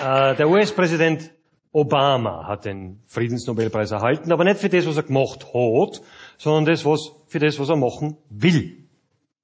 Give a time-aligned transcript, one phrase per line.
[0.00, 1.30] Äh, der US-Präsident
[1.72, 6.00] Obama hat den Friedensnobelpreis erhalten, aber nicht für das, was er gemacht hat,
[6.38, 8.78] sondern das, was, für das, was er machen will.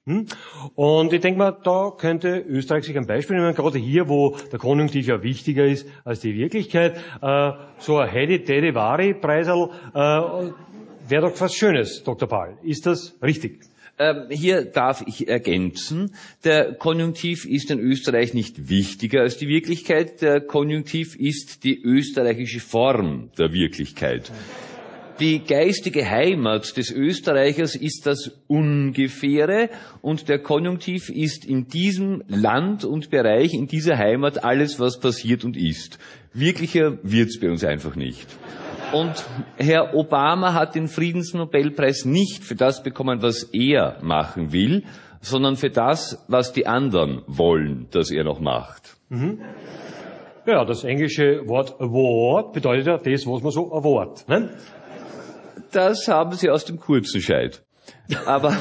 [0.06, 0.26] Hm?
[0.74, 4.58] Und ich denke mal, da könnte Österreich sich ein Beispiel nehmen, gerade hier, wo der
[4.58, 6.96] Konjunktiv ja wichtiger ist als die Wirklichkeit.
[7.20, 12.28] Äh, so ein Hedi Dedi Vari Preisel äh, wäre doch was Schönes, Dr.
[12.28, 12.56] Paul.
[12.62, 13.60] Ist das richtig?
[13.98, 16.14] Ähm, hier darf ich ergänzen,
[16.44, 20.20] der Konjunktiv ist in Österreich nicht wichtiger als die Wirklichkeit.
[20.20, 24.30] Der Konjunktiv ist die österreichische Form der Wirklichkeit.
[25.18, 29.70] Die geistige Heimat des Österreichers ist das Ungefähre
[30.02, 35.42] und der Konjunktiv ist in diesem Land und Bereich, in dieser Heimat alles, was passiert
[35.42, 35.98] und ist.
[36.34, 38.26] Wirklicher wird's bei uns einfach nicht.
[38.92, 39.26] Und
[39.56, 44.84] Herr Obama hat den Friedensnobelpreis nicht für das bekommen, was er machen will,
[45.20, 48.96] sondern für das, was die anderen wollen, dass er noch macht.
[49.08, 49.40] Mhm.
[50.46, 54.28] Ja, das englische Wort award bedeutet ja das, was man so award.
[54.28, 54.50] Ne?
[55.72, 57.64] Das haben Sie aus dem kurzen Scheid.
[58.24, 58.50] Aber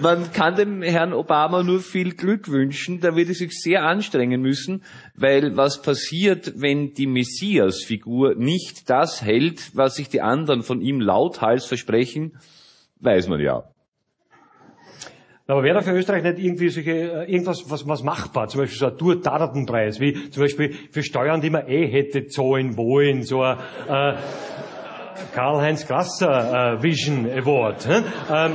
[0.00, 3.00] man kann dem Herrn Obama nur viel Glück wünschen.
[3.00, 4.82] Da wird er sich sehr anstrengen müssen,
[5.14, 11.00] weil was passiert, wenn die Messias-Figur nicht das hält, was sich die anderen von ihm
[11.00, 12.38] lauthals versprechen,
[13.00, 13.64] weiß man ja.
[15.48, 18.48] Aber wäre da für Österreich nicht irgendwie solche, äh, irgendwas was, was machbar?
[18.48, 22.76] Zum Beispiel so ein Tour-Datenpreis, wie zum Beispiel für Steuern, die man eh hätte zahlen
[22.76, 23.56] wollen, so ein
[23.88, 24.16] äh,
[25.34, 27.86] Karl-Heinz Grasser äh, Vision Award.
[27.88, 28.54] Ähm,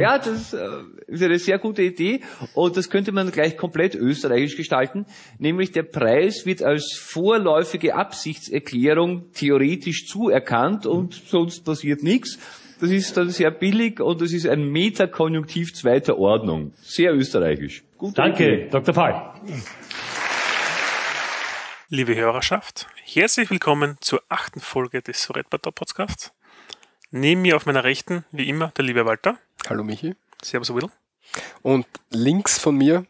[0.00, 0.66] ja, das äh,
[1.06, 2.20] ist eine sehr gute Idee
[2.54, 5.06] und das könnte man gleich komplett österreichisch gestalten.
[5.38, 12.38] Nämlich der Preis wird als vorläufige Absichtserklärung theoretisch zuerkannt und sonst passiert nichts.
[12.80, 16.72] Das ist dann sehr billig und das ist ein Metakonjunktiv zweiter Ordnung.
[16.82, 17.84] Sehr österreichisch.
[17.96, 18.68] Gute Danke, Idee.
[18.70, 18.94] Dr.
[18.94, 19.14] Paul.
[21.88, 26.32] Liebe Hörerschaft, herzlich willkommen zur achten Folge des Soretbator Podcasts.
[27.16, 29.38] Neben mir auf meiner Rechten, wie immer, der liebe Walter.
[29.68, 30.16] Hallo Michi.
[30.42, 30.90] Servus Will.
[31.62, 33.06] Und links von mir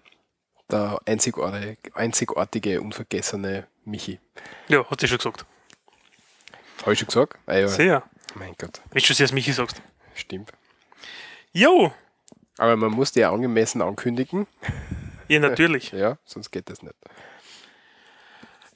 [0.70, 4.20] der einzigartige, einzigartige unvergessene Michi.
[4.69, 5.47] Ja, hat sie schon gesagt.
[6.82, 7.38] Habe ich schon gesagt?
[7.47, 7.66] Ah, ja.
[7.66, 8.03] Sehr.
[8.34, 8.82] Mein Gott.
[8.91, 9.81] Wenn du sie als Michi sagst.
[10.14, 10.53] Stimmt.
[11.54, 11.91] Jo.
[12.59, 14.47] Aber man muss die ja angemessen ankündigen.
[15.28, 15.93] Ja, natürlich.
[15.93, 16.94] ja, sonst geht das nicht.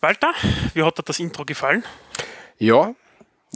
[0.01, 0.33] Walter,
[0.73, 1.85] wie hat dir das Intro gefallen?
[2.57, 2.95] Ja,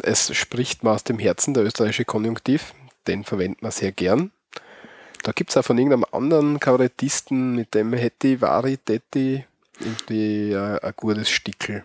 [0.03, 2.75] es spricht mir aus dem Herzen, der österreichische Konjunktiv.
[3.07, 4.31] Den verwendet man sehr gern.
[5.23, 9.45] Da gibt es auch von irgendeinem anderen Kabarettisten, mit dem hätte Vari, Detti
[9.81, 11.85] irgendwie äh, ein gutes Stickel.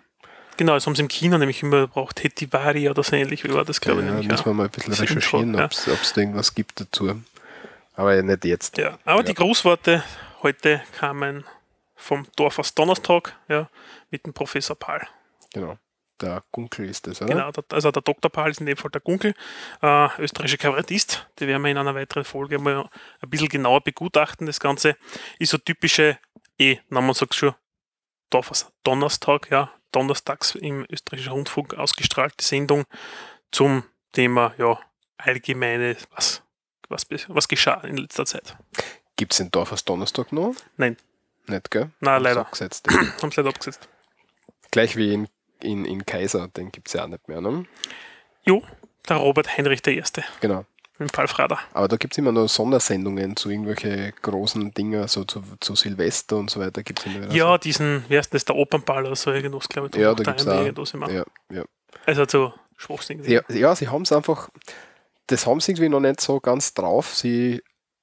[0.58, 2.24] Genau, das haben sie im Kino nämlich immer gebraucht.
[2.24, 4.12] Hetivari oder so ähnlich, wie war das, glaube ja, ich.
[4.12, 7.22] Nämlich, müssen wir mal ein bisschen recherchieren, ob es da irgendwas gibt dazu.
[7.94, 8.78] Aber nicht jetzt.
[8.78, 9.24] Ja, aber ja.
[9.24, 10.04] die Grußworte
[10.42, 11.46] heute kamen
[11.96, 13.70] vom Dorf aus Donnerstag, ja,
[14.10, 15.02] mit dem Professor Paul.
[15.54, 15.78] Genau.
[16.22, 17.34] Der Gunkel ist das, oder?
[17.34, 18.32] Genau, also der Dr.
[18.32, 19.34] Paul ist in dem Fall der Gunkel,
[19.82, 21.28] äh, österreichischer Kabarettist.
[21.40, 22.90] Die werden wir in einer weiteren Folge mal
[23.22, 24.48] ein bisschen genauer begutachten.
[24.48, 24.96] Das Ganze
[25.38, 26.18] ist so typische,
[26.58, 27.54] eh, na, man sagt schon,
[28.30, 32.86] Dorf aus Donnerstag, ja, donnerstags im österreichischen Rundfunk ausgestrahlte Sendung
[33.52, 34.80] zum Thema ja,
[35.18, 36.42] allgemeine, was,
[36.90, 38.58] was, was geschah in letzter Zeit.
[39.16, 40.56] Gibt es den Dorf aus Donnerstag noch?
[40.78, 40.98] Nein.
[41.48, 41.92] Nicht, gell?
[42.00, 42.46] Nein, leider.
[42.46, 43.88] Haben sie leider abgesetzt.
[44.72, 45.30] Gleich wie in,
[45.62, 47.66] in, in Kaiser, den gibt es ja auch nicht mehr, ne?
[48.46, 48.64] Jo,
[49.08, 50.04] der Robert Heinrich I.
[50.42, 50.66] Genau
[51.00, 51.60] mit Paul Frader.
[51.74, 56.38] Aber da gibt es immer noch Sondersendungen zu irgendwelche großen Dingen, so zu, zu Silvester
[56.38, 56.84] und so weiter.
[56.84, 57.58] Gibt's immer ja, so.
[57.58, 60.00] diesen, wie heißt das, der Opernball oder so irgendwas, glaube ich.
[60.00, 61.10] Ja, da gibt es auch.
[61.10, 61.64] Ja, ja.
[62.06, 63.24] Also so Schwachsinn.
[63.24, 64.50] Ja, ja, sie haben es einfach,
[65.28, 67.16] das haben sie irgendwie noch nicht so ganz drauf.
[67.16, 67.62] Sie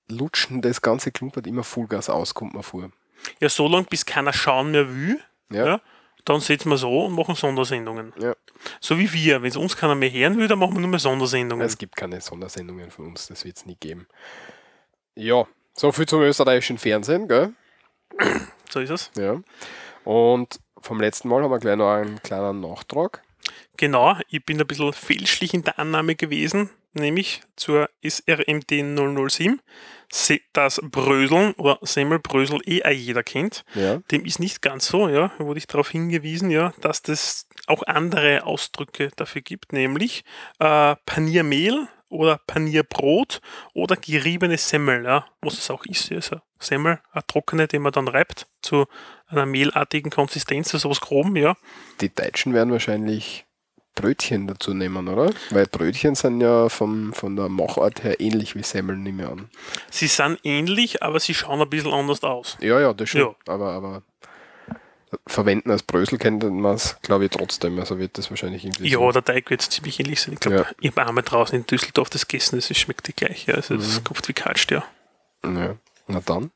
[0.08, 2.90] lutschen das ganze Klumpert immer Vollgas aus, kommt man vor.
[3.40, 5.20] Ja, so lange, bis keiner schauen mehr will.
[5.50, 5.66] Ja.
[5.66, 5.80] ja
[6.24, 8.12] dann setzen wir so und machen Sondersendungen.
[8.18, 8.34] Ja.
[8.80, 9.42] So wie wir.
[9.42, 11.66] Wenn es uns keiner mehr hören will, dann machen wir nur mehr Sondersendungen.
[11.66, 14.06] Es gibt keine Sondersendungen von uns, das wird es nie geben.
[15.14, 17.52] Ja, so viel zum österreichischen Fernsehen, gell?
[18.70, 19.10] So ist es.
[19.16, 19.40] Ja.
[20.04, 23.22] Und vom letzten Mal haben wir gleich noch einen kleinen Nachtrag.
[23.76, 29.60] Genau, ich bin ein bisschen fälschlich in der Annahme gewesen, nämlich zur SRMD 007
[30.52, 33.64] das Bröseln oder Semmelbrösel eh jeder kennt.
[33.74, 33.98] Ja.
[34.10, 35.32] Dem ist nicht ganz so, ja.
[35.38, 40.24] Da wurde ich darauf hingewiesen, ja, dass das auch andere Ausdrücke dafür gibt, nämlich
[40.60, 43.40] äh, Paniermehl oder Panierbrot
[43.72, 48.08] oder geriebene Semmel, ja, was es auch ist, also Semmel, eine trockene, die man dann
[48.08, 48.86] reibt zu
[49.26, 51.56] einer mehlartigen Konsistenz, also sowas groben, ja.
[52.00, 53.46] Die Deutschen werden wahrscheinlich
[53.94, 55.32] Brötchen dazu nehmen, oder?
[55.50, 59.48] Weil Brötchen sind ja vom, von der Machart her ähnlich wie Semmeln, nehme ich an.
[59.90, 62.56] Sie sind ähnlich, aber sie schauen ein bisschen anders aus.
[62.60, 63.20] Ja, ja, das schon.
[63.20, 63.34] Ja.
[63.46, 64.02] Aber, aber
[65.28, 67.78] verwenden als Brösel kennt man es, glaube ich, trotzdem.
[67.78, 69.12] Also wird das wahrscheinlich irgendwie Ja, so.
[69.12, 70.34] der Teig wird ziemlich ähnlich sein.
[70.34, 70.66] Ich glaube, Ja.
[70.80, 73.54] ich habe einmal draußen in Düsseldorf das gegessen, das schmeckt die gleiche.
[73.54, 74.04] Also das Mhm.
[74.04, 74.82] kommt wie kaltscht, ja.
[75.44, 75.76] Ja.
[76.08, 76.50] Na dann.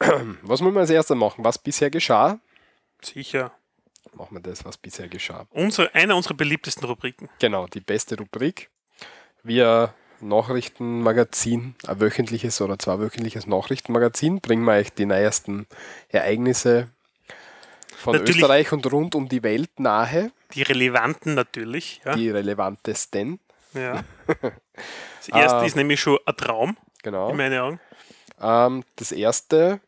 [0.42, 1.44] Was muss man als erstes machen?
[1.44, 2.38] Was bisher geschah?
[3.02, 3.52] Sicher.
[4.12, 5.46] Machen wir das, was bisher geschah.
[5.50, 7.28] Unsere, eine unserer beliebtesten Rubriken.
[7.40, 8.70] Genau, die beste Rubrik.
[9.42, 15.66] Wir Nachrichtenmagazin, ein wöchentliches oder zweiwöchentliches Nachrichtenmagazin, bringen wir euch die neuesten
[16.08, 16.90] Ereignisse
[17.96, 22.00] von Natürlich- Österreich und rund um die Welt nahe, Die relevanten natürlich.
[22.04, 22.14] Ja.
[22.14, 23.40] die relevantesten.
[23.74, 24.04] ja.
[25.18, 25.64] Das erste Ah.
[25.64, 27.30] ist nämlich schon ein Traum, Genau.
[27.30, 27.80] in meinen Augen.
[28.40, 29.80] Ähm, das erste,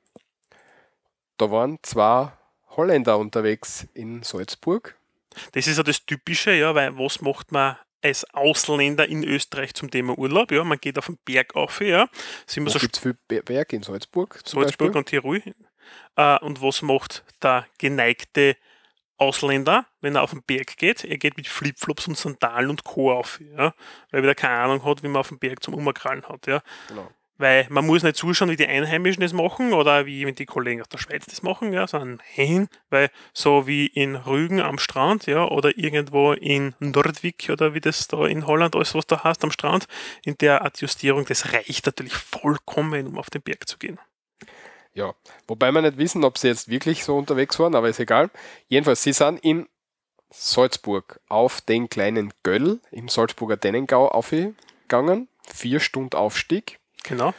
[1.37, 2.33] da waren zwei
[2.77, 4.97] Holländer unterwegs in Salzburg.
[5.53, 9.91] Das ist ja das Typische, ja, weil was macht man als Ausländer in Österreich zum
[9.91, 10.53] Thema Urlaub?
[10.53, 12.09] Ja, man geht auf den Berg auf, ja.
[12.47, 14.35] Sind wir Wo so gibt es viel Be- Berg in Salzburg?
[14.45, 14.97] Salzburg Beispiel?
[14.97, 15.43] und Tirol.
[16.17, 18.57] Äh, und was macht der geneigte
[19.19, 21.05] Ausländer, wenn er auf den Berg geht?
[21.05, 23.13] Er geht mit Flipflops und Sandalen und Co.
[23.13, 23.73] auf, ja?
[24.11, 26.47] weil er wieder keine Ahnung hat, wie man auf dem Berg zum Umkrallen hat.
[26.47, 26.63] Ja?
[26.89, 27.11] Genau.
[27.39, 30.89] Weil man muss nicht zuschauen, wie die Einheimischen das machen oder wie die Kollegen aus
[30.89, 35.47] der Schweiz das machen, ja, sondern hin, weil so wie in Rügen am Strand, ja,
[35.47, 39.51] oder irgendwo in Nordwijk oder wie das da in Holland alles, was da hast am
[39.51, 39.87] Strand,
[40.25, 43.99] in der Adjustierung, das reicht natürlich vollkommen, um auf den Berg zu gehen.
[44.95, 45.15] Ja,
[45.47, 48.31] wobei wir nicht wissen, ob sie jetzt wirklich so unterwegs waren, aber ist egal.
[48.69, 49.69] Jedenfalls, sie sind in
[50.31, 55.29] Salzburg auf den kleinen Göll im Salzburger Dennengau aufgegangen.
[55.47, 56.79] Vier Stunden Aufstieg.
[57.09, 57.35] Genau.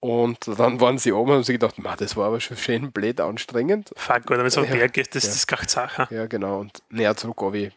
[0.00, 2.92] Und dann waren sie oben und haben sich gedacht, "Ma, das war aber schon schön
[2.92, 3.90] blöd anstrengend.
[3.96, 4.78] Fuck, oder wenn es auf den Ja.
[4.80, 5.28] Berg geht, das, Ja.
[5.30, 6.08] das ist gar keine Sache.
[6.14, 6.60] Ja, genau.
[6.60, 7.72] Und näher zurück, aber ich,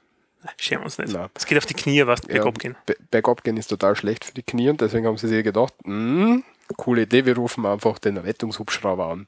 [0.57, 1.15] Schämen uns nicht.
[1.35, 2.33] Es geht auf die Knie, was Ja.
[2.33, 2.75] bergab gehen.
[2.87, 5.73] Be- bergab gehen ist total schlecht für die Knie und deswegen haben sie sich gedacht,
[5.83, 6.43] "Hm,
[6.77, 9.27] coole Idee, wir rufen einfach den Rettungshubschrauber an.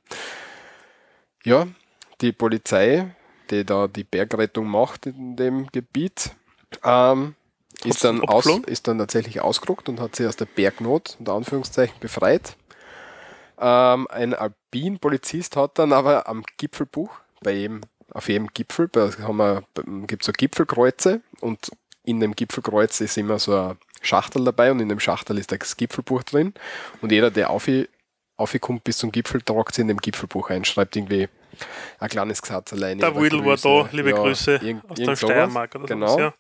[1.44, 1.68] Ja,
[2.22, 3.14] die Polizei,
[3.50, 6.32] die da die Bergrettung macht in dem Gebiet,
[6.84, 7.36] ähm,
[7.86, 11.96] ist, dann aus, ist dann tatsächlich ausgerückt und hat sie aus der Bergnot, unter Anführungszeichen,
[12.00, 12.56] befreit.
[13.60, 17.82] Ähm, ein Alpin-Polizist hat dann aber am Gipfelbuch, bei jedem,
[18.12, 19.64] auf jedem Gipfel, da haben wir,
[20.08, 21.72] gibt es so Gipfelkreuze und
[22.04, 25.78] in dem Gipfelkreuz ist immer so ein Schachtel dabei und in dem Schachtel ist das
[25.78, 26.54] Gipfelbuch drin
[27.02, 27.68] und jeder, der auf,
[28.36, 31.30] aufkommt bis zum Gipfel, tragt sie in dem Gipfelbuch ein, schreibt irgendwie
[32.00, 33.00] ein kleines Gesatz alleine.
[33.00, 35.16] Der Wildl war da, liebe Ja, Grüße aus der.
[35.16, 36.08] Steiermark oder Genau.
[36.08, 36.20] sowas.
[36.20, 36.34] Ja.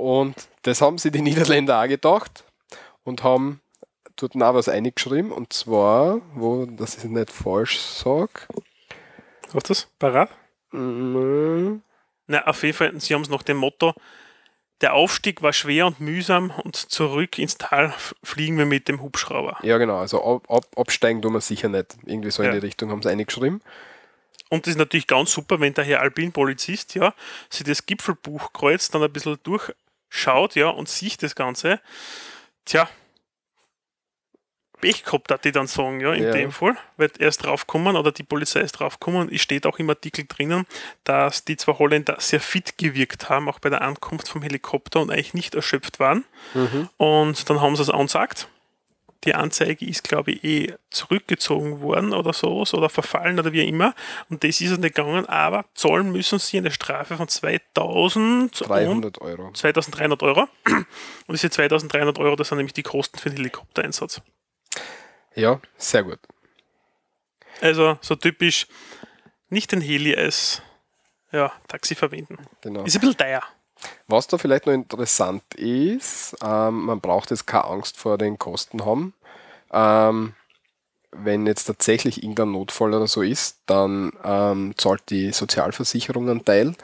[0.00, 2.44] Und das haben sie die Niederländer auch gedacht
[3.04, 3.60] und haben
[4.16, 8.30] dort auch was eingeschrieben und zwar, wo, ich es nicht falsch sage,
[9.52, 9.88] Was ist das?
[9.98, 10.30] Parat?
[10.72, 11.82] Mhm.
[12.26, 13.94] Na, auf jeden Fall, sie haben es nach dem Motto,
[14.80, 17.92] der Aufstieg war schwer und mühsam und zurück ins Tal
[18.22, 19.58] fliegen wir mit dem Hubschrauber.
[19.62, 19.98] Ja, genau.
[19.98, 21.96] Also ab, ab, absteigen tun wir sicher nicht.
[22.06, 22.54] Irgendwie so in Ja.
[22.54, 23.60] die Richtung haben sie eingeschrieben.
[24.48, 27.14] Und das ist natürlich ganz super, wenn der Herr Alpin-Polizist, ja,
[27.50, 29.38] sich das Gipfelbuchkreuz dann ein bisschen
[30.10, 31.80] durchschaut, ja, und sieht das Ganze.
[32.64, 32.88] Tja,
[34.80, 36.30] Pech gehabt, hat die dann sagen, ja, in Ja.
[36.32, 39.90] dem Fall, weil er ist draufgekommen oder die Polizei ist draufgekommen es steht auch im
[39.90, 40.66] Artikel drinnen,
[41.04, 45.10] dass die zwei Holländer sehr fit gewirkt haben, auch bei der Ankunft vom Helikopter und
[45.10, 46.24] eigentlich nicht erschöpft waren.
[46.96, 48.48] Und dann haben sie es ansagt.
[49.24, 53.94] Die Anzeige ist, glaube ich, eh zurückgezogen worden oder sowas oder verfallen oder wie immer.
[54.30, 58.68] Und das ist es nicht gegangen, aber zahlen müssen sie eine Strafe von 2000 und
[58.68, 59.52] 300 Euro.
[59.52, 60.48] 2300 Euro.
[60.64, 60.86] Und
[61.32, 64.22] diese 2300 Euro, das sind nämlich die Kosten für den Helikoptereinsatz.
[65.34, 66.18] Ja, sehr gut.
[67.60, 68.66] Also so typisch
[69.48, 70.62] nicht den Heli als
[71.32, 72.38] ja, Taxi verwenden.
[72.62, 72.84] Genau.
[72.84, 73.42] Ist ein bisschen teuer.
[74.06, 78.84] Was da vielleicht noch interessant ist, ähm, man braucht jetzt keine Angst vor den Kosten
[78.84, 79.14] haben.
[79.72, 80.34] Ähm,
[81.12, 86.74] wenn jetzt tatsächlich irgendein Notfall oder so ist, dann ähm, zahlt die Sozialversicherung einen Teil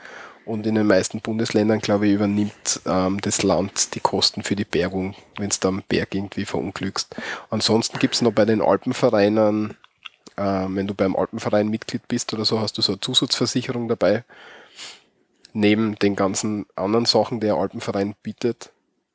[0.44, 4.64] und in den meisten Bundesländern, glaube ich, übernimmt ähm, das Land die Kosten für die
[4.64, 7.14] Bergung, wenn es da am Berg irgendwie verunglückst.
[7.50, 9.76] Ansonsten gibt es noch bei den Alpenvereinen,
[10.36, 14.24] ähm, wenn du beim Alpenverein Mitglied bist oder so, hast du so eine Zusatzversicherung dabei
[15.56, 18.72] neben den ganzen anderen Sachen, die der Alpenverein bietet.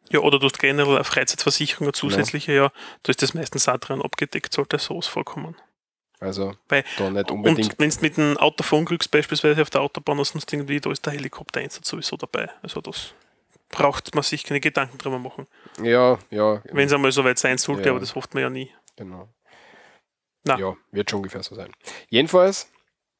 [0.09, 2.71] Ja, oder du hast generell eine Freizeitversicherung, eine zusätzliche, ja,
[3.03, 5.55] da ist das meistens auch dran abgedeckt, sollte sowas vorkommen.
[6.19, 7.79] Also Weil, da nicht und unbedingt.
[7.79, 11.05] wenn du mit dem Auto verunglückst, beispielsweise auf der Autobahn oder sonst irgendwie, da ist
[11.05, 12.49] der Helikoptereinsatz sowieso dabei.
[12.61, 13.13] Also das
[13.69, 15.47] braucht man sich keine Gedanken drüber machen.
[15.81, 16.61] Ja, ja.
[16.65, 17.91] Wenn es einmal so weit sein sollte, Ja.
[17.91, 18.71] aber das hofft man ja nie.
[18.97, 19.29] Genau.
[20.43, 20.57] Na.
[20.59, 21.71] Ja, wird schon ungefähr so sein.
[22.09, 22.69] Jedenfalls,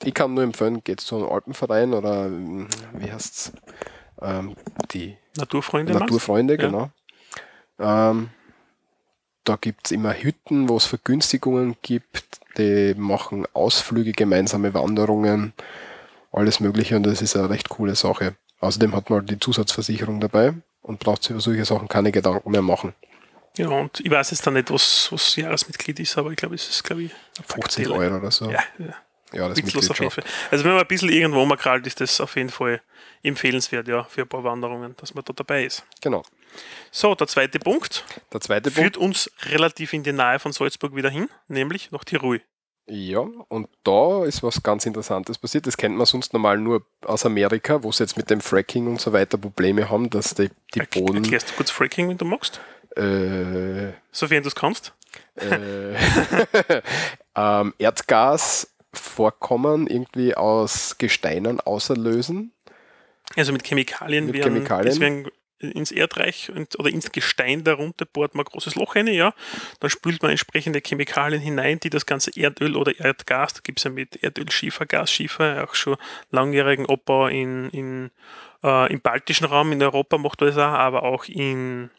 [0.03, 3.53] ich kann nur empfehlen, geht zu einem Alpenverein oder wie heißt's?
[4.22, 4.55] ähm,
[4.91, 5.93] die Naturfreunde.
[5.93, 6.01] meinst?
[6.12, 6.65] Naturfreunde, Ja.
[6.65, 6.89] genau.
[7.79, 8.29] Ähm,
[9.43, 12.39] da gibt es immer Hütten, wo es Vergünstigungen gibt.
[12.58, 15.53] Die machen Ausflüge, gemeinsame Wanderungen,
[16.31, 18.36] alles Mögliche und das ist eine recht coole Sache.
[18.60, 20.53] Außerdem hat man halt die Zusatzversicherung dabei
[20.84, 22.93] und braucht sich über solche Sachen keine Gedanken mehr machen.
[23.58, 26.70] Ja, und ich weiß jetzt da nicht, was, was Jahresmitglied ist, aber ich glaube, es
[26.70, 27.93] ist, glaube ich, eine 50 Bagatelle.
[28.12, 28.50] Euro oder so.
[28.51, 28.93] Ja, ja.
[29.34, 30.12] Ja das Witzlos auf jeden.
[30.12, 30.24] Fall.
[30.50, 32.82] Also wenn man ein bisschen irgendwo mal krallt, ist das auf jeden Fall
[33.24, 35.84] empfehlenswert, ja, für ein paar Wanderungen, dass man da dabei ist.
[36.02, 36.24] Genau.
[36.92, 38.98] So, der zweite Punkt Der zweite führt Punkt.
[38.98, 42.42] uns relativ in die Nähe von Salzburg wieder hin, nämlich nach Tirol.
[42.88, 45.66] Ja, und da ist was ganz Interessantes passiert.
[45.66, 49.00] Das kennt man sonst normal nur aus Amerika, wo sie jetzt mit dem Fracking und
[49.00, 51.18] so weiter Probleme haben, dass die, die Boden.
[51.18, 52.60] Erklärst du kurz Fracking, wenn du magst?
[52.98, 54.94] Äh, Sofern du es kannst.
[55.36, 55.94] äh,
[57.36, 57.74] ähm,
[58.91, 62.53] Erdgasvorkommen irgendwie aus Gesteinen außerlösen.
[63.36, 65.00] Also mit Chemikalien, Mit werden, Chemikalien.
[65.00, 65.27] werden
[65.60, 69.33] ins Erdreich oder ins Gestein darunter bohrt man ein großes Loch rein, ja.
[69.79, 73.83] Dann spült man entsprechende Chemikalien hinein, die das ganze Erdöl oder Erdgas, da gibt es
[73.83, 75.98] ja mit Erdöl, Schiefer, Gasschiefer, auch schon
[76.31, 78.12] langjährigen Abbau in, in,
[78.63, 81.91] äh, im baltischen Raum in Europa macht man das auch, aber auch in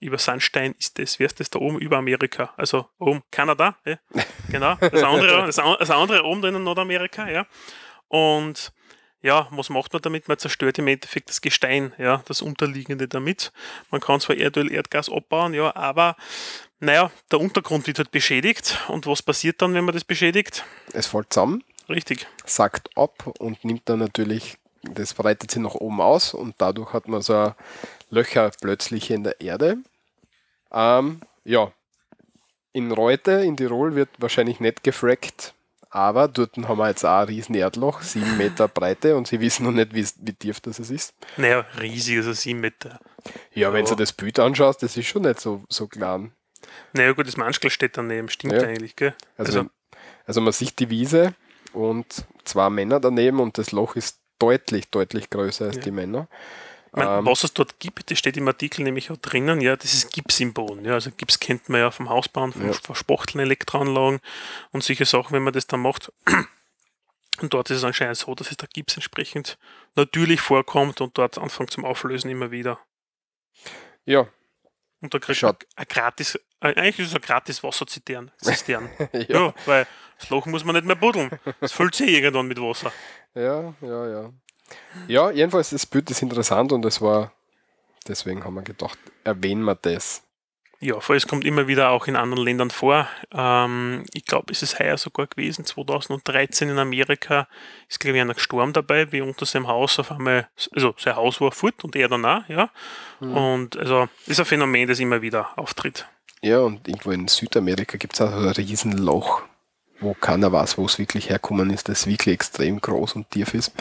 [0.00, 2.52] über Sandstein ist das, wer ist das da oben über Amerika?
[2.56, 3.96] Also oben Kanada, ja?
[4.50, 4.74] genau.
[4.76, 7.46] Das andere, das, das andere oben drin in Nordamerika, ja.
[8.08, 8.72] Und
[9.20, 10.28] ja, was macht man damit?
[10.28, 13.52] Man zerstört im Endeffekt das Gestein, ja, das Unterliegende damit.
[13.90, 16.16] Man kann zwar Erdöl, Erdgas abbauen, ja, aber
[16.80, 18.78] naja, der Untergrund wird halt beschädigt.
[18.88, 20.64] Und was passiert dann, wenn man das beschädigt?
[20.92, 22.26] Es fällt zusammen, Richtig.
[22.44, 27.08] sackt ab und nimmt dann natürlich, das breitet sich nach oben aus und dadurch hat
[27.08, 27.52] man so
[28.10, 29.78] Löcher plötzlich in der Erde.
[30.72, 31.72] Ähm, ja,
[32.72, 35.54] in Reute, in Tirol, wird wahrscheinlich nicht gefrackt,
[35.90, 39.64] aber dort haben wir jetzt auch ein riesen Erdloch, sieben Meter Breite und sie wissen
[39.64, 41.14] noch nicht, wie, wie tief das ist.
[41.38, 43.00] Naja, riesig, also sieben Meter.
[43.54, 46.32] Ja, wenn du das Bild anschaust, das ist schon nicht so, so klein.
[46.92, 48.62] Naja, gut, das Manschkel steht daneben, stimmt Ja.
[48.62, 49.14] eigentlich, gell?
[49.36, 49.70] Also, Also-
[50.26, 51.32] also, man sieht die Wiese
[51.72, 55.82] und zwei Männer daneben und das Loch ist deutlich, deutlich größer als Ja.
[55.82, 56.28] die Männer.
[56.98, 59.76] Ich mein, Ähm, was es dort gibt, das steht im Artikel nämlich auch drinnen, ja,
[59.76, 60.84] das ist Gips im Boden.
[60.84, 62.94] Ja, also Gips kennt man ja vom Hausbauen, vom Ja.
[62.94, 64.20] Spachteln, Elektroanlagen
[64.72, 66.12] und solche Sachen, wenn man das dann macht.
[67.40, 69.58] Und dort ist es anscheinend so, dass es der Gips entsprechend
[69.94, 72.80] natürlich vorkommt und dort anfängt zum Auflösen immer wieder.
[74.04, 74.26] Ja,
[75.00, 78.32] Und da kriegt Schaut- man ein gratis, äh, eigentlich ist es ein gratis Wasserzistern.
[78.38, 78.90] Zistern.
[79.12, 79.54] ja, ja.
[79.66, 79.86] weil
[80.18, 81.30] das Loch muss man nicht mehr buddeln.
[81.60, 82.92] Es füllt sich irgendwann mit Wasser.
[83.36, 84.32] ja, ja, ja.
[85.06, 87.32] Ja, jedenfalls, das Bild ist interessant und es war,
[88.06, 90.22] deswegen haben wir gedacht, erwähnen wir das.
[90.80, 93.08] Ja, vor es kommt immer wieder auch in anderen Ländern vor.
[93.32, 97.48] Ähm, ich glaube, es ist heuer sogar gewesen, 2013 in Amerika
[97.88, 101.40] ist, glaube ich, einer gestorben dabei, wie unter seinem Haus auf einmal, also sein Haus
[101.40, 102.70] war fort und er danach, ja.
[103.18, 106.06] Und also ist ein Phänomen, das immer wieder auftritt.
[106.42, 109.42] Ja, und irgendwo in Südamerika gibt es auch so ein Riesenloch,
[110.00, 113.72] wo keiner weiß, wo es wirklich herkommen ist, das wirklich extrem groß und tief ist.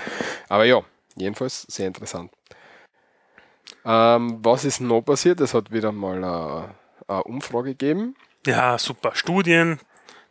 [0.50, 0.82] Aber ja,
[1.16, 2.32] jedenfalls sehr interessant.
[3.86, 5.40] Ähm, was ist noch passiert?
[5.40, 6.76] Es hat wieder mal eine,
[7.08, 8.16] eine Umfrage gegeben.
[8.46, 9.12] Ja, super.
[9.14, 9.80] Studien,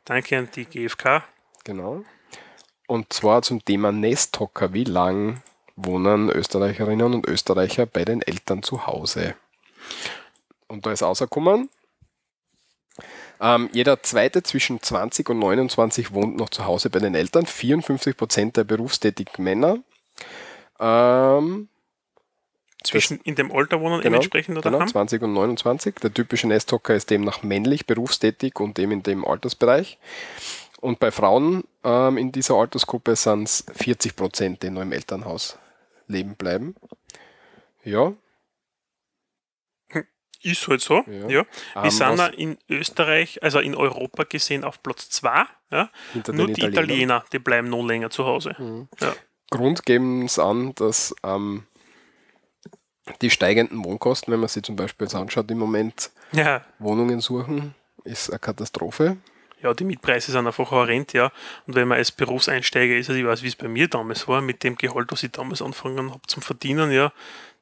[0.05, 1.25] danke an die GfK.
[1.65, 2.05] Genau.
[2.87, 4.73] Und zwar zum Thema Nesthocker.
[4.73, 5.43] Wie lang
[5.75, 9.35] wohnen Österreicherinnen und Österreicher bei den Eltern zu Hause?
[10.69, 11.69] Und da ist rausgekommen,
[13.41, 17.45] ähm, jeder zweite zwischen 20 und 29 wohnt noch zu Hause bei den Eltern.
[17.45, 19.79] 54% der berufstätigen Männer.
[20.81, 21.69] Ähm,
[22.85, 24.89] Zwischen in dem Alter wohnen Genau, entsprechend oder genau, haben.
[24.89, 25.97] 20 und 29.
[25.97, 29.99] Der typische Nesthocker ist demnach männlich, berufstätig und eben in dem Altersbereich.
[30.81, 35.59] Und bei Frauen ähm, in dieser Altersgruppe sind es 40 Prozent, die nur im Elternhaus
[36.07, 36.77] leben bleiben.
[37.83, 38.13] Ja,
[40.43, 41.29] Ist halt so, Ja.
[41.29, 41.29] ja.
[41.29, 45.45] Wir ähm, sind was da in Österreich, also in Europa gesehen, auf Platz 2.
[45.71, 45.91] Ja.
[46.33, 46.73] Nur die Italienern.
[46.73, 48.55] Italiener, die bleiben noch länger zu Hause.
[48.59, 48.89] Mhm.
[49.01, 49.15] Ja.
[49.51, 51.65] Grund geben es an, dass ähm,
[53.23, 57.75] die steigenden Wohnkosten, wenn man sich zum Beispiel jetzt anschaut, im Moment Ja, Wohnungen suchen,
[58.05, 59.17] ist eine Katastrophe.
[59.63, 61.31] ja, die Mietpreise sind einfach horrend, ja.
[61.67, 64.41] Und wenn man als Berufseinsteiger ist, also ich weiß, wie es bei mir damals war,
[64.41, 67.13] mit dem Gehalt, was ich damals angefangen habe zum Verdienen, ja,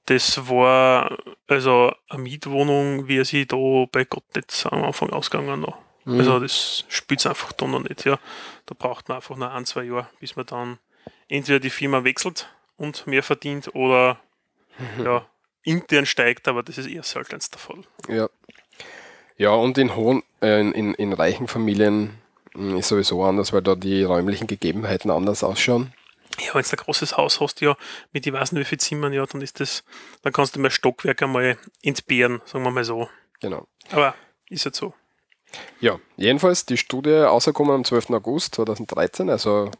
[0.06, 3.56] das war also eine Mietwohnung, wie sie da
[3.90, 5.78] bei Gott nicht am Anfang ausgegangen noch.
[6.04, 6.18] Mhm.
[6.18, 8.18] Also das spielt es einfach da noch nicht, ja.
[8.66, 10.78] Da braucht man einfach noch ein, zwei Jahre, bis man dann
[11.28, 14.18] entweder die Firma wechselt und mehr verdient oder
[15.02, 15.26] ja,
[15.62, 17.84] intern steigt, aber das ist eher selten der Fall.
[18.08, 18.28] Ja.
[19.36, 22.18] Ja, und in hohen, äh, in, in, reichen Familien
[22.54, 25.92] mh, ist sowieso anders, weil da die räumlichen Gegebenheiten anders ausschauen.
[26.40, 27.76] Ja, wenn du ein großes Haus hast, ja,
[28.12, 29.84] mit ich weiß nicht wie viel Zimmern, ja, dann ist das,
[30.22, 33.08] dann kannst du mal Stockwerk einmal entbehren, sagen wir mal so.
[33.40, 33.66] Genau.
[33.90, 34.14] Aber
[34.48, 34.94] ist jetzt so.
[35.80, 38.10] Ja, jedenfalls die Studie rausgekommen am 12.
[38.10, 39.70] August 2013, also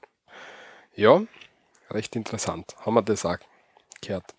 [0.95, 1.23] ja,
[1.91, 2.75] recht interessant.
[2.85, 3.39] Haben wir das auch
[4.01, 4.35] gehört.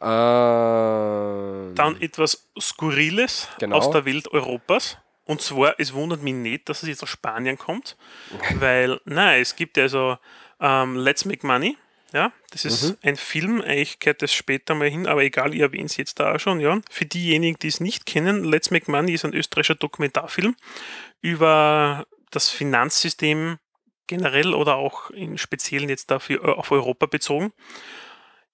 [0.00, 3.76] Äh, Dann etwas Skurriles Genau.
[3.76, 4.98] aus der Welt Europas.
[5.24, 7.96] Und zwar, es wundert mich nicht, dass es jetzt aus Spanien kommt,
[8.58, 10.18] weil, nein, es gibt ja also
[10.62, 11.76] ähm, Let's Make Money.
[12.14, 12.96] Ja, das ist Mhm.
[13.02, 16.34] ein Film, ich kehrt das später mal hin, aber egal, ich erwähne es jetzt da
[16.34, 16.78] auch schon, ja.
[16.90, 20.54] Für diejenigen, die es nicht kennen, Let's Make Money ist ein österreichischer Dokumentarfilm
[21.22, 23.58] über das Finanzsystem
[24.06, 27.52] generell oder auch im Speziellen jetzt dafür äh, auf Europa bezogen.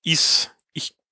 [0.04, 0.54] Ist,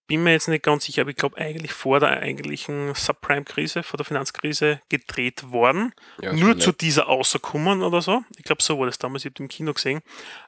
[0.07, 3.97] bin mir jetzt nicht ganz sicher, aber ich glaube eigentlich vor der eigentlichen Subprime-Krise, vor
[3.97, 5.93] der Finanzkrise gedreht worden.
[6.21, 8.23] ja, Nur zu dieser außerkommen oder so.
[8.37, 10.01] Ich glaube, so war das damals, ich habe im Kino gesehen.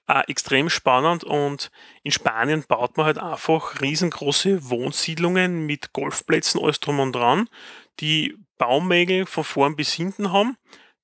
[0.06, 1.70] Äh, extrem spannend und
[2.02, 7.48] in Spanien baut man halt einfach riesengroße Wohnsiedlungen mit Golfplätzen, alles drum und dran,
[8.00, 10.56] die Baumägel von vorn bis hinten haben,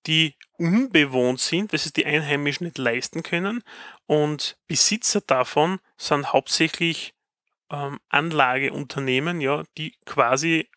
[0.07, 3.63] die unbewohnt sind, weil es die Einheimischen nicht leisten können.
[4.07, 7.14] Und Besitzer davon sind hauptsächlich
[7.75, 10.69] ähm, Anlageunternehmen, ja, die quasi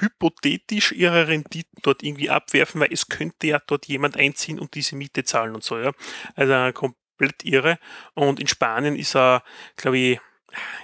[0.00, 4.96] hypothetisch ihre Renditen dort irgendwie abwerfen, weil es könnte ja dort jemand einziehen und diese
[4.96, 5.92] Miete zahlen und so, ja.
[6.34, 7.78] Also komplett irre.
[8.14, 9.42] Und in Spanien ist er,
[9.76, 10.20] glaube ich,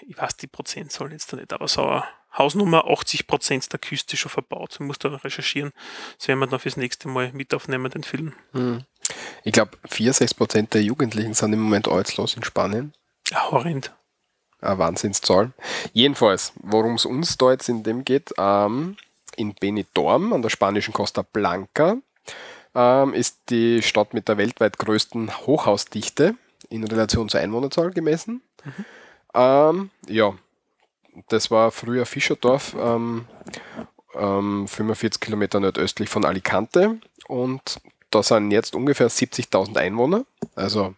[0.06, 2.04] ich weiß die Prozentzahl jetzt da nicht, aber so eine
[2.36, 4.74] Hausnummer 80 Prozent der Küste schon verbaut.
[4.74, 5.72] Ich muss da recherchieren.
[6.18, 8.34] Das werden wir dann fürs nächste Mal mit aufnehmen, den Film.
[8.52, 8.84] Hm.
[9.44, 12.92] Ich glaube, 4, 6 Prozent der Jugendlichen sind im Moment arbeitslos in Spanien.
[13.30, 13.92] Ja, horrend.
[14.60, 15.52] Eine Wahnsinnszahl.
[15.92, 18.96] Jedenfalls, worum es uns da jetzt in dem geht, ähm,
[19.36, 21.96] in Benidorm an der spanischen Costa Blanca
[22.74, 26.34] ähm, ist die Stadt mit der weltweit größten Hochhausdichte
[26.70, 28.42] in Relation zur Einwohnerzahl gemessen.
[29.34, 30.34] Ähm, ja,
[31.28, 33.26] das war früher Fischerdorf, ähm,
[34.14, 40.24] ähm, 45 Kilometer nordöstlich von Alicante und da sind jetzt ungefähr 70.000 Einwohner,
[40.54, 40.94] also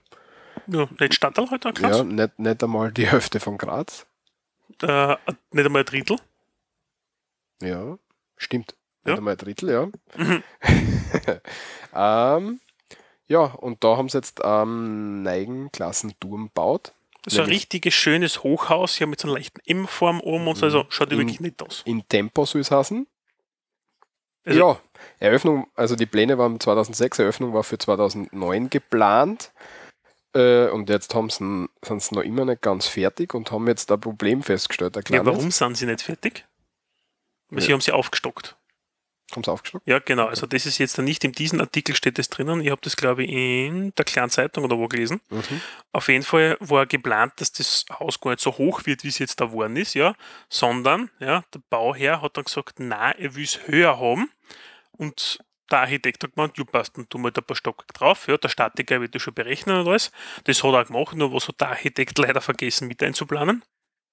[0.72, 1.98] Ja, nicht Stadtteil heute, Graz?
[1.98, 4.06] ja, nicht, nicht einmal die Hälfte von Graz.
[4.82, 5.16] Äh,
[5.52, 6.16] nicht einmal ein Drittel.
[7.62, 7.98] Ja,
[8.36, 8.74] stimmt.
[9.04, 9.12] Ja.
[9.12, 9.86] Nicht einmal ein Drittel, ja.
[10.16, 10.42] Mhm.
[11.94, 12.60] ähm,
[13.26, 16.92] ja, und da haben sie jetzt ähm, Neigenklassenturm gebaut.
[17.22, 20.64] Das ist ein richtiges, schönes Hochhaus, ja, mit so einer leichten M-Form oben und so,
[20.66, 21.82] also schaut ja In- wirklich nicht aus.
[21.84, 23.06] In Tempo soll es heißen.
[24.46, 24.80] Also- ja,
[25.18, 29.52] Eröffnung, also die Pläne waren 2006, Eröffnung war für 2009 geplant.
[30.34, 33.90] Äh, und jetzt haben sie, sind sie noch immer nicht ganz fertig und haben jetzt
[33.90, 34.96] ein Problem festgestellt.
[34.96, 36.46] Ein Ja, warum sind sie nicht fertig?
[37.48, 38.56] Weil sie haben sie aufgestockt.
[39.32, 39.84] Haben sie aufgeschlagen?
[39.88, 40.26] Ja, genau.
[40.26, 42.60] Also das ist jetzt nicht in diesem Artikel steht das drinnen.
[42.60, 45.20] Ich habe das, glaube ich, in der kleinen Zeitung oder wo gelesen.
[45.30, 45.60] Mhm.
[45.92, 49.18] Auf jeden Fall war geplant, dass das Haus gar nicht so hoch wird, wie es
[49.18, 50.14] jetzt da geworden ist, ja,
[50.48, 54.30] sondern ja, der Bauherr hat dann gesagt, na, er will es höher haben
[54.92, 55.38] und
[55.70, 58.36] der Architekt hat gemeint, ja passt, dann tun wir da ein paar Stock drauf, ja,
[58.36, 60.10] der Statiker wird das schon berechnen und alles.
[60.44, 63.62] Das hat er gemacht, nur was hat der Architekt leider vergessen mit einzuplanen.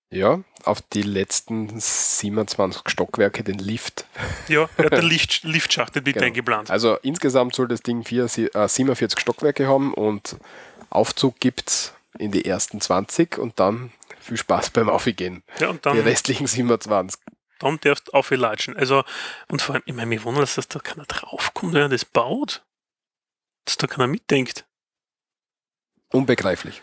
[0.09, 4.05] Ja, auf die letzten 27 Stockwerke den Lift.
[4.47, 6.25] Ja, er hat den Lift, Liftschacht mit Genau.
[6.25, 6.71] eingeplant.
[6.71, 10.37] Also insgesamt soll das Ding vier, äh, 47 Stockwerke haben und
[10.89, 13.91] Aufzug gibt es in die ersten 20 und dann
[14.21, 15.43] viel Spaß beim Aufgehen.
[15.59, 17.19] Ja, und Die dann, restlichen 27.
[17.59, 18.75] dann darfst du auflatschen.
[18.77, 19.03] Also,
[19.49, 22.63] und vor allem, ich meine, mir wundert, dass da keiner draufkommt, wenn er das baut.
[23.65, 24.65] Dass da keiner mitdenkt.
[26.09, 26.81] Unbegreiflich.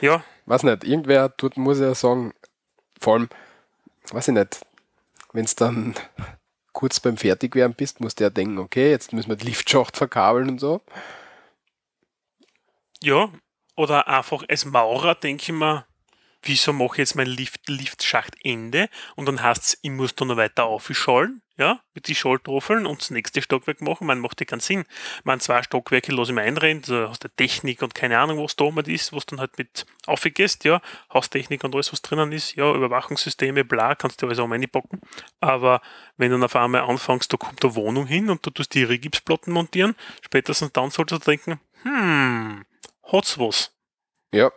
[0.00, 2.32] Ja, Weiß nicht, irgendwer tut, muss ja sagen,
[3.00, 3.28] vor allem,
[4.10, 4.60] weiß ich nicht,
[5.32, 5.94] wenn es dann
[6.72, 10.48] kurz beim Fertigwerden bist, musst du ja denken, okay, jetzt müssen wir die Liftschacht verkabeln
[10.48, 10.80] und so.
[13.02, 13.30] ja.
[13.74, 15.86] Oder einfach als Maurer denke ich mir,
[16.42, 20.36] wieso mache ich jetzt mein Lift, Liftschachtende und dann heißt es, ich muss da noch
[20.36, 24.60] weiter aufschallen, ja, mit die Schalltoffeln und das nächste Stockwerk machen, man macht ja keinen
[24.60, 24.84] Sinn.
[25.22, 28.56] Man zwei Stockwerke lasse ich mir einrennen, da hast du Technik und keine Ahnung, was
[28.56, 30.80] da oben ist, was dann halt mit aufgehst, ja,
[31.12, 35.00] Haustechnik und alles, was drinnen ist, ja, Überwachungssysteme, bla, kannst du alles auch reinpacken.
[35.40, 35.80] Aber
[36.16, 38.84] wenn du dann auf einmal anfängst, da kommt eine Wohnung hin und du tust die
[38.84, 42.64] Rigipsplatten montieren, spätestens dann solltest du denken, hm,
[43.04, 43.72] hat's was.
[44.32, 44.50] Ja,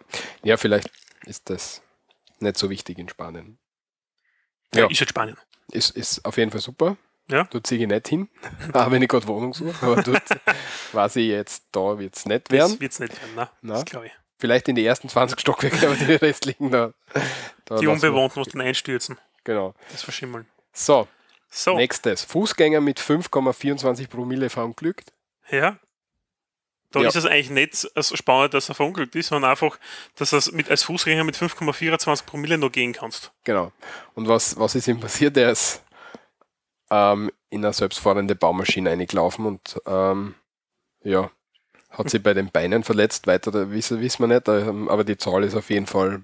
[0.44, 0.90] ja, vielleicht
[1.26, 1.82] ist das
[2.40, 3.58] nicht so wichtig in Spanien.
[4.74, 4.90] Ja, Ja.
[4.90, 5.38] ist halt Spanien.
[5.72, 6.98] Ist, ist auf jeden Fall super.
[7.30, 7.46] Ja.
[7.46, 8.30] Dort ziehe ich nicht hin,
[8.74, 9.74] auch wenn ich gerade Wohnung suche.
[9.86, 10.24] Aber dort
[10.94, 12.72] weiß ich jetzt, da wird es nicht werden.
[12.74, 13.50] Das wird's nicht werden, ne?
[13.62, 13.74] Na.
[13.76, 14.12] Das glaube ich.
[14.38, 16.94] Vielleicht in die ersten 20 Stockwerke, aber die restlichen da.
[17.66, 19.18] da Die Unbewohnten mussten einstürzen.
[19.46, 19.74] Genau.
[19.92, 20.46] Das verschimmeln.
[20.74, 21.08] So,
[21.50, 22.24] So, nächstes.
[22.26, 25.12] Fußgänger mit 5,24 Promille verunglückt.
[25.50, 25.80] ja.
[26.96, 27.10] Da Ja.
[27.10, 29.78] ist es eigentlich nicht so spannend, dass er verunglückt ist, sondern einfach,
[30.16, 33.32] dass du mit, als Fußgänger mit 5,24 Promille noch gehen kannst.
[33.44, 33.72] Genau.
[34.14, 35.36] Und was, was ist ihm passiert?
[35.38, 35.84] Er ist
[36.90, 40.36] ähm, in eine selbstfahrende Baumaschine eingelaufen und ähm,
[41.04, 41.30] ja,
[41.90, 43.28] hat sich bei den Beinen verletzt.
[43.28, 46.24] Weiter wissen, wissen wir nicht, ähm, aber die Zahl ist auf jeden Fall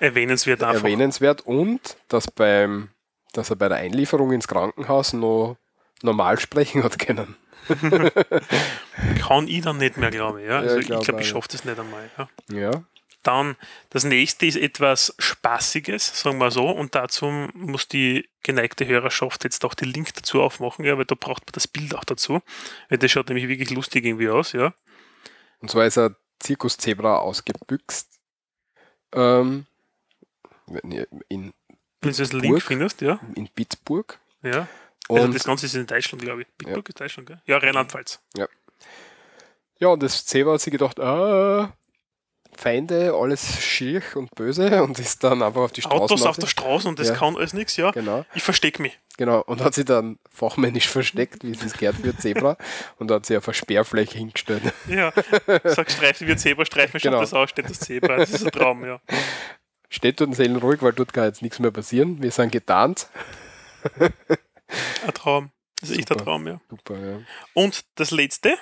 [0.00, 0.82] Erwähnenswert einfach.
[0.82, 2.88] erwähnenswert und dass, beim,
[3.32, 5.56] dass er bei der Einlieferung ins Krankenhaus noch
[6.02, 7.36] normal sprechen hat können.
[9.20, 10.48] Kann ich dann nicht mehr, glaube ich.
[10.48, 10.54] Ja?
[10.54, 12.10] Ja, Also ich ich glaub glaube, ich auch, schaffe das nicht einmal.
[12.18, 12.28] Ja.
[12.50, 12.84] Ja,
[13.22, 13.56] Dann
[13.90, 19.64] das nächste ist etwas Spaßiges, sagen wir so, und dazu muss die geneigte Hörerschaft jetzt
[19.64, 22.40] auch den Link dazu aufmachen, ja, weil da braucht man das Bild auch dazu.
[22.88, 24.74] Weil das schaut nämlich wirklich lustig irgendwie aus, ja.
[25.60, 28.08] und zwar ist er Zirkuszebra ausgebüxt.
[29.14, 29.66] Ähm,
[31.28, 31.52] in,
[32.00, 32.32] Wenn du das?
[32.32, 33.20] Link findest, ja.
[33.34, 34.18] in Pittsburgh.
[34.42, 34.66] ja.
[35.08, 36.48] Also Und das Ganze ist in Deutschland, glaube ich.
[36.58, 37.40] Bitburg ist Deutschland, gell?
[37.46, 38.20] Ja, Rheinland-Pfalz.
[39.78, 41.72] Ja, und das Zebra hat sich gedacht, ah,
[42.54, 46.02] Feinde, alles schier und böse und ist dann einfach auf die Straße.
[46.02, 47.14] Autos auf der Straße und das Ja.
[47.14, 47.90] kann alles nichts, ja.
[47.92, 49.00] Genau, Ich verstecke mich.
[49.16, 49.40] genau.
[49.42, 52.56] Und hat sie dann fachmännisch versteckt, wie es sich gehört für Zebra
[52.98, 54.62] und hat sie auf eine Sperrfläche hingestellt.
[54.86, 55.12] Ja.
[55.64, 57.20] Sag Streifen wie Zebra, Streifen schaut Genau.
[57.20, 58.16] das aus, steht das Zebra.
[58.18, 59.00] Das ist ein Traum, ja.
[59.88, 62.22] Steht dort seelenruhig, weil dort kann jetzt nichts mehr passieren.
[62.22, 63.08] Wir sind getarnt.
[65.06, 65.50] Ein Traum.
[65.80, 66.18] Das ist echt ein.
[66.18, 66.60] Traum, ja.
[66.70, 67.20] Super, ja.
[67.54, 68.54] Und das letzte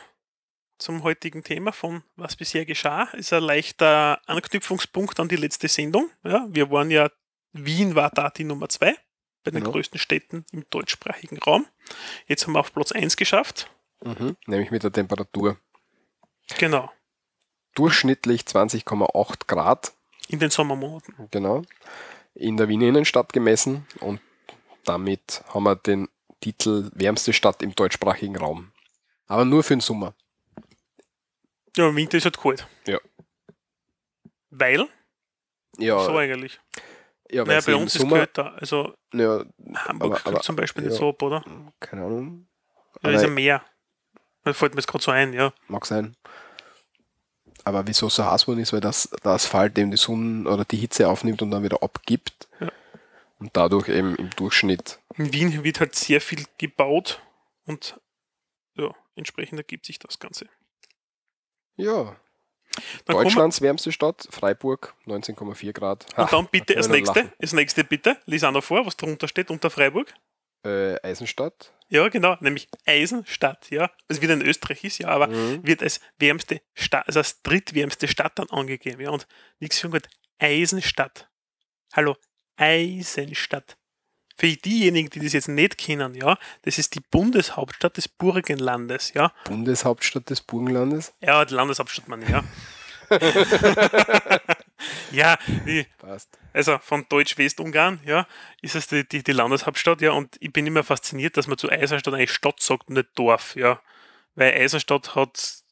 [0.78, 6.10] zum heutigen Thema von was bisher geschah, ist ein leichter Anknüpfungspunkt an die letzte Sendung.
[6.24, 7.10] Ja, wir waren ja,
[7.52, 8.96] Wien war da die Nummer zwei
[9.44, 9.70] bei den Ja.
[9.70, 11.66] größten Städten im deutschsprachigen Raum.
[12.26, 13.70] Jetzt haben wir auf Platz 1 geschafft.
[14.02, 14.36] Mhm.
[14.46, 15.58] Nämlich mit der Temperatur.
[16.58, 16.90] Genau.
[17.74, 19.92] Durchschnittlich 20,8 Grad,
[20.28, 21.14] In den Sommermonaten.
[21.30, 21.62] genau,
[22.34, 24.20] in der Wiener Innenstadt gemessen und
[24.84, 26.08] damit haben wir den
[26.40, 28.72] Titel wärmste Stadt im deutschsprachigen Raum.
[29.26, 30.14] Aber nur für den Sommer.
[31.76, 32.66] Ja, im Winter ist halt kalt.
[32.86, 32.98] Ja.
[34.50, 34.88] Weil,
[35.78, 36.58] Ja, so eigentlich.
[37.30, 38.54] ja Naja, bei uns ist Sommer, kälter.
[38.54, 40.98] Also ja, Hamburg Aber- aber- zum Beispiel nicht ja.
[40.98, 41.44] so ab, oder?
[41.78, 42.48] keine Ahnung,
[43.02, 43.62] Da ist ein Meer.
[44.44, 45.52] Das fällt mir jetzt gerade so ein, ja.
[45.68, 46.16] mag sein.
[47.62, 50.78] Aber wieso so heiß worden ist, weil das, der Asphalt eben die Sonne oder die
[50.78, 52.48] Hitze aufnimmt und dann wieder abgibt.
[52.58, 52.72] Ja.
[53.40, 55.00] Und dadurch eben im Durchschnitt.
[55.16, 57.22] In Wien wird halt sehr viel gebaut
[57.64, 57.98] und
[58.76, 60.46] ja, entsprechend ergibt sich das Ganze.
[61.76, 62.16] Ja.
[63.06, 66.06] Dann Deutschlands wärmste Stadt, Freiburg, 19,4 Grad.
[66.16, 67.32] wir, und dann bitte da das nächste, lachen.
[67.38, 70.14] das nächste bitte, lies auch noch vor, was drunter steht unter Freiburg.
[70.64, 71.72] Äh, Eisenstadt.
[71.88, 73.90] Ja, genau, nämlich Eisenstadt, ja.
[74.08, 75.66] Also wieder in Österreich ist, ja, aber Mhm.
[75.66, 79.10] wird als wärmste Stadt, also als drittwärmste Stadt dann angegeben, ja.
[79.10, 79.26] Und
[79.58, 80.06] nichts für gut,
[80.38, 81.28] Eisenstadt.
[81.94, 82.14] Hallo,
[82.60, 83.76] Eisenstadt.
[84.36, 89.32] Für diejenigen, die das jetzt nicht kennen, ja, das ist die Bundeshauptstadt des Burgenlandes, ja.
[89.44, 91.12] Bundeshauptstadt des Burgenlandes.
[91.20, 92.44] Ja, die Landeshauptstadt, meine ich, ja.
[95.10, 96.38] ja, die, Passt.
[96.52, 98.26] also von Deutsch-Westungarn, ja,
[98.62, 101.68] ist es die, die, die Landeshauptstadt, ja, und ich bin immer fasziniert, dass man zu
[101.68, 103.80] Eisenstadt eigentlich Stadt sagt und nicht Dorf, ja.
[104.36, 105.64] Weil Eisenstadt hat,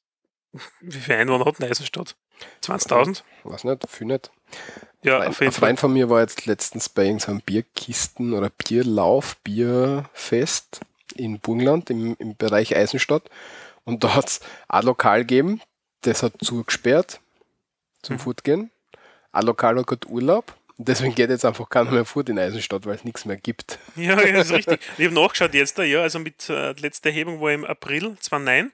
[0.81, 2.17] wie viele Einwohner hat eine Eisenstadt?
[2.65, 3.23] 20.000?
[3.45, 4.31] Weiß nicht, viel nicht.
[5.03, 5.69] Ja, Ein, auf jeden ein Fall.
[5.69, 10.81] Freund von mir war jetzt letztens bei irgendeinem Bierkisten- oder Bierlauf, Bierfest
[11.15, 13.31] in Burgenland im, im Bereich Eisenstadt.
[13.85, 15.61] Und da hat es ein Lokal gegeben,
[16.03, 17.21] das hat zugesperrt
[18.03, 18.21] zum Mhm.
[18.21, 18.71] Fortgehen.
[19.33, 20.55] Ein Lokal hat gerade Urlaub.
[20.77, 23.79] Und deswegen geht jetzt einfach keiner mehr fort in Eisenstadt, weil es nichts mehr gibt.
[23.97, 24.81] Ja, das ist richtig.
[24.97, 28.73] Ich habe nachgeschaut jetzt, ja, also mit äh, der letzten Erhebung war im April 2009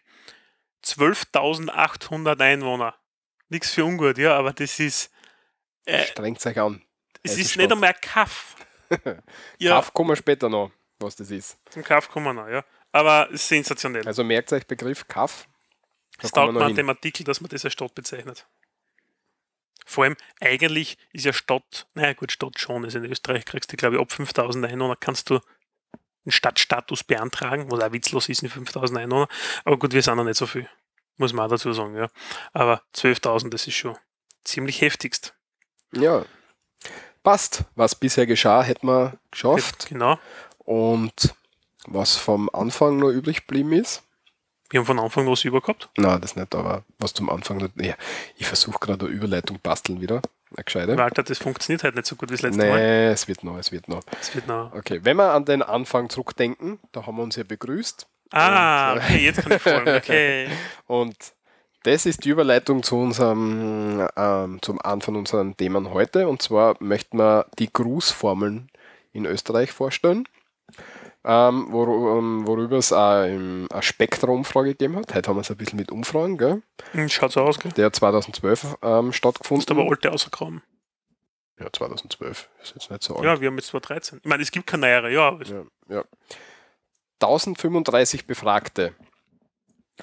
[0.85, 2.95] 12.800 Einwohner.
[3.49, 5.11] Nichts für ungut, ja, aber das ist,
[5.87, 6.83] äh, Strengt euch an.
[7.23, 7.63] es ist Eisenstadt.
[7.63, 8.57] nicht einmal ein Kaff.
[9.59, 11.59] Ja, Kauf kommen wir später noch, was das ist.
[11.71, 12.65] zum Kaff kommen wir noch, ja.
[12.93, 14.07] Aber ist sensationell.
[14.07, 15.49] Also merkt euch Begriff Kaff.
[16.23, 18.47] Es taugt mir an dem Artikel, dass man das als Stadt bezeichnet.
[19.85, 23.77] Vor allem, eigentlich ist ja Stadt, naja gut, Stadt schon, also in Österreich kriegst du,
[23.77, 25.41] glaube ich, ab 5000 Einwohner kannst du
[26.25, 29.29] einen Stadtstatus beantragen, was auch witzlos ist mit 5000 Einwohner.
[29.65, 30.69] Aber gut, wir sind noch nicht so viel,
[31.17, 32.09] muss man auch dazu sagen, ja.
[32.53, 33.97] Aber 12.000, das ist schon
[34.45, 35.35] ziemlich heftigst.
[35.93, 36.25] Ja.
[37.23, 37.65] Passt.
[37.75, 39.87] Was bisher geschah, hätten wir geschafft.
[39.89, 40.19] Genau.
[40.59, 41.35] Und
[41.87, 44.03] was vom Anfang noch übrig geblieben ist,
[44.71, 45.89] Wir haben von Anfang was über gehabt.
[45.97, 47.95] na, das nicht, aber was zum Anfang noch, ja,
[48.37, 50.21] ich versuche gerade eine Überleitung basteln wieder.
[50.57, 50.97] Eine gescheite.
[50.97, 52.77] Walter, das funktioniert halt nicht so gut wie das letzte Mal.
[52.77, 54.03] Nee, es wird noch, es wird noch.
[54.05, 54.73] Das wird noch.
[54.73, 58.07] Okay, wenn wir an den Anfang zurückdenken, da haben wir uns ja begrüßt.
[58.31, 59.89] Ah, Und, äh, okay, jetzt kann ich folgen.
[59.97, 60.49] Okay.
[60.87, 61.17] Und
[61.85, 66.27] das ist die Überleitung zu unserem, ähm, zum Anfang unseren Themen heute.
[66.29, 68.71] Und zwar möchten wir die Grußformeln
[69.13, 70.27] in Österreich vorstellen.
[71.27, 75.15] ähm, wor ähm, worüber es auch im, eine Spektra-Umfrage gegeben hat.
[75.15, 76.63] Heute haben wir es ein bisschen mit Umfragen, gell?
[76.93, 77.73] Hm, Schaut so aus, gell?
[77.73, 79.63] Der hat 2012 ähm, stattgefunden.
[79.63, 80.63] hast aber alte rausgekommen.
[81.61, 82.49] ja, 2012.
[82.63, 83.25] Ist jetzt nicht so alt.
[83.25, 84.21] Ja, wir haben jetzt 2013.
[84.23, 85.39] Ich meine, es gibt keine neuere, ja.
[85.45, 85.63] Ja,
[85.97, 86.05] ja.
[87.21, 88.95] 1035 Befragte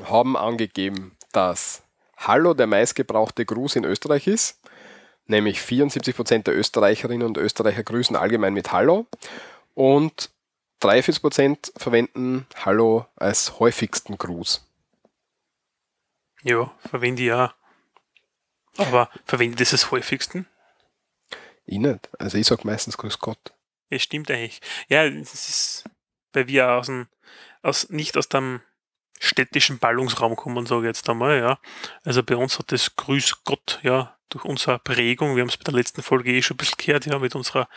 [0.04, 1.84] haben angegeben, dass
[2.18, 4.60] Hallo der meistgebrauchte Gruß in Österreich ist.
[5.26, 9.08] Nämlich 74% der Österreicherinnen und Österreicher grüßen allgemein mit Hallo.
[9.74, 10.30] Und
[10.82, 14.68] 43% verwenden Hallo als häufigsten Gruß.
[16.44, 17.54] Ja, verwende ich ja.
[18.78, 20.48] Aber verwende ich das als häufigsten?
[21.66, 22.10] Ich nicht.
[22.20, 23.54] Also ich sage meistens Grüß Gott.
[23.90, 24.60] Es stimmt eigentlich.
[24.88, 25.84] Ja, das ist,
[26.34, 27.08] weil wir aus dem,
[27.62, 28.62] aus, nicht aus dem
[29.20, 31.60] städtischen Ballungsraum kommen, sage ich jetzt einmal, ja.
[32.04, 35.64] Also bei uns hat das Grüß Gott, ja, durch unsere Prägung, wir haben es bei
[35.64, 37.70] der letzten Folge eh schon ein bisschen gehört, ja, mit unserer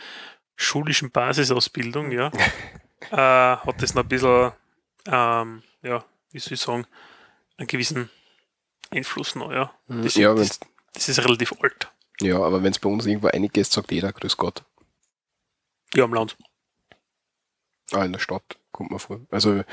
[0.55, 2.31] schulischen Basisausbildung, ja,
[3.11, 4.53] äh, hat das noch ein bisschen,
[5.05, 6.87] ähm, ja, wie soll ich sagen,
[7.57, 8.09] einen gewissen
[8.89, 9.71] Einfluss noch, ja.
[9.87, 10.59] Das, ja, das,
[10.93, 11.91] das ist relativ alt,
[12.21, 14.63] ja, aber wenn es bei uns irgendwo einiges sagt jeder Grüß Gott.
[15.93, 16.37] ja, am Land.
[17.91, 19.19] Ah, in der Stadt kommt man vor.
[19.31, 19.63] Also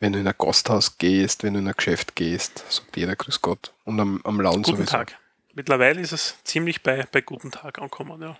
[0.00, 3.40] wenn du in ein Gasthaus gehst, wenn du in ein Geschäft gehst, sagt jeder Grüß
[3.42, 3.72] Gott.
[3.84, 4.90] Und am, am Laun Guten sowieso.
[4.92, 5.18] Tag.
[5.54, 8.38] Mittlerweile ist es ziemlich bei, bei Guten Tag angekommen, ja.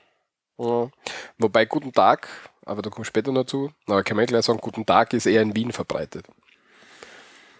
[0.58, 0.90] Ja.
[1.38, 2.28] Wobei Guten Tag,
[2.64, 5.26] aber da komme ich später noch zu, aber kann man gleich sagen, Guten Tag ist
[5.26, 6.26] eher in Wien verbreitet.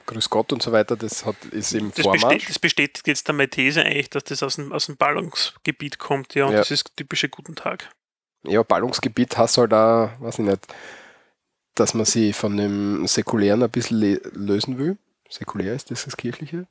[0.06, 2.22] Grüß Gott und so weiter, das hat, ist im Das, Vormarsch.
[2.22, 6.34] bestätigt, das bestätigt jetzt meine These eigentlich, dass das aus dem, aus dem Ballungsgebiet kommt,
[6.34, 6.46] ja.
[6.46, 6.58] Und Ja.
[6.58, 7.90] das ist typische Guten Tag.
[8.44, 10.66] Ja, Ballungsgebiet hast halt auch, weiß ich nicht,
[11.76, 14.98] dass man sich von dem Säkulären ein bisschen lösen will.
[15.28, 16.66] Säkulär ist das das Kirchliche?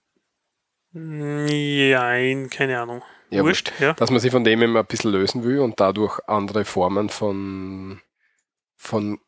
[0.92, 3.02] Nein, keine Ahnung.
[3.30, 3.94] Ja, Wurscht, ja.
[3.94, 8.00] dass man sich von dem immer ein bisschen lösen will und dadurch andere Formen von,
[8.78, 9.20] von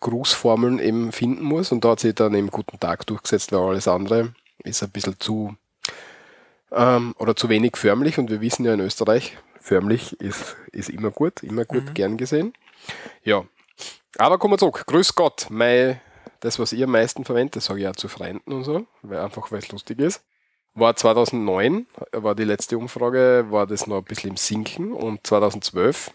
[0.00, 1.72] Grußformeln eben finden muss.
[1.72, 5.18] Und da hat sich dann eben Guten Tag durchgesetzt, weil alles andere ist ein bisschen
[5.18, 5.56] zu
[6.70, 8.18] ähm, oder zu wenig förmlich.
[8.18, 11.94] Und wir wissen ja in Österreich, förmlich ist, ist immer gut, immer gut Mhm.
[11.94, 12.52] gern gesehen.
[13.24, 13.44] Ja.
[14.18, 14.84] Aber kommen wir zurück.
[14.86, 16.00] Grüß Gott, mein,
[16.40, 19.50] das, was ihr am meisten verwendet, sage ich auch zu Freunden und so, weil einfach
[19.52, 20.22] weil es lustig ist.
[20.74, 26.10] War 2009, war die letzte Umfrage, war das noch ein bisschen im Sinken und 2012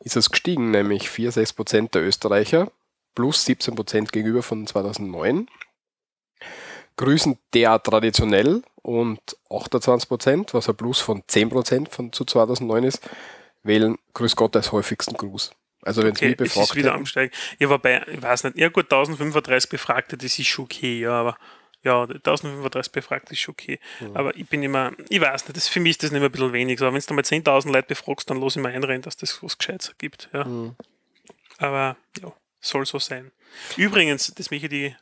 [0.00, 2.72] ist es gestiegen, nämlich 4,6% der Österreicher
[3.14, 5.46] plus 17% gegenüber von 2009
[6.96, 13.00] grüßen derart traditionell und 28%, was ein Plus von 10% von zu 2009 ist,
[13.62, 15.52] wählen Grüß Gott als häufigsten Gruß.
[15.82, 17.34] Also wenn es Okay, mich es ist befragt wieder hätten, am Steigen.
[17.58, 21.36] Ja, wobei, ich weiß nicht, ja gut, 1035 Befragte, das ist schon okay, ja, aber
[21.84, 23.80] ja, 1035 Befragte ist schon okay.
[24.14, 26.32] Aber ich bin immer, ich weiß nicht, das, für mich ist das nicht mehr ein
[26.32, 26.80] bisschen wenig.
[26.80, 29.58] Aber wenn du mal 10.000 Leute befragst, dann los ich mal einrennen, dass das was
[29.58, 30.28] Gescheites gibt.
[30.32, 30.44] Ja.
[30.44, 30.76] Mhm.
[31.58, 33.32] Aber ja, soll so sein.
[33.76, 34.94] Übrigens, das möchte ich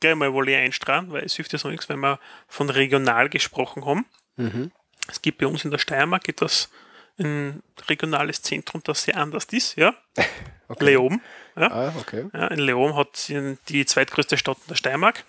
[0.00, 3.84] gleich mal wohl einstrahlen, weil es hilft ja so nichts, wenn wir von regional gesprochen
[3.84, 4.06] haben.
[4.36, 4.72] Mhm.
[5.08, 6.70] Es gibt bei uns in der Steiermark etwas,
[7.18, 9.94] ein regionales Zentrum, das sehr anders ist, ja.
[10.66, 10.86] Okay.
[10.86, 11.20] Leoben.
[11.56, 11.70] Ja.
[11.70, 12.24] Ah, okay.
[12.32, 13.28] Ja, in Leoben hat
[13.68, 15.24] die zweitgrößte Stadt in der Steiermark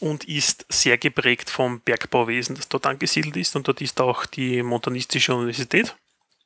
[0.00, 3.56] und ist sehr geprägt vom Bergbauwesen, das dort angesiedelt ist.
[3.56, 5.96] Und dort ist auch die Montanistische Universität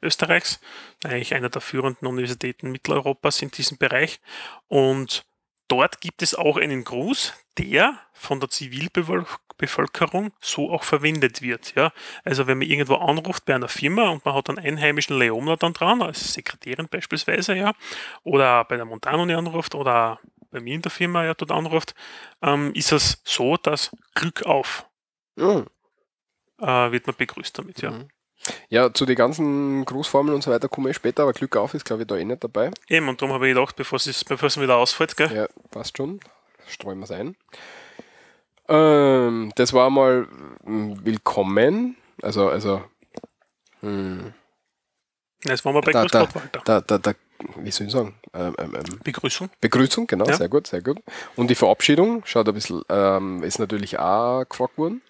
[0.02, 0.60] Österreichs,
[1.04, 4.20] eigentlich einer der führenden Universitäten Mitteleuropas in diesem Bereich.
[4.68, 5.24] Und
[5.68, 9.38] dort gibt es auch einen Gruß, der von der Zivilbevölkerung
[10.40, 11.74] so auch verwendet wird.
[11.74, 11.92] Ja?
[12.24, 15.72] Also wenn man irgendwo anruft bei einer Firma und man hat einen einheimischen Leomler dann
[15.72, 17.72] dran, als Sekretärin beispielsweise, ja,
[18.22, 20.20] oder bei der Montanuni anruft oder
[20.50, 21.94] bei mir in der Firma ja dort anruft,
[22.42, 24.86] ähm, ist es so, dass Glück auf
[25.36, 25.66] Mhm.
[26.60, 27.90] äh, wird man begrüßt damit, ja.
[27.92, 28.08] Mhm.
[28.68, 31.84] Ja, zu den ganzen Grußformeln und so weiter komme ich später, aber Glück auf ist,
[31.84, 32.70] glaube ich, da eh nicht dabei.
[32.88, 35.30] Eben, und darum habe ich gedacht, bevor es, bevor es wieder ausfällt, gell?
[35.34, 36.20] Ja, passt schon.
[36.66, 37.36] Streuen wir es ein.
[38.70, 40.26] Ähm, das war mal
[40.64, 41.96] mm, willkommen.
[42.22, 42.82] Also, also,
[43.80, 44.32] hm,
[45.44, 46.60] Jetzt waren wir bei Da- Grüß Gott, Walter.
[46.66, 47.12] da, da, da,
[47.56, 48.14] wie soll ich sagen?
[48.34, 49.48] Ähm, ähm, ähm, Begrüßung.
[49.62, 50.36] Begrüßung, genau, Ja.
[50.36, 50.98] sehr gut, sehr gut.
[51.34, 55.00] Und die Verabschiedung, schaut ein bisschen, ähm, ist natürlich auch gefragt worden.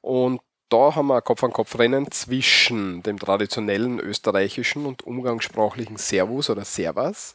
[0.00, 7.34] Und da haben wir ein Kopf-an-Kopf-Rennen zwischen dem traditionellen österreichischen und umgangssprachlichen Servus oder Servas.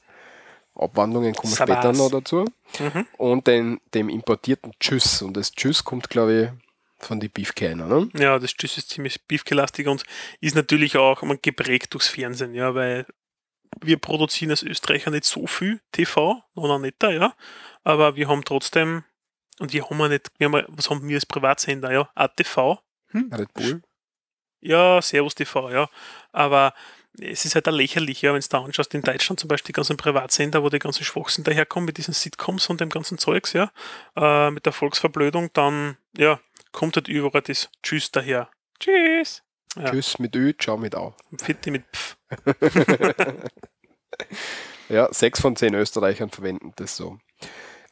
[0.78, 1.76] Abwandlungen kommen Servus.
[1.76, 2.46] später noch dazu.
[2.80, 3.08] Mhm.
[3.18, 5.22] Und den, dem importierten Tschüss.
[5.22, 6.54] Und das Tschüss kommt, glaube
[7.00, 7.88] ich, von die Beefkiner.
[7.88, 8.10] Ne?
[8.18, 10.04] Ja, das Tschüss ist ziemlich beefgelastig und
[10.42, 13.06] ist natürlich auch man, geprägt durchs Fernsehen, ja, weil
[13.82, 17.36] wir produzieren als Österreicher nicht so viel TV, noch nicht da, ja,
[17.84, 19.04] aber wir haben trotzdem,
[19.60, 22.80] und die haben wir nicht, wir haben, ja- was haben wir als Privatsender, ja, ATV,
[23.10, 23.30] hm?
[23.32, 23.82] Red Bull.
[24.60, 25.88] Ja, Servus TV, ja.
[26.32, 26.74] Aber
[27.20, 29.78] es ist halt auch lächerlich, ja, wenn du da anschaust, in Deutschland zum Beispiel die
[29.78, 33.72] ganzen Privatsender, wo die ganzen Schwachsinn daherkommen mit diesen Sitcoms und dem ganzen Zeugs, ja,
[34.16, 36.40] äh, mit der Volksverblödung, dann, ja,
[36.72, 38.50] kommt halt überall das Tschüss daher.
[38.80, 39.44] Tschüss.
[39.76, 39.92] Ja.
[39.92, 41.16] Tschüss mit Ö, ciao mit Au.
[41.38, 42.18] Fitti mit Pf.
[44.90, 47.18] Ja, sechs von zehn Österreichern verwenden das so.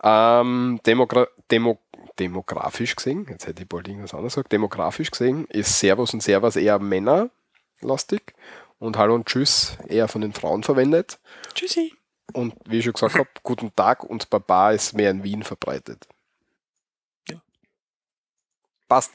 [0.03, 1.79] Ähm, Demogra Demo
[2.19, 6.55] demografisch gesehen, jetzt hätte ich bald irgendwas anderes gesagt, demografisch gesehen ist Servus und Servus
[6.55, 8.33] eher männerlastig
[8.85, 11.19] und Hallo und Tschüss eher von den Frauen verwendet.
[11.53, 11.93] Tschüssi.
[12.33, 16.07] Und wie ich schon gesagt habe, Guten Tag und Baba ist mehr in Wien verbreitet.
[17.29, 17.41] Ja.
[18.87, 19.11] Passt.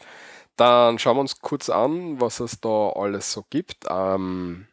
[0.57, 3.87] Dann schauen wir uns kurz an, was es da alles so gibt.
[3.89, 4.67] Ähm,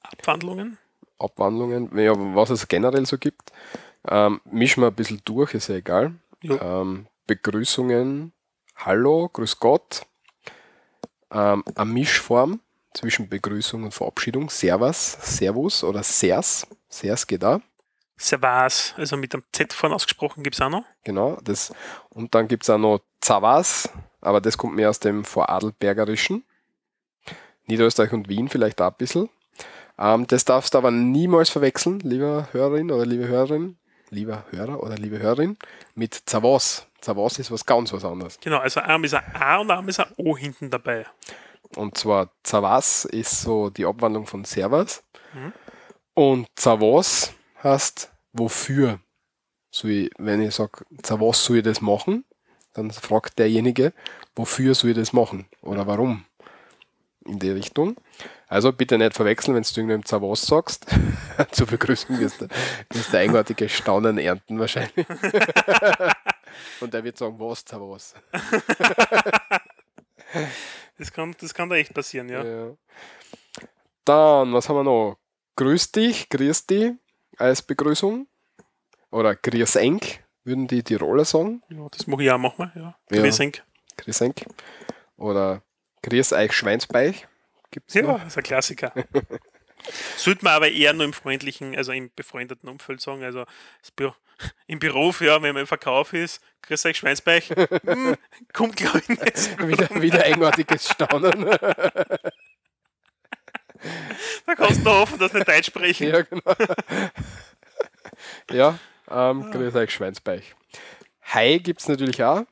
[0.00, 0.78] Abwandlungen.
[1.18, 3.52] Abwandlungen, ja, was es generell so gibt.
[4.08, 6.14] Ähm, mischen wir ein bisschen durch, ist ja egal.
[6.42, 6.80] Ja.
[6.80, 8.32] Ähm, Begrüßungen,
[8.76, 10.06] Hallo, Grüß Gott.
[11.30, 12.60] Ähm, eine Mischform
[12.94, 14.50] zwischen Begrüßung und Verabschiedung.
[14.50, 16.66] Servus, Servus oder Sers.
[16.88, 17.60] Sers geht auch.
[18.16, 20.84] Servas, also mit dem Z vorne ausgesprochen, gibt es auch noch.
[21.04, 21.38] Genau.
[21.42, 21.72] Das,
[22.10, 23.88] und dann gibt es auch noch Zavas,
[24.20, 26.44] aber das kommt mehr aus dem Vorarlbergerischen.
[27.66, 29.30] Niederösterreich und Wien vielleicht auch ein bisschen.
[29.98, 33.78] Ähm, das darfst du aber niemals verwechseln, lieber Hörerin oder liebe Hörerin,
[34.10, 35.56] lieber Hörer oder liebe Hörerin,
[35.94, 36.86] mit Zavas.
[37.00, 38.38] Zavas ist was ganz was anderes.
[38.40, 41.06] Genau, also Arm ist ein A und Arm ist ein O hinten dabei.
[41.76, 45.04] Und zwar Zavas ist so die Abwandlung von Servas.
[45.32, 45.52] Mhm.
[46.14, 49.00] Und Zavas heißt wofür.
[49.70, 52.24] Soll ich, wenn ich sage, Zavas soll ich das machen,
[52.72, 53.92] dann fragt derjenige,
[54.34, 56.24] wofür soll ich das machen oder warum.
[57.24, 57.96] In die Richtung.
[58.48, 60.86] Also bitte nicht verwechseln, wenn du irgendeinem Zavas sagst.
[61.52, 62.48] Zur Begrüßung wirst du,
[62.90, 65.06] wirst du eigenartige Staunen ernten wahrscheinlich.
[66.80, 68.14] Und er wird sagen, was Zavas.
[71.00, 72.44] Das kann, das kann da echt passieren, ja.
[72.44, 72.76] Ja.
[74.04, 75.16] Dann, was haben wir noch?
[75.56, 76.92] Grüß dich, grüß dich
[77.38, 78.26] als Begrüßung.
[79.10, 80.00] Oder grüß eng,
[80.44, 81.62] würden die Tiroler sagen.
[81.70, 82.98] ja das mache ich auch manchmal, ja.
[83.10, 83.22] Ja.
[83.22, 83.64] Grüß Enk.
[83.96, 84.34] Grüß eng.
[85.16, 85.62] Oder
[86.02, 87.26] grüß euch Schweinsbeich.
[87.70, 88.18] Gibt's Ja, noch?
[88.18, 88.92] das ist ein Klassiker.
[90.16, 93.24] Sollte man aber eher nur im freundlichen, also im befreundeten Umfeld sagen.
[93.24, 93.44] Also
[94.66, 98.16] im Büro, ja, wenn man im Verkauf ist, grüß euch Schweinsbeich, hm,
[98.52, 101.50] kommt glaube ich nicht so wieder, wieder eigenartiges Staunen.
[104.44, 106.08] Da kannst du nur hoffen, dass du nicht Deutsch sprechen.
[106.08, 106.54] ja, genau.
[108.50, 108.78] ja,
[109.10, 110.54] ähm, grüß euch Schweinsbeich.
[111.22, 112.44] Hi gibt's natürlich auch.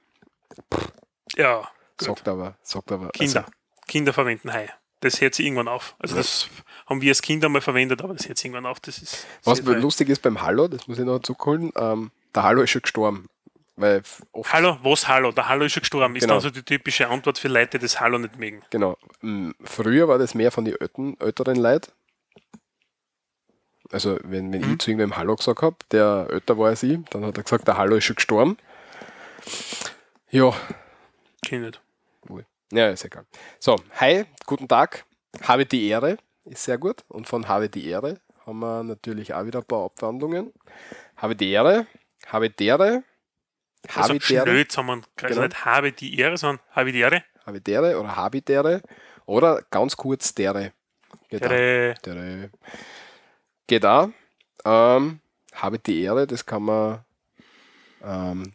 [1.37, 2.07] Ja, gut.
[2.07, 3.11] Sagt aber, sagt aber.
[3.11, 3.45] Kinder.
[3.87, 4.71] Kinder verwenden Hai.
[5.01, 5.95] Das hört sich irgendwann auf.
[5.99, 6.49] Also das
[6.87, 8.81] haben wir als Kinder mal verwendet, aber das hört sich irgendwann auf.
[8.81, 12.63] Das ist Was lustig ist beim Hallo, das muss ich noch zurückholen, ähm, der Hallo
[12.63, 13.29] ist schon gestorben.
[13.77, 14.03] Weil
[14.53, 15.31] Hallo, was Hallo?
[15.31, 16.17] Der Hallo ist schon gestorben.
[16.17, 16.35] Ist Genau.
[16.35, 18.63] dann so die typische Antwort für Leute, die das Hallo nicht mögen.
[18.71, 18.99] genau.
[19.63, 20.75] Früher war das mehr von den
[21.21, 21.93] älteren, Leuten.
[23.93, 24.73] Also, wenn, wenn Mhm.
[24.73, 27.69] ich zu irgendwem Hallo gesagt habe, der älter war als ich, dann hat er gesagt,
[27.69, 28.59] der Hallo ist schon gestorben.
[30.31, 30.53] Ja,
[31.43, 31.81] Kenn ich nicht.
[32.73, 33.27] Ja, ist egal.
[33.59, 35.05] So, hi, guten Tag,
[35.43, 37.05] habe die Ehre, ist sehr gut.
[37.09, 40.53] Und von habe die Ehre haben wir natürlich auch wieder ein paar Abwandlungen.
[41.17, 41.87] Habe die Ehre,
[42.27, 43.03] habe dere,
[43.95, 44.43] Also habe dere.
[44.47, 45.05] schnell zusammen.
[45.23, 45.43] Also Genau.
[45.47, 47.25] nicht habe die Ehre, sondern habe die Ehre.
[47.47, 48.83] Habitäre oder Habitäre
[49.25, 50.73] oder ganz kurz dere.
[51.31, 51.51] Geht auch.
[51.51, 51.95] Ehre.
[52.05, 52.51] Dere.
[53.67, 54.11] Geht auch.
[54.67, 55.21] Ähm,
[55.55, 57.05] habe die Ehre, das kann man,
[58.03, 58.53] ähm,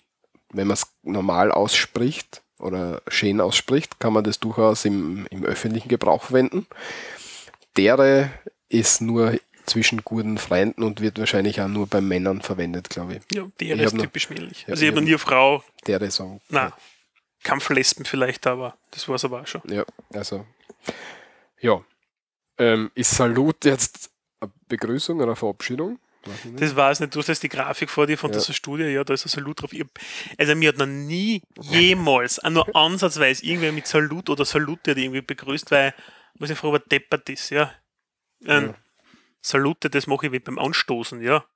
[0.52, 5.90] wenn man es normal ausspricht oder schön ausspricht, kann man das durchaus im, im öffentlichen
[5.90, 6.66] Gebrauch verwenden.
[7.78, 8.32] Dere
[8.70, 13.22] ist nur zwischen guten Freunden und wird wahrscheinlich auch nur bei Männern verwendet, glaube ich.
[13.34, 14.64] Ja, die Ich ist typisch männlich.
[14.64, 16.42] Ja, also ich habe noch nie eine Frau, Dere sagen.
[16.50, 16.74] na,
[17.44, 19.62] Kampflesben vielleicht, aber das war es aber auch schon.
[19.66, 20.46] Ja, also.
[21.60, 21.84] Ja.
[22.58, 26.00] Ähm, ist Salut jetzt eine Begrüßung oder eine Verabschiedung?
[26.26, 26.62] Weiß nicht.
[26.62, 27.14] Das war es nicht.
[27.14, 28.38] Du hast jetzt die Grafik vor dir von Ja.
[28.40, 29.74] dieser Studie, ja, da ist ein Salut drauf.
[29.74, 29.84] Ich
[30.38, 35.70] also mir hat noch nie jemals, nur ansatzweise irgendwer mit Salut oder Salute irgendwie begrüßt,
[35.72, 35.94] weil,
[36.40, 37.72] muss ich fragen, er deppert ist, ja.
[38.46, 38.74] Ein Ja.
[39.42, 41.40] Salute, das mache ich wie beim Anstoßen, ja.
[41.40, 41.48] Nicht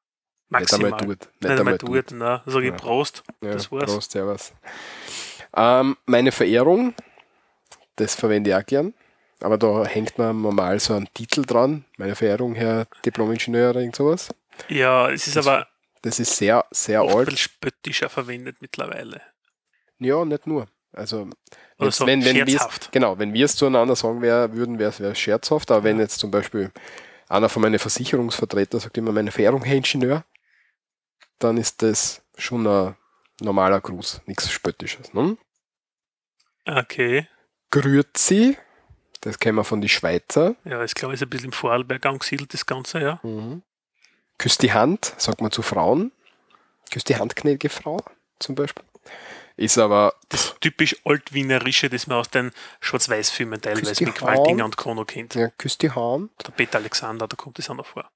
[0.50, 0.94] Maximal.
[0.94, 1.30] einmal tut.
[1.42, 2.76] Nicht einmal tut, na, sag ich Ja.
[2.76, 3.24] Prost.
[3.42, 3.92] Das war's.
[3.92, 4.54] Prost, servus.
[5.56, 6.94] Ähm, meine Verehrung,
[7.96, 8.94] das verwende ich auch gern.
[9.40, 11.86] Aber da hängt man normal so einen Titel dran.
[11.98, 14.30] Meine Verehrung, Herr Diplom-Ingenieur oder irgend sowas.
[14.70, 15.68] Ja, es ist Das aber
[16.02, 17.26] Das ist sehr, sehr alt.
[17.26, 19.22] bisschen spöttischer verwendet mittlerweile.
[20.00, 20.68] Ja, nicht nur.
[20.94, 21.30] Also,
[21.78, 22.92] wenn's- so wenn, wenn scherzhaft.
[22.92, 25.70] genau, wenn wir es zueinander sagen wär, würden, wäre es scherzhaft.
[25.72, 26.72] Aber wenn jetzt zum Beispiel
[27.28, 30.24] einer von meinen Versicherungsvertretern sagt immer meine Verehrung, Herr Ingenieur,
[31.40, 32.96] dann ist das schon ein
[33.42, 35.14] normaler Gruß, nichts Spöttisches.
[35.14, 35.38] Ne?
[36.66, 37.28] Okay.
[37.72, 38.58] Grüezi,
[39.22, 40.56] Das kennen wir von den Schweizer.
[40.64, 43.20] Ja, ich glaube, ist ein bisschen im Vorarlberg angesiedelt, das Ganze, ja.
[44.38, 46.12] Küsst die Hand, sagt man zu Frauen.
[46.92, 47.98] Küsst die Hand, gnädige Frau,
[48.40, 48.84] zum Beispiel.
[49.56, 55.04] Ist aber, Das typisch Altwienerische, das man aus den Schwarz-Weiß-Filmen teilweise mit Qualtinger und Kono
[55.06, 55.34] kennt.
[55.34, 56.30] ja, küsst die Hand.
[56.46, 58.10] Der Peter Alexander, da kommt das auch noch vor.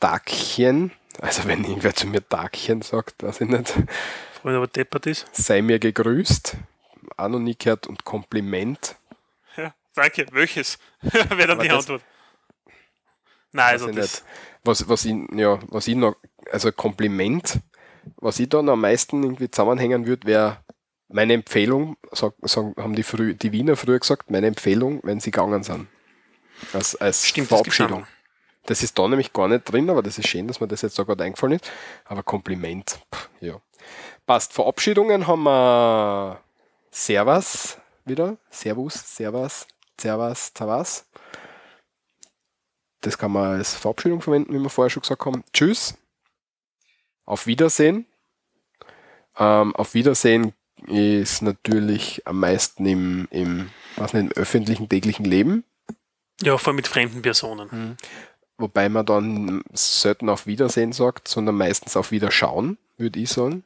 [0.00, 0.92] Dagchen.
[1.20, 3.68] Also wenn irgendwer zu mir Dagchen sagt, weiß ich nicht.
[4.40, 5.26] Freund aber deppert ist.
[5.32, 6.56] Sei mir gegrüßt.
[7.58, 7.86] Gehört.
[7.86, 8.96] Und Kompliment.
[9.56, 10.26] Ja, danke.
[10.32, 10.78] Welches?
[11.02, 12.02] Wäre dann Aber die das- Antwort.
[13.52, 14.24] Nein, also das, nicht.
[14.64, 16.16] Was, was, ich, ja, was ich noch,
[16.50, 17.60] also Kompliment,
[18.16, 20.58] was ich da noch am meisten irgendwie zusammenhängen würde, wäre
[21.08, 25.30] meine Empfehlung, sag, sagen, haben die, früh, die Wiener früher gesagt, meine Empfehlung, wenn sie
[25.30, 25.88] gegangen sind.
[26.72, 28.06] Als, als Stimmt, das Verabschiedung.
[28.64, 30.98] Das ist da nämlich gar nicht drin, aber das ist schön, dass mir das jetzt
[30.98, 31.70] da gerade eingefallen ist.
[32.04, 33.60] Aber Kompliment, pff, ja.
[34.24, 34.52] Passt.
[34.52, 36.40] Verabschiedungen haben wir
[36.90, 38.36] Servus wieder.
[38.50, 39.66] Servus, Servus,
[39.98, 41.04] Servus, Servus.
[43.02, 45.44] Das kann man als Verabschiedung verwenden, wie wir vorher schon gesagt haben.
[45.52, 45.94] Tschüss.
[47.24, 48.06] Auf Wiedersehen.
[49.36, 50.52] Ähm, auf Wiedersehen
[50.86, 55.64] ist natürlich am meisten im, im, was nicht, im öffentlichen täglichen Leben.
[56.42, 57.96] ja, vor allem mit fremden Personen.
[58.58, 63.64] Wobei man dann selten auf Wiedersehen sagt, sondern meistens auf Wiederschauen, würde ich sagen.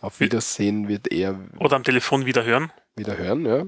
[0.00, 2.72] Auf Wie- Wiedersehen wird eher Oder am Telefon wieder hören.
[2.96, 3.64] wieder hören, ja.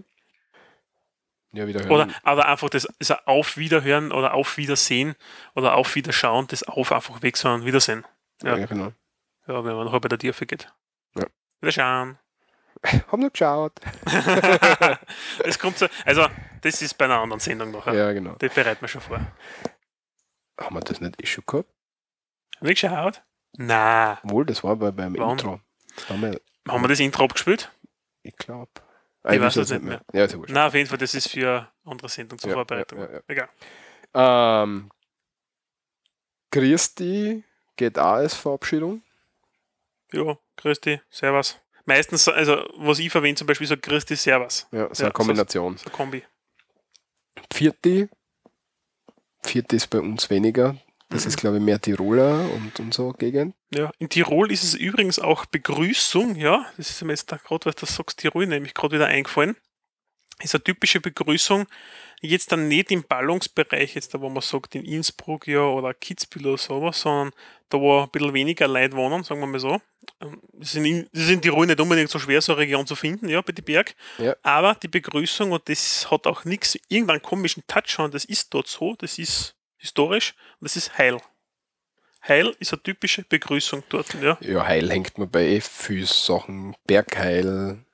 [1.56, 1.90] Ja, wieder hören.
[1.90, 5.14] Oder aber einfach das, das Auf Wiederhören oder Auf Wiedersehen
[5.54, 8.04] oder Auf Wiederschauen, das Auf einfach weg, sondern Wiedersehen.
[8.42, 8.56] ja.
[8.56, 8.66] ja.
[8.66, 8.92] genau.
[9.48, 10.68] Ja, wenn man noch bei der Tiefe geht.
[11.14, 11.24] Ja.
[11.60, 12.18] Wiederschauen.
[12.84, 13.72] Hab noch geschaut.
[15.44, 16.26] das kommt so, also,
[16.60, 17.86] das ist bei einer anderen Sendung noch.
[17.86, 17.94] Ja.
[17.94, 18.34] Ja, genau.
[18.38, 19.20] Das bereiten wir schon vor.
[20.60, 21.68] Haben wir das nicht eh schon gehabt?
[22.56, 23.22] Haben wir geschaut?
[23.56, 24.18] Nein.
[24.24, 25.30] Wohl, das war bei, beim Wann?
[25.30, 25.60] Intro.
[26.08, 27.70] Haben wir, Haben wir das Intro abgespielt?
[28.26, 28.70] ich glaube.
[29.28, 30.00] Ich weiß es nicht mehr.
[30.12, 30.52] Ja, ist ja wurscht.
[30.52, 32.98] Nein, auf jeden Fall, das ist für andere Sendung zur Ja, Vorbereitung.
[33.00, 33.20] ja, ja.
[33.26, 33.48] Egal.
[34.14, 34.90] Ähm,
[36.50, 37.44] Christi
[37.76, 39.02] geht auch als Verabschiedung.
[40.12, 41.60] Ja, dich, servus.
[41.84, 44.66] Meistens, also, was ich verwende, zum Beispiel so dich, servus.
[44.72, 45.76] Ja, so eine Kombination.
[45.76, 46.24] So Kombi.
[47.52, 48.08] Vierte.
[49.42, 50.76] Vierte ist bei uns weniger.
[51.08, 51.28] Das Mhm.
[51.28, 53.54] ist, glaube ich, mehr Tiroler und, und so Gegend.
[53.72, 56.66] Ja, in Tirol ist es übrigens auch Begrüßung, ja.
[56.76, 59.56] Das ist mir jetzt da gerade, was du sagst, Tirol, nämlich gerade wieder eingefallen.
[60.42, 61.66] Ist eine typische Begrüßung,
[62.20, 66.46] jetzt dann nicht im Ballungsbereich, jetzt da, wo man sagt, in Innsbruck, ja, oder Kitzbühel
[66.48, 67.32] oder sowas, sondern
[67.70, 69.80] da, wo ein bisschen weniger Leute wohnen, sagen wir mal so.
[70.20, 73.40] Ähm, Das ist in, Tirol nicht unbedingt so schwer, so eine Region zu finden, ja,
[73.40, 73.94] bei den Berg.
[74.18, 74.36] Ja.
[74.42, 78.94] Aber die Begrüßung, und das hat auch nichts, irgendeinen komischen Touch, das ist dort so,
[78.96, 81.18] das ist historisch, und das ist Heil.
[82.26, 84.36] Heil ist eine typische Begrüßung dort, ja.
[84.40, 86.74] Ja, Heil hängt mir bei eh viel Sachen.
[86.86, 87.84] Bergheil,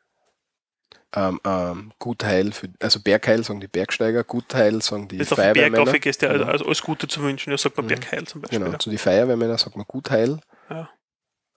[1.15, 5.53] ähm, ähm, Gutheil, für, also Bergheil sagen die Bergsteiger, Gutheil sagen die Jetzt auf den
[5.53, 5.93] Berg Feuerwehrmänner.
[5.95, 6.51] ja, also, Genau.
[6.51, 7.89] also alles Gute zu wünschen, ja, sagt man Mhm.
[7.91, 8.59] Bergheil zum Beispiel.
[8.59, 8.79] Genau, ja.
[8.79, 10.41] zu die Feuerwehrmänner sagt man Gutheil.
[10.71, 10.89] Ja.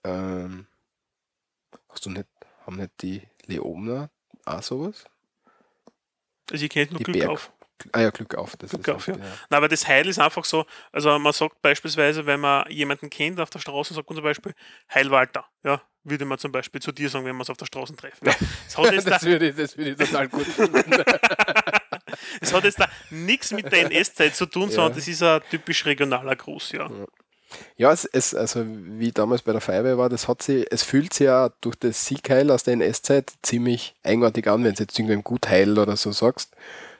[0.04, 0.66] Ähm,
[1.88, 2.26] hast du nicht,
[2.66, 4.10] haben nicht die Leoner
[4.44, 5.04] auch sowas?
[6.50, 7.52] Also ich kenne nur Die Glück Berg- auf.
[7.92, 8.56] Ah ja, Glück auf.
[8.56, 9.14] Das Glück ist auf, ja.
[9.14, 9.20] ja.
[9.20, 13.40] Nein, aber das Heil ist einfach so, also man sagt beispielsweise, wenn man jemanden kennt
[13.40, 14.54] auf der Straße, sagt man zum Beispiel
[14.92, 17.66] Heil Walter, ja, würde man zum Beispiel zu dir sagen, wenn wir uns auf der
[17.66, 18.26] Straße treffen.
[18.26, 18.34] Ja.
[18.66, 20.90] Das, hat jetzt da, Das würde ich, das würde ich total gut finden.
[22.40, 25.84] das hat jetzt da nichts mit der NS-Zeit zu tun, sondern das ist ein typisch
[25.84, 26.90] regionaler Gruß, ja.
[27.76, 31.12] Ja, es, es, also wie damals bei der Feuerwehr war, das hat sie, es fühlt
[31.12, 35.22] sich ja durch das Siegheil aus der NS-Zeit ziemlich eigenartig an, wenn du jetzt irgendwem
[35.22, 36.56] Gutheil oder so sagst.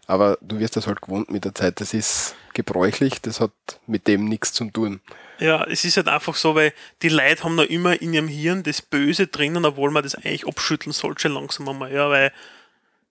[0.07, 1.80] Aber du wirst das halt gewohnt mit der Zeit.
[1.80, 3.50] Das ist gebräuchlich, das hat
[3.86, 5.00] mit dem nichts zu tun.
[5.38, 8.62] Ja, es ist halt einfach so, weil die Leute haben noch immer in ihrem Hirn
[8.62, 12.32] das Böse drinnen, obwohl man das eigentlich abschütteln sollte langsam einmal, ja, weil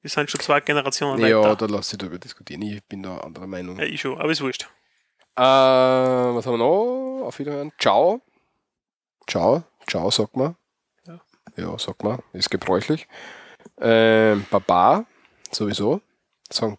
[0.02, 1.56] wir sind schon zwei Generationen Ja, weiter.
[1.56, 2.62] da lass ich darüber diskutieren.
[2.62, 3.78] Ich bin da anderer Meinung.
[3.78, 4.64] Ja, ich schon, aber ist wurscht.
[5.36, 7.26] Äh, was haben wir noch?
[7.26, 7.72] Auf Wiederhören.
[7.78, 8.22] Ciao.
[9.28, 9.64] Ciao.
[9.88, 10.56] Ciao, sagt man.
[11.08, 11.20] Ja.
[11.58, 12.20] Ja, sagt man.
[12.34, 13.08] Ist gebräuchlich.
[13.82, 15.06] Ähm, Baba,
[15.52, 16.00] sowieso.
[16.50, 16.78] Sagen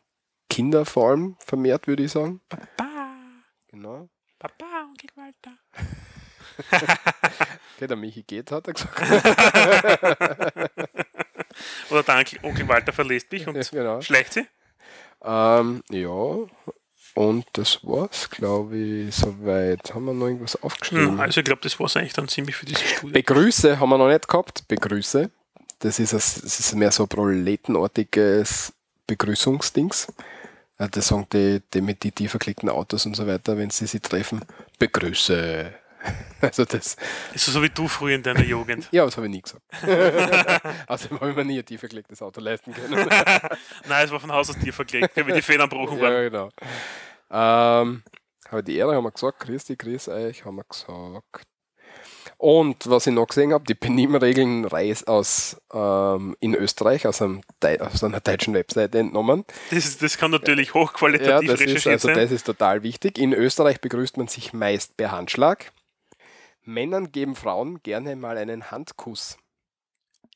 [0.48, 2.40] Kinder vor allem vermehrt, würde ich sagen.
[2.48, 3.08] Papa,
[3.68, 4.08] Genau.
[4.38, 5.56] Papa, Onkel Walter.
[7.76, 8.98] Okay, der Michi geht, hat er gesagt.
[11.90, 14.00] Oder der Onkel, Onkel Walter verlässt mich und Ja, genau.
[14.00, 14.46] schleicht sie.
[15.22, 16.08] Ähm, ja.
[17.14, 19.94] Und das war's, glaube ich, soweit.
[19.94, 21.12] Haben wir noch irgendwas aufgeschrieben?
[21.12, 23.12] Hm, also ich glaube, das war es eigentlich dann ziemlich für diese Studie.
[23.12, 24.66] Begrüße haben wir noch nicht gehabt.
[24.68, 25.30] Begrüße.
[25.80, 28.72] Das ist, das ist mehr so ein proletenartiges
[29.06, 30.12] Begrüßungsdings.
[30.78, 34.02] Das sagen die, die mit die tiefer gelegten Autos und so weiter, wenn sie sich
[34.02, 34.44] treffen.
[34.78, 35.72] Begrüße.
[36.40, 36.96] Also das,
[37.32, 38.86] Also so wie du früher in deiner Jugend.
[38.92, 39.64] ja, das habe ich nie gesagt.
[40.86, 42.94] Außerdem habe ich mir nie ein tiefer gelegtes Auto leisten können.
[43.88, 46.12] Nein, es war von Haus aus dir verklickt, wie die Federn gebrochen waren.
[46.12, 46.50] ja, genau.
[47.28, 48.04] Ähm,
[48.50, 51.48] aber die Ehre haben wir gesagt, dich, grüß euch, haben wir gesagt.
[52.38, 57.40] Und was ich noch gesehen habe, die Benimmregeln Reis aus ähm, in Österreich, aus, einem,
[57.80, 59.44] aus einer deutschen Webseite entnommen.
[59.70, 62.16] Das, ist, das kann natürlich Ja, hochqualitativ das ist, recherchiert also sein.
[62.16, 63.18] das ist total wichtig.
[63.18, 65.72] In Österreich begrüßt man sich meist per Handschlag.
[66.62, 69.38] Männern geben Frauen gerne mal einen Handkuss.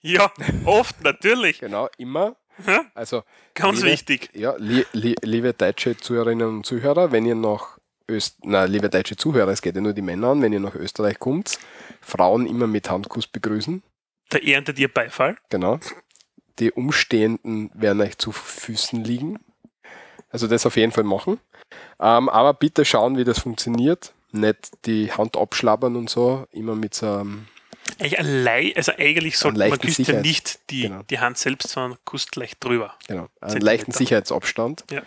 [0.01, 0.33] Ja,
[0.65, 1.61] oft, natürlich.
[1.61, 2.37] Genau, immer.
[2.67, 3.23] Ja, Also,
[3.55, 4.31] ganz Liebe- wichtig.
[4.35, 7.79] ja, li, li, liebe deutsche Zuhörerinnen und Zuhörer, wenn ihr nach
[8.11, 10.75] Öst, na, liebe deutsche Zuhörer, es geht ja nur die Männer an, wenn ihr nach
[10.75, 11.59] Österreich kommt,
[12.01, 13.83] Frauen immer mit Handkuss begrüßen.
[14.31, 15.37] Da erntet ihr Beifall.
[15.51, 15.79] Genau.
[16.59, 19.39] Die Umstehenden werden euch zu Füßen liegen.
[20.31, 21.41] Also das auf jeden Fall machen.
[22.01, 24.13] Ähm, aber bitte schauen, wie das funktioniert.
[24.33, 27.49] Nicht die Hand abschlabbern und so, immer mit so einem,
[27.99, 31.03] Eigentlich allein, also eigentlich sollte man küsst ja Sicherheits- nicht die, Genau.
[31.03, 32.95] die Hand selbst, sondern kusst leicht drüber.
[33.09, 33.65] genau, einen Zentimeter.
[33.65, 34.85] leichten Sicherheitsabstand.
[34.91, 35.03] Ja.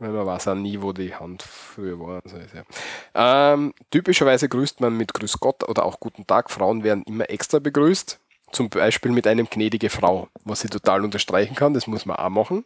[0.00, 2.22] Weil man weiß auch nie, wo die Hand früher war.
[2.24, 3.52] Also ja.
[3.52, 6.50] ähm, typischerweise grüßt man mit Grüß Gott oder auch Guten Tag.
[6.50, 8.18] Frauen werden immer extra begrüßt.
[8.50, 11.74] Zum Beispiel mit einem gnädige Frau, was ich total unterstreichen kann.
[11.74, 12.64] Das muss man auch machen.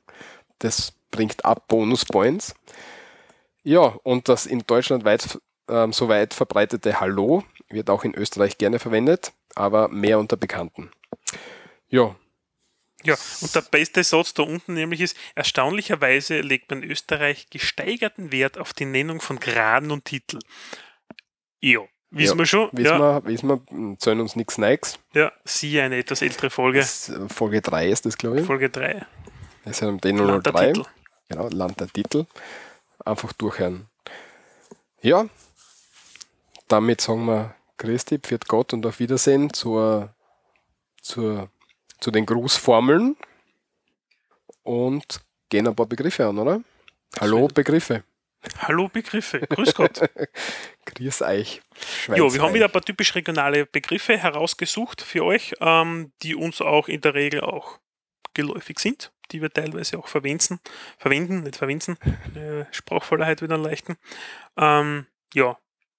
[0.61, 2.55] Das bringt ab Bonuspoints.
[3.65, 8.59] Ja, und das in Deutschland weit, ähm, so weit verbreitete Hallo wird auch in Österreich
[8.59, 10.91] gerne verwendet, aber mehr unter Bekannten.
[11.89, 12.15] Ja,
[13.05, 18.59] Ja, und der beste Satz da unten nämlich ist, erstaunlicherweise legt man Österreich gesteigerten Wert
[18.59, 20.39] auf die Nennung von Graden und Titel.
[21.61, 21.81] Ja,
[22.11, 22.69] wissen Ja, wir schon.
[22.73, 24.99] wissen ja, wir, wissen wir, zählen uns nichts Nikes.
[25.15, 28.47] ja, siehe eine etwas ältere Folge, Das, äh, Folge 3 ist das, glaube ich.
[28.47, 29.05] Folge 3.
[29.65, 30.73] Das ist ja den Land der 003.
[30.73, 30.85] Titel.
[31.29, 32.27] Genau, Land der Titel.
[33.05, 33.87] Einfach durchhören.
[35.03, 35.27] Ja,
[36.69, 40.15] damit sagen wir Christi, pfiat Gott und auf Wiedersehen zur,
[41.03, 41.51] zur,
[42.01, 43.17] zu den Grußformeln
[44.63, 46.61] und gehen ein paar Begriffe an, oder?
[47.21, 48.05] Hallo, Begriffe.
[48.59, 50.01] Hallo Begriffe, grüß Gott.
[50.85, 51.63] Grüß euch.
[52.09, 56.61] Ja, wir haben wieder ein paar typisch regionale Begriffe herausgesucht für euch, ähm, die uns
[56.61, 57.79] auch in der Regel auch
[58.35, 60.61] geläufig sind, die wir teilweise auch verwenden,
[60.99, 61.97] verwenden, nicht verwenden,
[62.37, 63.97] äh, Sprachvollheit wieder leichten.
[64.57, 65.57] Ähm, ja,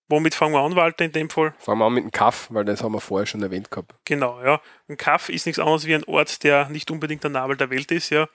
[0.08, 1.54] womit fangen wir an, Walter, in dem Fall?
[1.60, 3.94] Fangen wir an mit dem Kaff, weil das haben wir vorher schon erwähnt gehabt.
[4.06, 4.62] Genau, ja.
[4.88, 7.92] Ein Kaff ist nichts anderes wie ein Ort, der nicht unbedingt der Nabel der Welt
[7.92, 8.28] ist, ja.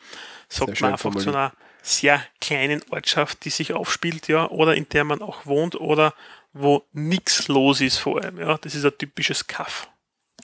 [0.48, 1.52] Sagt man einfach zu einer
[1.82, 6.12] sehr kleinen Ortschaft, die sich aufspielt, ja, oder in der man auch wohnt oder
[6.52, 8.58] wo nichts los ist vor allem, ja.
[8.58, 9.88] Das ist ein typisches Kaff.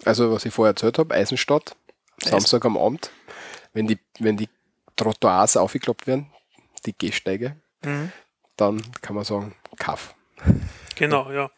[0.04, 1.74] Also, was ich vorher erzählt habe, Eisenstadt,
[2.22, 3.10] Samstag am Abend,
[3.72, 4.48] wenn die, wenn die
[4.94, 6.30] Trottoirs aufgeklappt werden,
[6.86, 8.10] die Gehsteige, Mhm.
[8.56, 10.14] dann kann man sagen, Kaff.
[10.96, 11.50] Genau, ja.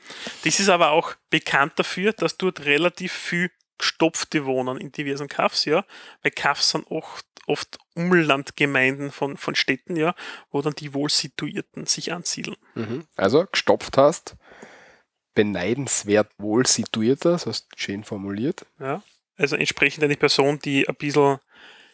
[0.44, 5.64] Das ist aber auch bekannt dafür, dass dort relativ viel Gestopfte wohnen in diversen Kaffs,
[5.64, 5.84] ja.
[6.22, 10.14] Weil Kaffs sind oft, oft Umlandgemeinden von, von Städten, ja,
[10.50, 12.56] wo dann die Wohlsituierten sich ansiedeln.
[12.74, 13.06] Mhm.
[13.16, 14.36] Also, gestopft hast,
[15.34, 18.66] beneidenswert wohl situierter, das hast du schön formuliert.
[18.80, 19.02] Ja.
[19.36, 21.38] Also entsprechend eine Person, die ein bisschen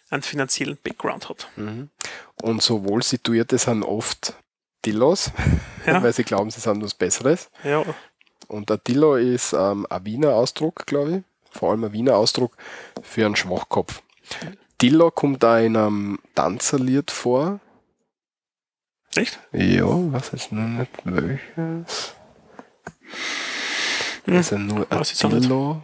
[0.09, 1.49] einen finanziellen Background hat.
[1.57, 1.91] Mhm.
[2.41, 4.35] Und so wohl situierte sind oft
[4.85, 5.31] Dillos,
[5.87, 6.03] Ja.
[6.03, 7.51] weil sie glauben, sie sind was Besseres.
[7.63, 7.83] Ja,
[8.49, 11.23] Und der Dillo ist ähm, ein Wiener Ausdruck, glaube ich.
[11.59, 12.57] Vor allem ein Wiener Ausdruck
[13.03, 14.03] für einen Schwachkopf.
[14.83, 17.61] Dillo kommt da in einem Tanzerlied vor.
[19.15, 19.39] echt?
[19.53, 21.45] Ja, was ist nur nicht welches?
[21.55, 21.87] Hm.
[24.27, 25.03] Ja nur ein.
[25.41, 25.83] Dillo.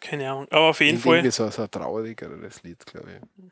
[0.00, 0.46] Keine Ahnung.
[0.50, 3.42] Aber auf jeden Irgendwie Fall, so, so ein traurigeres Lied, glaube ich.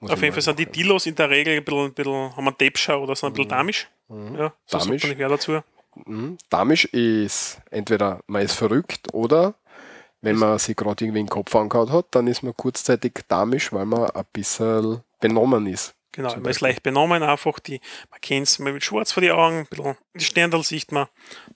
[0.00, 0.66] Muss auf ich jeden Fall sind die.
[0.66, 3.48] Dilos in der Regel ein bisschen, ein bisschen haben einen Debscher oder sind ein bisschen
[3.48, 3.88] damisch.
[4.08, 4.36] Mhm.
[4.36, 5.06] Ja, so sagt Damisch.
[5.06, 5.60] man mehr dazu.
[6.06, 6.38] Mhm.
[6.48, 9.54] Damisch ist entweder man ist verrückt oder
[10.20, 13.86] wenn man sich gerade irgendwie den Kopf angehauen hat, dann ist man kurzzeitig damisch, weil
[13.86, 15.94] man ein bisschen benommen ist.
[16.12, 19.60] Genau, man ist leicht benommen, einfach die, man kennt es mit schwarz vor die Augen,
[19.60, 21.08] ein bisschen die Sterndal sieht man,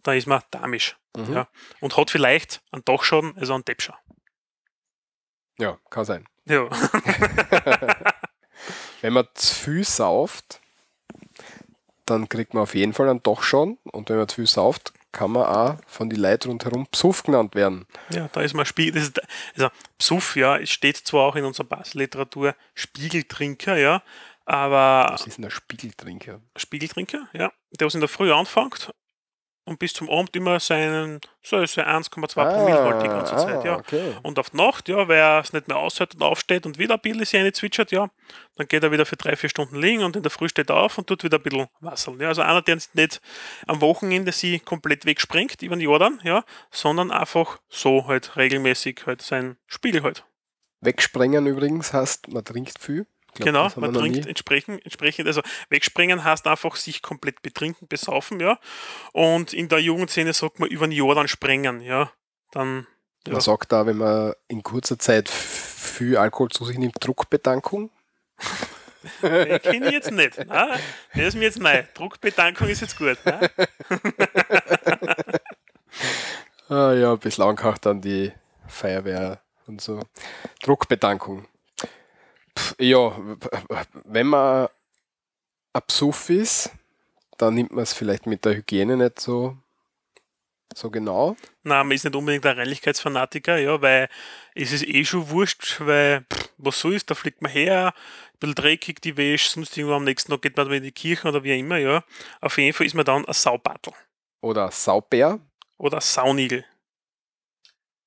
[0.03, 0.97] da ist man damisch.
[1.17, 1.33] Mhm.
[1.33, 1.49] Ja.
[1.81, 3.99] Und hat vielleicht einen Dachschaden, also einen Debscher.
[5.59, 6.27] Ja, kann sein.
[6.45, 6.69] Ja.
[9.01, 10.61] Wenn man zu viel sauft,
[12.05, 13.79] dann kriegt man auf jeden Fall einen Dachschaden.
[13.85, 17.55] Und wenn man zu viel sauft, kann man auch von die Leuten rundherum Psuff genannt
[17.55, 17.87] werden.
[18.11, 19.21] ja, da ist man Spiegel, ist,
[19.55, 24.03] also Psuff, ja, es steht zwar auch in unserer Basliteratur Spiegeltrinker, ja,
[24.45, 26.43] aber Das ist ein Spiegeltrinker.
[26.57, 27.51] Spiegeltrinker, ja,
[27.81, 28.93] der was in der Früh anfängt
[29.67, 33.75] und bis zum Abend immer seinen, so, so 1,2 Promille halt die ganze Zeit, ja.
[33.75, 34.15] Ah, okay.
[34.23, 37.01] Und auf Nacht, ja, weil er es nicht mehr aushält und aufsteht und wieder ein
[37.01, 38.09] bisschen sich zwitschert, ja,
[38.57, 40.77] dann geht er wieder für drei, vier Stunden liegen und in der Früh steht er
[40.77, 42.21] auf und tut wieder ein bisschen wasseln.
[42.21, 43.21] Ja, also einer, der nicht
[43.67, 49.21] am Wochenende sie komplett wegspringt über den Jordan, ja, sondern einfach so halt regelmäßig halt
[49.21, 50.25] sein Spiel halt.
[50.81, 53.07] Wegsprengen übrigens heißt, man trinkt viel.
[53.37, 58.59] Glaub, genau, man trinkt entsprechend, entsprechend, also wegspringen heißt einfach sich komplett betrinken, besaufen, ja.
[59.13, 62.11] Und in der Jugendszene sagt man über den Jordan sprengen, ja.
[62.53, 62.87] Dann,
[63.27, 63.35] ja.
[63.35, 67.91] Man sagt da, wenn man in kurzer Zeit viel Alkohol zu sich nimmt, Druckbetankung.
[69.23, 70.45] Den kenne ich jetzt nicht.
[70.47, 70.81] Nein,
[71.15, 71.85] der ist mir jetzt neu.
[71.95, 73.19] Druckbetankung ist jetzt gut.
[73.25, 73.51] Ne?
[76.69, 78.33] Ah ja, bislang auch dann die
[78.67, 80.01] Feuerwehr und so.
[80.63, 81.47] Druckbetankung.
[82.79, 83.17] Ja,
[84.05, 84.69] wenn man
[85.73, 86.71] ein Psuff ist,
[87.39, 89.57] dann nimmt man es vielleicht mit der Hygiene nicht so,
[90.75, 91.37] so genau.
[91.65, 94.09] Nein, man ist nicht unbedingt ein Reinlichkeitsfanatiker, ja, weil
[94.55, 97.93] es ist eh schon wurscht, weil pff, was so ist, da fliegt man her,
[98.35, 101.29] ein bisschen dreckig die Wäsche, sonst irgendwo am nächsten Tag geht man in die Kirche
[101.29, 102.05] oder wie immer, ja.
[102.41, 103.93] Auf jeden Fall ist man dann ein Saubattel
[104.41, 105.41] Oder Saubär.
[105.79, 106.65] oder ein Saunigel.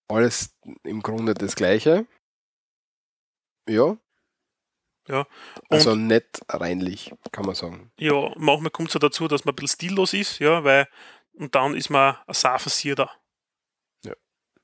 [0.07, 2.05] Alles im Grunde das Gleiche.
[3.67, 3.97] Ja.
[5.09, 5.25] Ja,
[5.69, 7.91] Also nicht reinlich, kann man sagen.
[7.97, 10.87] Ja, manchmal kommt es ja dazu, dass man ein bisschen stillos ist, ja, weil,
[11.33, 13.09] und dann ist man ein Safensierer.
[14.05, 14.13] Ja.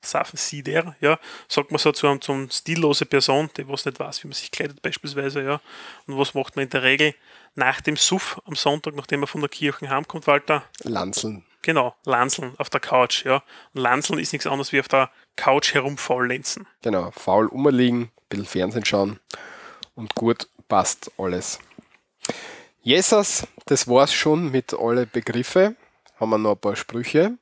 [0.00, 1.18] Safensieder, ja,
[1.48, 4.52] sagt man so zu einem zum stillose Person, die was nicht weiß, wie man sich
[4.52, 5.60] kleidet beispielsweise, ja.
[6.06, 7.16] Und was macht man in der Regel
[7.56, 10.62] nach dem Suff am Sonntag, nachdem man von der Kirche heimkommt, Walter?
[10.84, 11.44] Lanzeln.
[11.62, 13.42] Genau, Lanzeln auf der Couch, ja.
[13.74, 16.68] Und Lanzeln ist nichts anderes wie auf der Couch herumfaulenzen.
[16.82, 19.18] Genau, faul umliegen, ein bisschen Fernsehen schauen
[19.96, 21.58] und gut passt alles.
[22.82, 25.74] Jesus, das war's schon mit alle Begriffe.
[26.20, 27.36] Haben wir noch ein paar Sprüche.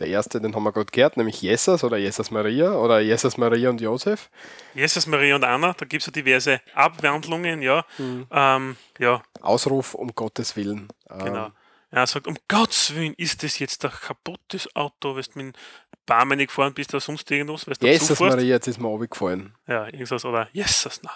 [0.00, 3.68] Der erste, den haben wir gerade gehört, nämlich Jesus oder Jesus Maria oder Jesus Maria
[3.68, 4.30] und Josef.
[4.74, 7.84] Jesus, Maria und Anna, da gibt es ja diverse Abwandlungen, ja.
[7.98, 8.26] Mhm.
[8.30, 10.88] Ähm, ja, Ausruf um Gottes Willen.
[11.10, 11.50] Ähm, Genau.
[11.90, 15.60] Er sagt, um Gottes Willen, ist das jetzt ein kaputtes Auto, weil du mit dem
[16.06, 18.18] Barmen gefahren bist oder sonst irgendwas, weil du Jesus?
[18.20, 19.54] Maria, jetzt ist mir runtergefallen.
[19.66, 21.10] Ja, irgendwas, oder Jesus, na.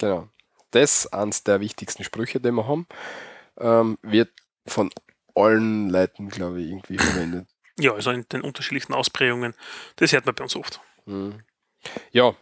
[0.00, 0.28] Genau.
[0.72, 2.86] Das ist eines der wichtigsten Sprüche, die wir haben.
[3.58, 4.30] Ähm, wird
[4.66, 4.90] von
[5.34, 7.46] allen Leuten, glaube ich, irgendwie verwendet.
[7.78, 9.54] Ja, also in den unterschiedlichen Ausprägungen,
[9.96, 10.80] das hört man bei uns oft.
[11.06, 11.42] Mhm.
[12.12, 12.34] Ja,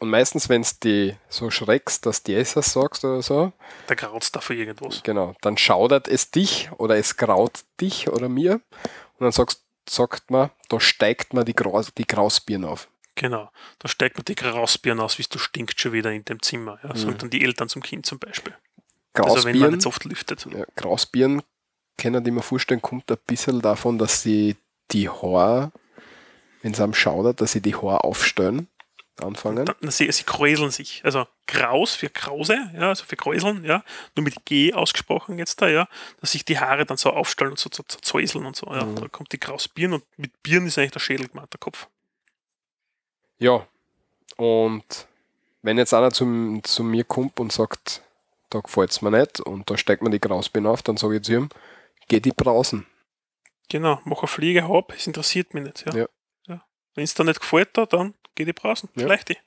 [0.00, 3.52] und meistens, wenn es die so schreckst, dass du Jesus sagst oder so,
[3.86, 5.04] Da graut's dafür irgendwas.
[5.04, 10.28] genau, dann schaudert es dich oder es graut dich oder mir und dann sagst, sagt
[10.32, 12.88] man, da steigt man die, Graus, die Grausbirne auf.
[13.20, 13.50] Genau.
[13.78, 16.78] Da steigt man die Grausbirne aus, wie du stinkt schon wieder in dem Zimmer.
[16.82, 18.56] Ja, sagen dann die Eltern zum Kind zum Beispiel.
[19.12, 20.46] Also wenn man nicht so oft lüftet.
[20.50, 21.42] ja, Grausbirnen,
[21.98, 24.56] können die mir vorstellen, kommt ein bisschen davon, dass sie
[24.92, 25.70] die Haare,
[26.62, 28.68] wenn es am schaudert, dass sie die Haare aufstellen,
[29.22, 29.66] anfangen.
[29.66, 31.02] Dann, sie, sie kräuseln sich.
[31.04, 33.84] Also Graus für Krause, ja, also für Kräuseln, ja,
[34.16, 35.88] nur mit G ausgesprochen jetzt da, ja,
[36.22, 38.66] dass sich die Haare dann so aufstellen und so zu so, zäuseln und so.
[38.68, 38.84] Ja.
[38.84, 41.86] Da kommt die Grausbirne und mit Birnen ist eigentlich der Schädel gemeint, der Kopf.
[43.40, 43.66] Ja,
[44.36, 45.08] und
[45.62, 48.02] wenn jetzt einer zu, zu mir kommt und sagt,
[48.50, 51.22] da gefällt es mir nicht und da steigt man die Grausbirne auf, dann sage ich
[51.22, 51.48] zu ihm,
[52.08, 52.86] geh die brausen.
[53.68, 55.86] Genau, mach eine Fliege hab, es interessiert mich nicht.
[55.86, 55.96] Ja.
[55.96, 56.06] Ja.
[56.46, 56.64] Ja.
[56.94, 58.88] Wenn es da nicht gefällt, da, dann geh die brausen.
[58.94, 59.04] Ja.
[59.04, 59.38] Vielleicht die.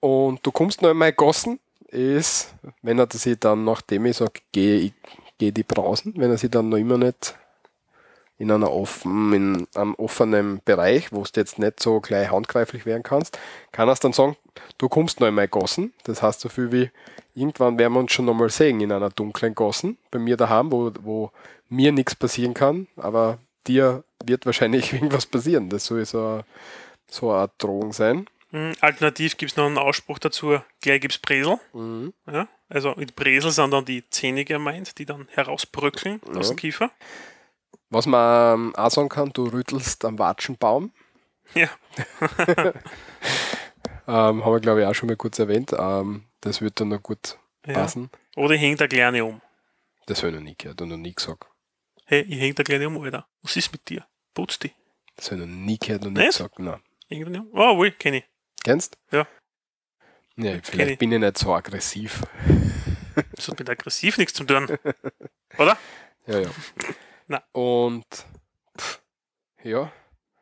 [0.00, 4.40] Und du kommst noch in meine Gassen, ist, wenn er sich dann, nachdem ich sage,
[4.50, 4.94] geh, ich,
[5.38, 7.36] geh die brausen, wenn er sich dann noch immer nicht
[8.42, 13.04] in einer offen, in einem offenen Bereich, wo du jetzt nicht so gleich handgreiflich werden
[13.04, 13.38] kannst,
[13.70, 14.36] kann er es dann sagen,
[14.78, 15.92] du kommst noch in meine Gassen.
[16.04, 16.90] Das heißt so viel wie,
[17.34, 20.90] irgendwann werden wir uns schon nochmal sehen in einer dunklen Gassen, bei mir daheim, wo,
[21.02, 21.30] wo
[21.68, 23.38] mir nichts passieren kann, aber
[23.68, 25.68] dir wird wahrscheinlich irgendwas passieren.
[25.68, 26.44] Das soll so, eine-
[27.08, 28.26] so eine Drohung sein.
[28.50, 31.58] Hm, Alternativ gibt es noch einen Ausspruch dazu, gleich gibt es Bresel.
[31.72, 32.12] Mhm.
[32.26, 32.48] Ja?
[32.68, 36.54] Also mit Bresel sind dann die Zähne gemeint, die dann herausbröckeln aus Ja.
[36.54, 36.90] dem Kiefer.
[37.92, 40.92] Was man ähm, auch sagen kann, du rüttelst am Watschenbaum.
[41.54, 41.68] Ja.
[44.06, 45.72] Ähm, haben wir, glaube ich, auch schon mal kurz erwähnt.
[45.78, 47.74] Ähm, das wird dann noch gut ja.
[47.74, 48.10] passen.
[48.34, 49.40] Oder ich häng da Kleine um.
[50.06, 51.46] Das habe ich noch nie gehört und noch nie gesagt.
[52.06, 53.28] Hey, ich häng da Kleine um, Alter.
[53.42, 54.04] Was ist mit dir?
[54.34, 54.72] Putz die.
[55.14, 56.26] Das habe ich noch nie gehört und Nicht?
[56.26, 56.58] gesagt.
[56.58, 56.80] Nein.
[57.08, 57.48] Irgendwann um.
[57.52, 58.24] Oh, wohl, kenn ich.
[58.64, 58.98] Kennst?
[59.12, 59.26] Ja.
[60.36, 60.98] Ja, vielleicht ich.
[60.98, 62.22] bin ich nicht so aggressiv.
[63.36, 64.66] Das hat mit aggressiv nichts zu tun.
[65.58, 65.78] Oder?
[66.24, 66.50] Ja, ja.
[67.32, 67.42] Na.
[67.52, 68.04] Und
[68.78, 69.00] pff,
[69.62, 69.90] ja,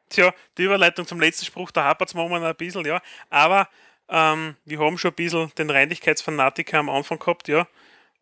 [0.09, 3.01] Tja, die Überleitung zum letzten Spruch, da hapert es momentan ein bisschen, ja.
[3.31, 3.69] Aber
[4.09, 7.69] ähm, wir haben schon ein bisschen den Reinlichkeitsfanatiker am Anfang gehabt, ja.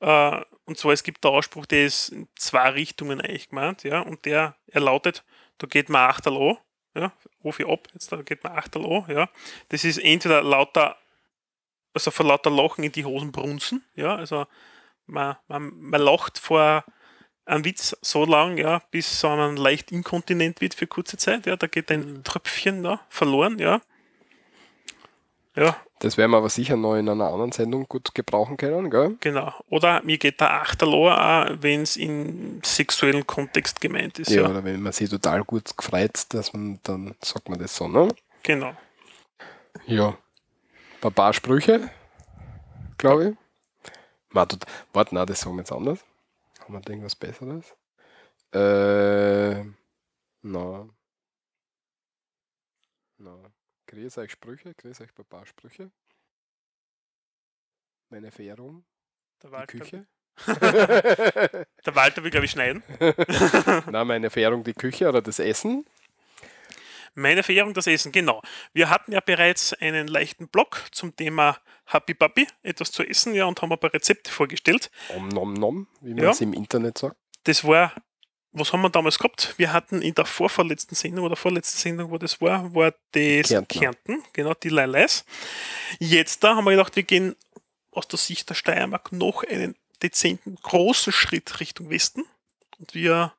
[0.01, 4.01] Äh, und zwar, es gibt der Ausspruch, der ist in zwei Richtungen eigentlich gemeint, ja,
[4.01, 5.25] und der, er lautet,
[5.57, 6.59] da geht man Achtel an,
[6.95, 7.13] ja,
[7.43, 9.31] ruf ich ab, jetzt da geht man Achtel an, ja.
[9.71, 10.99] Das ist entweder lauter,
[11.95, 14.47] also vor lauter Lachen in die Hosen brunzen, ja, also
[15.07, 16.85] man, man, man lacht vor
[17.49, 21.67] einem Witz so lang, ja, bis man leicht inkontinent wird für kurze Zeit, ja, da
[21.67, 23.81] geht ein Tröpfchen da verloren, ja.
[25.57, 29.17] Ja, Das werden wir aber sicher noch in einer anderen Sendung gut gebrauchen können, gell?
[29.19, 29.53] genau.
[29.69, 34.49] Oder mir geht der Achterlohr auch, wenn es in sexuellen Kontext gemeint ist, Ja, ja.
[34.51, 38.09] oder wenn man sich total gut gefreut, dass man, dann sagt man das so, ne?
[38.45, 38.73] Genau.
[39.87, 40.17] Ja.
[41.03, 41.91] Ein paar Sprüche,
[42.97, 43.37] glaube ich.
[44.31, 44.59] Warte,
[44.93, 45.99] warte, nein, das sagen wir jetzt anders.
[46.69, 47.75] Haben wir da irgendwas Besseres?
[48.53, 49.65] Äh,
[50.43, 50.87] na.
[53.17, 53.53] Na.
[53.87, 55.91] Grüß euch Sprüche, grüß euch ein paar Sprüche.
[58.11, 58.85] Meine Fährung,
[59.43, 60.07] Der die Walter, Küche.
[60.47, 62.83] der Walter will, glaube ich, schneiden.
[63.91, 65.87] na, meine Fährung, die Küche oder das Essen.
[67.15, 68.43] Meine Verehrung, das Essen, genau.
[68.73, 73.47] Wir hatten ja bereits einen leichten Blog zum Thema Happy Papi, etwas zu essen, ja,
[73.47, 74.91] und haben ein paar Rezepte vorgestellt.
[75.17, 76.31] Om nom nom, wie man Ja.
[76.31, 77.17] es im Internet sagt.
[77.45, 77.95] Das war,
[78.53, 79.55] was haben wir damals gehabt?
[79.57, 83.65] Wir hatten in der vorvorletzten Sendung oder vorletzten Sendung, wo das war, war das Kärntner.
[83.67, 85.25] Kärnten, genau, die Leilais.
[85.99, 87.37] Jetzt da haben wir gedacht, wir gehen
[87.91, 92.25] aus der Sicht der Steiermark noch einen dezenten, großen Schritt Richtung Westen
[92.79, 93.33] und wir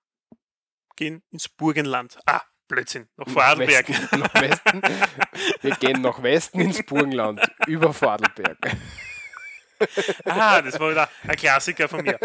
[0.96, 2.18] gehen ins Burgenland.
[2.26, 3.90] Ah, Blödsinn, nach Vorarlberg.
[3.90, 4.82] Westen, nach Westen.
[5.62, 8.58] Wir gehen nach Westen ins Burgenland, über Vorarlberg.
[10.26, 12.20] Ah, das war wieder ein Klassiker von mir.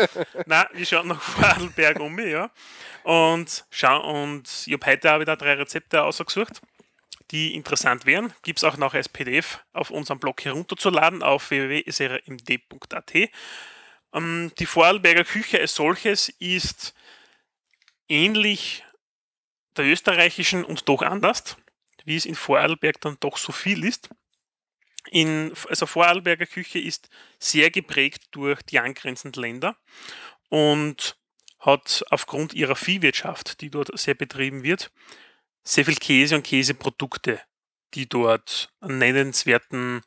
[0.47, 2.51] Na, wir schauen nach Vorarlberg um, ja.
[3.05, 6.61] Und schauen, und ich habe heute auch wieder drei Rezepte ausgesucht,
[7.31, 8.33] die interessant wären.
[8.43, 13.15] Gibt es auch noch als PDF auf unserem Blog herunterzuladen auf www.srmd.at.
[14.13, 16.93] Ähm, die Vorarlberger Küche als solches ist
[18.09, 18.84] ähnlich
[19.77, 21.57] der österreichischen und doch anders,
[22.05, 24.11] wie es in Vorarlberg dann doch so viel ist.
[25.11, 27.09] In, also Vorarlberger Küche ist
[27.39, 29.77] sehr geprägt durch die angrenzenden Länder
[30.49, 31.17] und
[31.59, 34.91] hat aufgrund ihrer Viehwirtschaft, die dort sehr betrieben wird,
[35.63, 37.41] sehr viel Käse und Käseprodukte,
[37.95, 40.03] die dort einen nennenswerten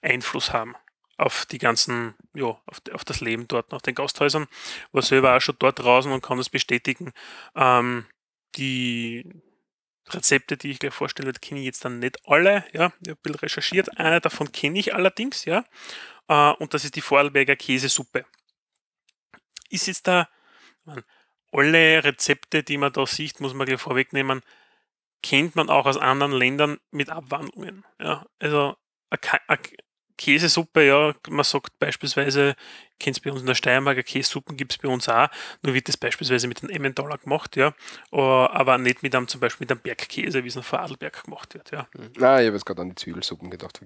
[0.00, 0.74] Einfluss haben
[1.22, 4.48] auf die ganzen, ja, auf, auf das Leben dort nach den Gasthäusern.
[4.90, 7.12] War selber auch schon dort draußen und kann das bestätigen.
[7.54, 8.06] Ähm,
[8.56, 9.42] die
[10.10, 12.64] Rezepte, die ich gleich vorstelle, kenne ich jetzt dann nicht alle.
[12.72, 13.98] Ja, ich habe ein bisschen recherchiert.
[13.98, 15.64] Eine davon kenne ich allerdings, ja.
[16.28, 18.24] Äh, und das ist die Vorarlberger Käsesuppe.
[19.70, 20.28] Ist jetzt da,
[20.84, 21.02] man,
[21.52, 24.42] alle Rezepte, die man da sieht, muss man gleich vorwegnehmen,
[25.22, 27.84] kennt man auch aus anderen Ländern mit Abwandlungen.
[28.00, 28.76] Ja, also
[29.10, 29.58] eine
[30.18, 32.54] Käsesuppe, ja, man sagt beispielsweise,
[32.98, 35.28] kennt es bei uns in der Steiermark, Käsesuppen gibt es bei uns auch,
[35.62, 37.74] nur wird das beispielsweise mit einem Emmentaler gemacht, ja,
[38.10, 41.70] aber nicht mit einem, zum Beispiel mit einem Bergkäse, wie es in Vorarlberg gemacht wird,
[41.72, 41.86] ja.
[41.94, 42.10] Nein,
[42.42, 43.80] ich habe jetzt gerade an die Zwiebelsuppen gedacht.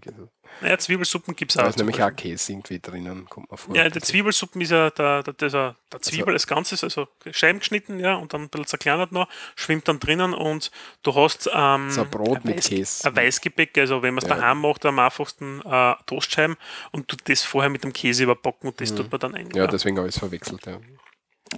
[0.61, 1.63] Naja, Zwiebelsuppen gibt es auch.
[1.63, 3.75] Da ist nämlich auch Käse irgendwie drinnen, kommt man vor.
[3.75, 7.99] Ja, der Zwiebelsuppen ist ja der, der, der, der Zwiebel als Ganzes, also Scheiben geschnitten,
[8.01, 10.71] ja, und dann ein bisschen zerkleinert noch, schwimmt dann drinnen und
[11.03, 13.09] du hast ähm, So ein Brot mit Weiß- Käse.
[13.09, 14.37] ein Weißgebäck, also wenn man es Ja.
[14.37, 16.57] daheim macht, am einfachsten äh, Toastscheiben
[16.93, 18.96] und tut das vorher mit dem Käse überbacken und das.
[18.97, 19.51] Tut man dann ein.
[19.55, 20.65] Ja, deswegen habe ich es verwechselt.
[20.67, 20.81] Ja.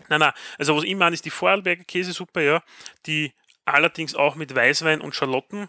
[0.09, 2.63] Nein, nein, also was ich meine, ist die Vorarlberger Käsesuppe, ja,
[3.07, 3.33] die
[3.65, 5.69] allerdings auch mit Weißwein und Schalotten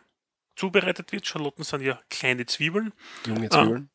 [0.55, 1.26] zubereitet wird.
[1.26, 2.93] Schalotten sind ja kleine Zwiebeln.
[3.26, 3.63] Junge Ah.
[3.63, 3.89] Zwiebeln.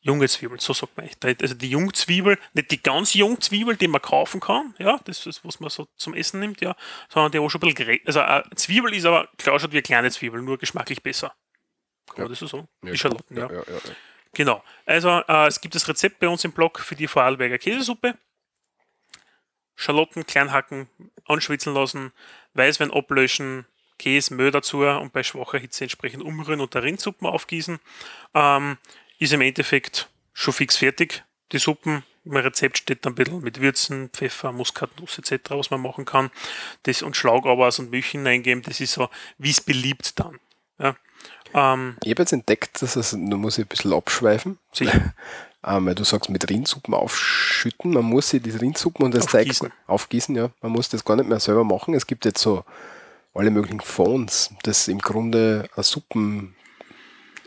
[0.00, 1.24] Junge Zwiebeln, so sagt man echt.
[1.24, 5.58] Also die Jungzwiebel, nicht die ganz Jungzwiebel, die man kaufen kann, ja, das ist, was
[5.60, 6.76] man so zum Essen nimmt, ja,
[7.08, 8.02] sondern die auch schon ein bisschen gerät.
[8.06, 11.34] Also eine Zwiebel ist aber klar schaut wie eine kleine Zwiebel, nur geschmacklich besser.
[12.06, 12.28] Kann man Ja.
[12.28, 12.68] das so sagen?
[12.84, 13.62] Ja, die Schalotten, ja, ja.
[14.34, 14.62] Genau.
[14.86, 18.16] Also äh, es gibt das Rezept bei uns im Blog für die Vorarlberger Käsesuppe.
[19.74, 20.88] Schalotten klein hacken,
[21.24, 22.12] anschwitzen lassen,
[22.54, 23.64] Weißwein ablöschen,
[23.98, 27.78] Käse, Mehl dazu und bei schwacher Hitze entsprechend umrühren und der Rindsuppen aufgießen.
[28.34, 28.78] Ähm,
[29.18, 31.24] ist im Endeffekt schon fix fertig.
[31.52, 35.80] Die Suppen, im Rezept steht dann ein bisschen mit Würzen, Pfeffer, Muskatnuss etc., was man
[35.80, 36.30] machen kann.
[36.82, 39.08] Das und Schlaugaubers und Milch hineingeben, das ist so,
[39.38, 40.38] wie es beliebt dann.
[40.78, 40.96] Ja.
[41.54, 45.14] Ähm, Ich habe jetzt entdeckt, dass es, da muss ich ein bisschen abschweifen, sicher.
[45.66, 47.92] ähm, weil du sagst, mit Rindsuppen aufschütten.
[47.92, 49.68] Man muss sich diese Rindsuppen und das Aufgießen.
[49.68, 50.50] Teig aufgießen, ja.
[50.62, 51.94] Man muss das gar nicht mehr selber machen.
[51.94, 52.64] Es gibt jetzt so
[53.34, 56.54] alle möglichen Fonds, das im Grunde eine Suppen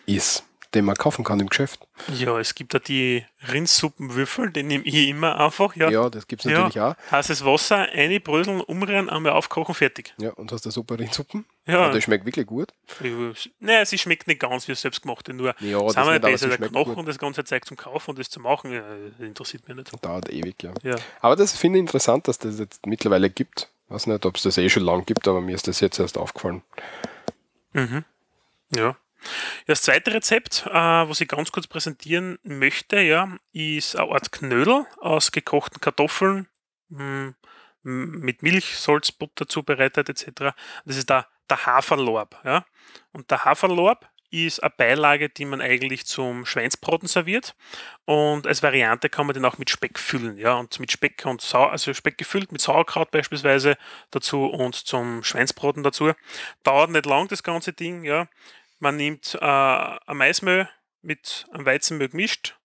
[0.05, 0.43] ist.
[0.73, 1.87] Den man kaufen kann im Geschäft.
[2.13, 5.75] Ja, es gibt da die Rindsuppenwürfel, die nehme ich immer einfach.
[5.75, 6.95] Ja, Ja, das gibt es natürlich auch.
[7.11, 10.13] heißes Wasser, einbröseln, umrühren, einmal aufkochen, fertig.
[10.19, 11.45] Ja, und hast da super Rindsuppen.
[11.65, 12.69] Ja, Und das schmeckt wirklich gut.
[13.59, 16.95] naja, sie schmeckt nicht ganz wie selbstgemachte, nur Ja, sind wir nicht, besser der Knochen
[16.95, 20.05] und das ganze Zeug zum Kaufen und das zu machen, ja, das interessiert mich nicht.
[20.05, 20.73] Dauert ewig, ja.
[20.83, 20.95] Ja.
[21.19, 23.69] Aber das finde ich interessant, dass das jetzt mittlerweile gibt.
[23.89, 26.17] Weiß nicht, ob es das eh schon lang gibt, aber mir ist das jetzt erst
[26.17, 26.61] aufgefallen.
[27.73, 28.05] Mhm.
[28.73, 28.95] Ja.
[29.67, 34.85] Das zweite Rezept, äh, was ich ganz kurz präsentieren möchte, ja, ist eine Art Knödel
[34.99, 36.47] aus gekochten Kartoffeln
[36.89, 37.33] mh,
[37.83, 40.53] m- mit Milch, Salz, Butter zubereitet etc.
[40.85, 42.39] Das ist der, der Haferlorb.
[42.43, 42.65] Ja.
[43.11, 47.53] Und der Haferlorb ist eine Beilage, die man eigentlich zum Schweinsbraten serviert.
[48.05, 50.37] Und als Variante kann man den auch mit Speck füllen.
[50.37, 50.53] Ja.
[50.53, 53.75] Und mit Speck und Sau also Speck gefüllt, mit Sauerkraut beispielsweise
[54.09, 56.13] dazu und zum Schweinsbraten dazu.
[56.63, 58.29] Dauert nicht lang, das ganze Ding, ja.
[58.81, 60.67] Man nimmt äh, ein Maismehl
[61.03, 62.57] mit einem Weizenmehl gemischt,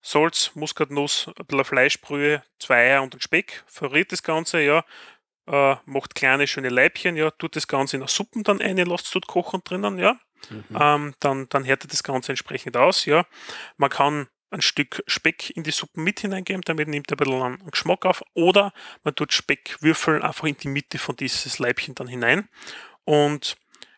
[0.00, 4.84] Salz, Muskatnuss, ein bisschen Fleischbrühe, zwei Eier und ein Speck, verrät das Ganze, ja,
[5.48, 9.06] äh, macht kleine schöne Leibchen, ja, tut das Ganze in der Suppen dann ein, lasst
[9.06, 10.20] es dort kochen drinnen, ja,
[10.78, 13.26] ähm, dann, dann härtet das Ganze entsprechend aus, ja.
[13.76, 17.42] Man kann ein Stück Speck in die Suppen mit hineingeben, damit nimmt er ein bisschen
[17.42, 18.72] einen Geschmack auf, oder
[19.02, 22.48] man tut Speckwürfel einfach in die Mitte von dieses Leibchen dann hinein.
[23.04, 23.56] Und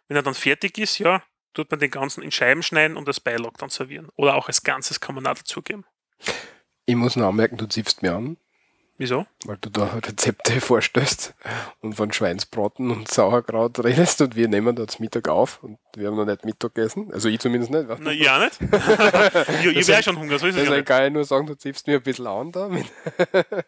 [0.08, 1.22] wenn er dann fertig ist, ja,
[1.54, 4.08] tut man den ganzen in Scheiben schneiden und als Beilage dann servieren.
[4.16, 5.84] Oder auch als Ganzes kann man auch dazugeben.
[6.86, 8.36] Ich muss noch anmerken, du ziehst mir an,
[8.98, 9.26] Wieso?
[9.44, 11.34] weil du da Rezepte vorstößt
[11.80, 16.08] und von Schweinsbraten und Sauerkraut redest und wir nehmen da zum Mittag auf und wir
[16.08, 17.12] haben noch nicht Mittag gegessen.
[17.12, 17.86] Also ich zumindest nicht.
[18.00, 18.58] Na, ja, nicht?
[19.64, 20.86] ich ich wäre schon Hunger, so ist es ja ich nicht.
[20.86, 22.68] kann ja nur sagen, du ziehst mir ein bisschen an da.
[22.68, 22.86] Mit,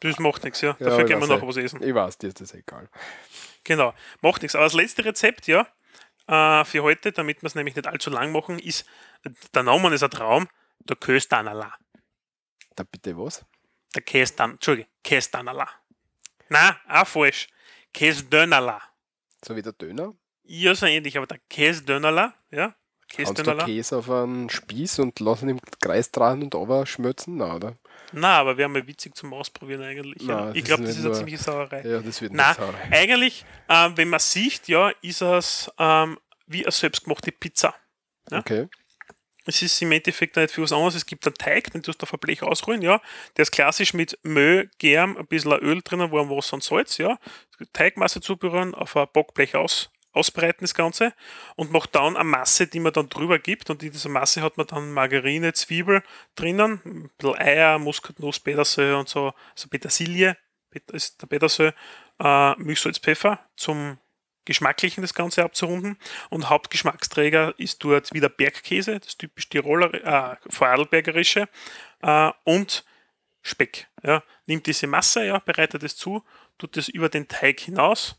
[0.00, 0.76] Das macht nichts, ja.
[0.78, 1.82] Ja, Dafür ich gehen wir nachher was essen.
[1.82, 2.88] ich weiß, dir ist das egal.
[3.64, 4.54] Genau, macht nichts.
[4.54, 5.66] Aber das letzte Rezept, ja,
[6.28, 8.86] äh, für heute, damit wir es nämlich nicht allzu lang machen, ist,
[9.54, 10.48] der Name ist ein Traum,
[10.80, 11.74] der Köstanala.
[12.76, 13.44] Da bitte was?
[13.94, 15.68] Der Kästan, Entschuldige, Kästanala.
[16.48, 17.48] Na, auch falsch.
[17.92, 18.80] Käsdönala.
[19.44, 20.14] So wie der Döner.
[20.44, 22.74] Ja, so ähnlich, aber der Käsdönala, ja,
[23.14, 23.56] Kannst du.
[23.56, 27.36] Käse auf einen Spieß und lassen im Kreis dran und aber schmötzen?
[27.36, 27.74] Nein, oder?
[28.12, 30.22] Na, aber wäre mal witzig zum Ausprobieren eigentlich.
[30.26, 30.54] Na, ja.
[30.54, 31.82] Ich glaube, das ist eine ziemliche Sauerei.
[31.86, 32.74] Ja, das wird Na, nicht sauer.
[32.90, 37.74] eigentlich, ähm, wenn man sieht, ja, ist es ähm, wie eine selbstgemachte Pizza.
[38.30, 38.38] ja.
[38.38, 38.68] Okay.
[39.44, 40.94] Es ist im Endeffekt nicht viel was anderes.
[40.94, 43.00] Es gibt einen Teig, den tust du auf ein Blech ausrollen, ja.
[43.34, 47.18] Der ist klassisch mit Mehl, Germ, ein bisschen Öl drinnen, warm Wasser und Salz, ja.
[47.72, 51.14] Teigmasse zuberühren, auf ein Backblech aus, ausbreiten das Ganze
[51.56, 53.70] und macht dann eine Masse, die man dann drüber gibt.
[53.70, 56.02] Und in dieser Masse hat man dann Margarine, Zwiebel
[56.34, 60.36] drinnen, ein bisschen Eier, Muskatnuss, Petersilie und so, also Petersilie,
[60.70, 61.74] Pet- ist der Petersilie,
[62.18, 63.98] äh, Milch, Salz, Pfeffer zum
[64.44, 65.98] Geschmacklichen das Ganze abzurunden.
[66.30, 71.48] Und Hauptgeschmacksträger ist dort wieder Bergkäse, das typisch Tiroler, äh, Vorarlbergerische,
[72.02, 72.84] äh, und
[73.42, 73.86] Speck.
[74.02, 74.22] Ja.
[74.46, 76.24] Nimmt diese Masse, ja, bereitet es zu,
[76.58, 78.18] tut es über den Teig hinaus,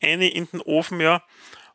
[0.00, 1.22] eine in den Ofen, ja,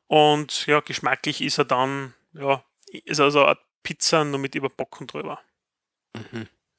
[0.08, 2.64] und ja, geschmacklich ist er dann, ja,
[3.06, 5.40] ist also eine Pizza nur mit Überbacken drüber.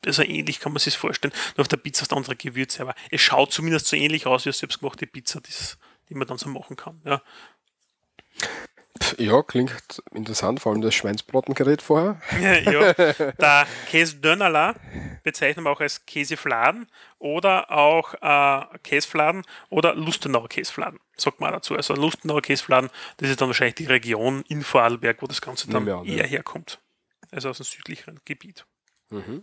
[0.04, 1.32] Also ähnlich kann man sich vorstellen.
[1.56, 4.48] Nur auf der Pizza du andere Gewürze, aber es schaut zumindest so ähnlich aus wie
[4.48, 5.78] eine selbstgemachte Pizza, das,
[6.08, 7.00] die man dann so machen kann.
[7.04, 7.22] Ja.
[9.18, 12.20] Ja, klingt interessant, vor allem das Schweinsbratengerät vorher.
[12.40, 12.92] ja,
[13.32, 14.74] der Käsedönnerler
[15.22, 16.86] bezeichnen wir auch als Käsefladen
[17.18, 21.74] oder auch äh, Käsefladen oder Lustenauer Käsefladen, sagt man dazu.
[21.74, 25.88] Also Lustenauer Käsefladen, das ist dann wahrscheinlich die Region in Vorarlberg, wo das Ganze dann
[25.88, 26.24] an, eher ja.
[26.24, 26.78] herkommt.
[27.30, 28.66] Also aus dem südlicheren Gebiet.
[29.10, 29.42] Mhm,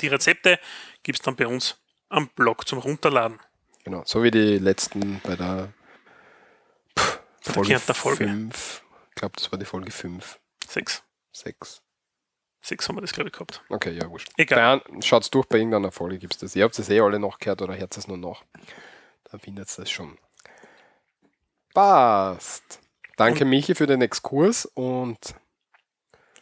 [0.00, 0.58] Die Rezepte
[1.02, 1.76] gibt es dann bei uns
[2.08, 3.38] am Blog zum Runterladen.
[3.84, 5.72] Genau, so wie die letzten bei der
[7.52, 8.24] Folge Folge.
[8.26, 8.82] 5.
[9.10, 10.38] Ich glaube, das war die Folge 5,
[10.68, 11.02] Sechs.
[11.32, 11.82] 6.
[12.60, 13.62] Sechs haben wir das, glaube ich, gehabt.
[13.68, 14.32] Okay, ja, wurscht.
[14.36, 14.82] Egal.
[15.00, 16.56] Schaut durch bei irgendeiner Folge, gibt es das.
[16.56, 18.42] Ihr habt es eh alle nachgehört oder hört es nur nach.
[19.30, 20.18] Dann findet ihr das schon.
[21.72, 22.80] Passt.
[23.16, 25.18] Danke, Michi, für den Exkurs und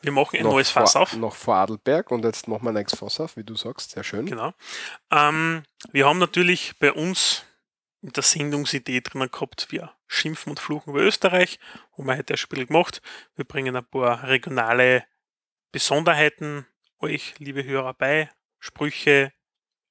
[0.00, 1.12] Wir machen ein noch, neues Fass vor, auf.
[1.16, 3.90] noch vor Adelberg und jetzt machen wir ein nächstes Fass auf, wie du sagst.
[3.90, 4.26] Sehr schön.
[4.26, 4.54] Genau.
[5.10, 7.44] Ähm, wir haben natürlich bei uns
[8.04, 11.58] in der Sendungsidee drinnen gehabt, wir schimpfen und fluchen über Österreich,
[11.96, 13.00] haben wir heute ein Spiel gemacht.
[13.34, 15.06] Wir bringen ein paar regionale
[15.72, 16.66] Besonderheiten
[17.00, 19.32] euch, liebe Hörer, bei, Sprüche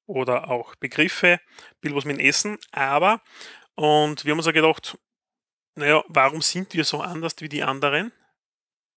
[0.05, 1.41] oder auch Begriffe,
[1.81, 3.19] bisschen was mit dem Essen, aber,
[3.73, 4.95] und wir haben uns ja gedacht,
[5.73, 8.11] naja, warum sind wir so anders wie die anderen?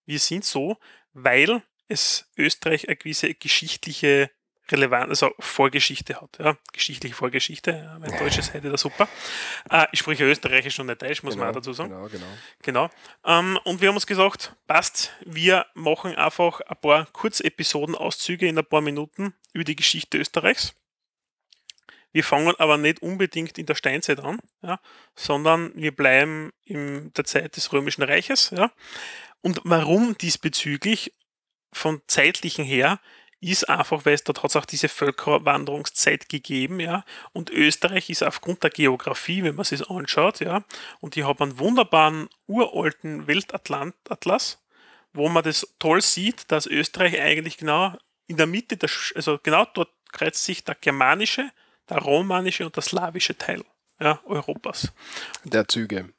[0.05, 0.77] Wir sind so,
[1.15, 4.31] weil es Österreich eine gewisse geschichtliche
[4.71, 9.09] relevant, also Vorgeschichte hat, ja, geschichtliche Vorgeschichte, mein Deutsch ist heute da super.
[9.71, 11.91] Äh, ich spreche Österreichisch und nicht Deutsch, muss man auch dazu sagen.
[11.91, 12.27] Genau, genau.
[12.63, 12.91] Genau.
[13.25, 18.65] Ähm, und wir haben uns gesagt, passt, wir machen einfach ein paar Kurzepisoden-Auszüge in ein
[18.65, 20.75] paar Minuten über die Geschichte Österreichs.
[22.13, 24.81] Wir fangen aber nicht unbedingt in der Steinzeit an, ja,
[25.15, 28.51] sondern wir bleiben in der Zeit des Römischen Reiches.
[28.57, 28.73] Ja.
[29.43, 31.13] Und warum diesbezüglich
[31.73, 33.01] von zeitlichen her
[33.41, 37.05] ist einfach, weil es dort hat es auch diese Völkerwanderungszeit gegeben, ja.
[37.33, 40.65] Und Österreich ist aufgrund der Geografie, wenn man sich das anschaut, ja,
[41.01, 44.63] und die haben einen wunderbaren uralten Weltatlas,
[45.13, 49.67] wo man das toll sieht, dass Österreich eigentlich genau in der Mitte, der, also genau
[49.67, 51.51] dort kreuzt sich der germanische,
[51.89, 53.65] der romanische und der slawische Teil
[54.01, 54.93] ja, Europas.
[55.45, 56.13] Der Züge.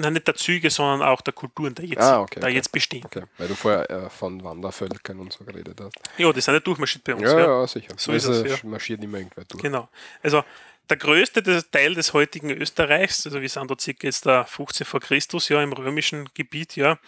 [0.00, 2.54] Nein, nicht der Züge, sondern auch der Kulturen, die jetzt, Ah, okay, okay.
[2.54, 3.04] jetzt bestehen.
[3.04, 5.96] Okay, weil du vorher äh, von Wandervölkern und so geredet hast.
[6.16, 7.22] Ja, die sind ja durchmarschiert bei uns.
[7.24, 7.46] Ja, ja.
[7.60, 7.92] ja, sicher.
[7.96, 8.68] So ist also, es, ja.
[8.68, 9.62] marschiert immer irgendwer durch.
[9.62, 9.88] Genau.
[10.22, 10.42] Also
[10.88, 15.00] der größte Teil des heutigen Österreichs, also wir sind da circa jetzt da 15 vor
[15.00, 16.98] Christus, ja, im römischen Gebiet, ja,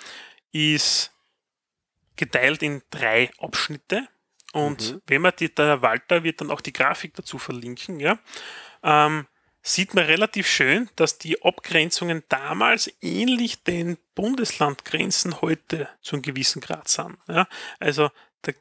[0.52, 1.10] ist
[2.16, 4.06] geteilt in drei Abschnitte.
[4.52, 5.02] Und Mhm.
[5.06, 8.18] wenn man die, der Walter wird dann auch die Grafik dazu verlinken, ja,
[8.82, 9.26] ähm,
[9.62, 16.60] sieht man relativ schön, dass die Abgrenzungen damals ähnlich den Bundeslandgrenzen heute zu einem gewissen
[16.60, 17.16] Grad sind.
[17.28, 17.46] Ja.
[17.78, 18.10] Also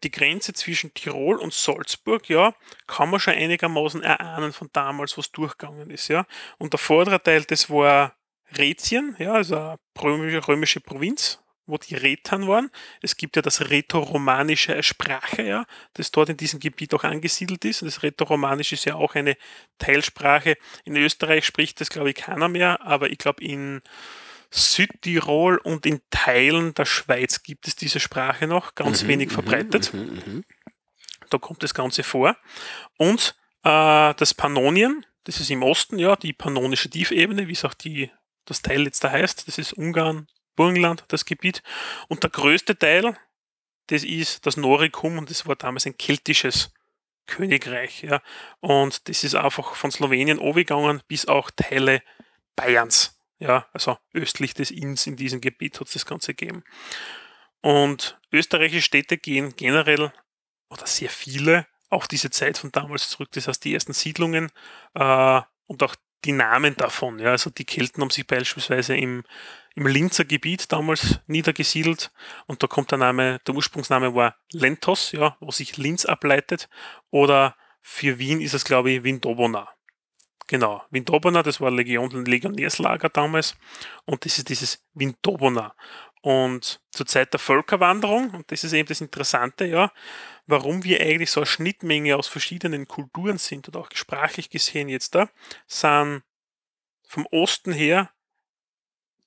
[0.04, 2.54] die Grenze zwischen Tirol und Salzburg, ja,
[2.86, 6.28] kann man schon einigermaßen erahnen von damals, was durchgegangen ist, ja.
[6.60, 8.16] Und der vordere Teil, das war
[8.58, 12.70] Rätien, ja, also eine römische, römische Provinz, wo die Rätern waren.
[13.01, 17.64] Es gibt ja das Rätoromanische als Sprache, ja, das dort in diesem Gebiet auch angesiedelt
[17.66, 17.82] ist.
[17.82, 19.38] Und das Rätoromanisch ist ja auch eine
[19.78, 20.57] Teilsprache.
[20.84, 23.82] In Österreich spricht das, glaube ich, keiner mehr, aber ich glaube, in
[24.51, 29.93] Südtirol und in Teilen der Schweiz gibt es diese Sprache noch, ganz wenig verbreitet.
[29.93, 30.43] Mhm, mhm.
[31.30, 32.36] Da kommt das Ganze vor.
[32.97, 37.74] Und äh, das Pannonien, das ist im Osten, ja, die pannonische Tiefebene, wie es auch
[37.74, 38.12] die,
[38.45, 41.64] das Teil jetzt da heißt, das ist Ungarn, Burgenland, das Gebiet.
[42.08, 43.18] Und der größte Teil,
[43.88, 46.74] das ist das Noricum und das war damals ein keltisches
[47.28, 48.04] Königreich.
[48.04, 48.22] Ja.
[48.60, 52.02] Und das ist einfach von Slowenien overgegangen bis auch Teile
[52.56, 53.18] Bayerns.
[53.39, 56.64] Ja, also östlich des Inns in diesem Gebiet hat es das Ganze gegeben.
[57.62, 60.14] Und österreichische Städte gehen generell
[60.70, 63.30] oder sehr viele auf diese Zeit von damals zurück.
[63.32, 64.52] Das heißt, die ersten Siedlungen
[64.93, 67.20] äh, und auch die Namen davon.
[67.20, 69.24] Ja, also die Kelten haben sich beispielsweise im,
[69.76, 72.11] im Linzer Gebiet damals niedergesiedelt
[72.45, 76.69] und da kommt der Name, der Ursprungsname war Lentos, ja, wo sich Linz ableitet.
[77.09, 79.69] Oder für Wien ist es, glaube ich, Windobona.
[80.47, 83.55] Genau, Windobona, das war Legion, Legionärslager damals
[84.05, 85.74] und das ist dieses Windobona.
[86.22, 89.91] Und zur Zeit der Völkerwanderung, und das ist eben das Interessante, ja,
[90.45, 95.15] warum wir eigentlich so eine Schnittmenge aus verschiedenen Kulturen sind und auch sprachlich gesehen jetzt
[95.15, 95.30] da,
[95.65, 96.24] sind
[97.07, 98.11] vom Osten her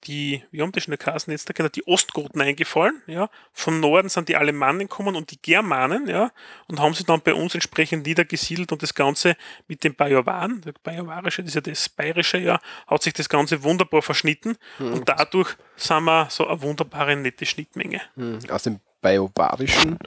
[0.06, 3.28] die, wie haben die schon Kassen jetzt da genau, die Ostgoten eingefallen, ja.
[3.52, 6.30] Vom Norden sind die Alemannen gekommen und die Germanen, ja,
[6.68, 9.36] und haben sich dann bei uns entsprechend niedergesiedelt und das Ganze
[9.68, 13.62] mit dem Bajowan, der Bajovarische, das ist ja das Bayerische, ja, hat sich das Ganze
[13.62, 18.00] wunderbar verschnitten und dadurch sind wir so eine wunderbare, nette Schnittmenge.
[18.16, 18.38] Mhm.
[18.50, 19.98] Aus dem Bayobarischen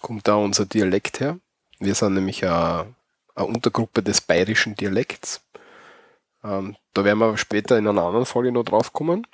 [0.00, 1.38] kommt da unser Dialekt her.
[1.78, 2.94] Wir sind nämlich eine,
[3.34, 5.40] eine Untergruppe des bayerischen Dialekts.
[6.44, 9.26] Ähm, da werden wir später in einer anderen Folge noch drauf kommen.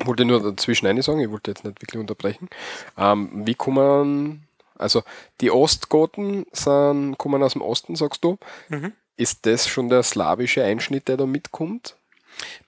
[0.00, 2.48] Ich wollte nur dazwischen eine sagen, ich wollte jetzt nicht wirklich unterbrechen.
[2.96, 5.02] Ähm, wie kommen, also
[5.40, 8.38] die Ostgoten sind, kommen aus dem Osten, sagst du.
[8.68, 8.92] Mhm.
[9.16, 11.96] Ist das schon der slawische Einschnitt, der da mitkommt?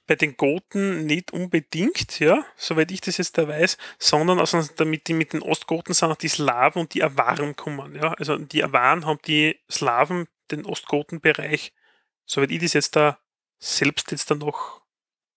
[0.06, 5.08] bei den Goten nicht unbedingt, ja, soweit ich das jetzt da weiß, sondern also damit
[5.08, 8.12] die mit den Ostgoten sind auch die Slawen und die Awaren kommen, ja.
[8.14, 11.72] Also die Awaren haben die Slawen, den Ostgotenbereich,
[12.26, 13.18] soweit ich das jetzt da
[13.64, 14.82] selbst jetzt da noch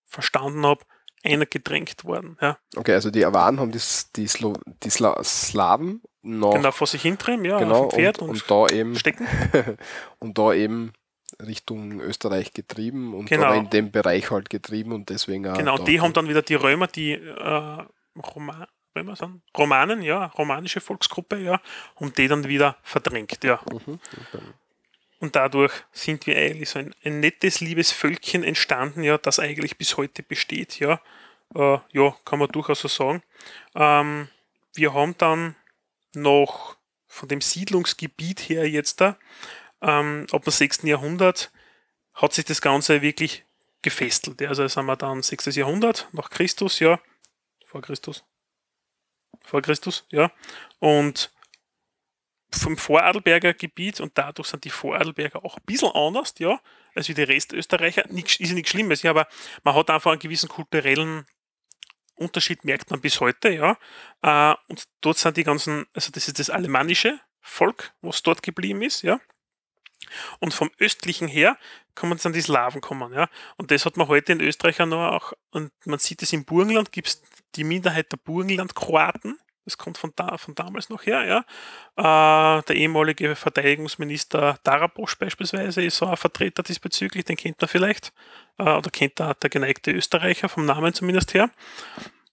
[0.06, 0.84] verstanden habe,
[1.24, 2.58] einer gedrängt worden, ja.
[2.76, 3.82] Okay, also die Awaren haben die,
[4.16, 4.54] die, Slo
[4.84, 8.52] die Sla Slawen noch Genau vor sich hintreiben, ja, genau, auf dem Pferd und, und,
[8.52, 9.28] und da eben stecken.
[10.20, 10.94] und da eben
[11.42, 13.54] Richtung Österreich getrieben und Genau.
[13.54, 16.88] in dem Bereich halt getrieben und deswegen auch Genau, die haben dann wieder die Römer,
[16.88, 21.62] die äh, Roma, Römer sind, Romanen, ja, romanische Volksgruppe, ja,
[21.96, 23.60] und die dann wieder verdrängt, ja.
[23.72, 24.00] Mhm,
[24.34, 24.44] okay.
[25.20, 29.78] Und dadurch sind wir eigentlich so ein, ein nettes, liebes Völkchen entstanden, ja, das eigentlich
[29.78, 31.02] bis heute besteht, ja.
[31.56, 33.24] Äh, ja, kann man durchaus so sagen.
[33.76, 34.28] Ähm,
[34.76, 35.56] wir haben dann
[36.14, 39.18] noch von dem Siedlungsgebiet her jetzt da,
[39.82, 40.84] ähm, ab dem 6.
[40.84, 41.52] Jahrhundert
[42.14, 43.46] hat sich das Ganze wirklich
[43.82, 44.42] gefesselt.
[44.42, 44.50] Ja.
[44.50, 45.56] Also sind wir dann 6.
[45.56, 47.00] Jahrhundert nach Christus, ja.
[47.66, 48.24] Vor Christus.
[49.44, 50.32] Vor Christus, ja.
[50.80, 51.32] Und
[52.52, 56.60] vom Vorarlberger Gebiet und dadurch sind die Vorarlberger auch ein bisschen anders, ja,
[56.96, 58.06] als wie die Restösterreicher.
[58.10, 59.28] Nicht, ist ja nichts Schlimmes, ja, aber
[59.64, 61.26] man hat einfach einen gewissen kulturellen
[62.16, 63.78] Unterschied, merkt man bis heute, ja.
[64.22, 68.82] Äh, und dort sind die ganzen, also das ist das alemannische Volk, was dort geblieben
[68.82, 69.20] ist, ja.
[70.40, 71.58] Und vom östlichen her
[71.96, 73.30] kommen dann die Slawen kommen, ja.
[73.58, 76.92] Und das hat man heute in Österreich noch auch, und man sieht es im Burgenland,
[76.92, 77.22] gibt es
[77.56, 79.38] die Minderheit der Burgenland-Kroaten,
[79.68, 81.40] das kommt von, da, von damals noch her, ja.
[81.98, 88.14] Äh, der ehemalige Verteidigungsminister Darabosch beispielsweise ist so ein Vertreter diesbezüglich, den kennt man vielleicht.
[88.58, 91.50] Äh, oder kennt der, der geneigte Österreicher, vom Namen zumindest her.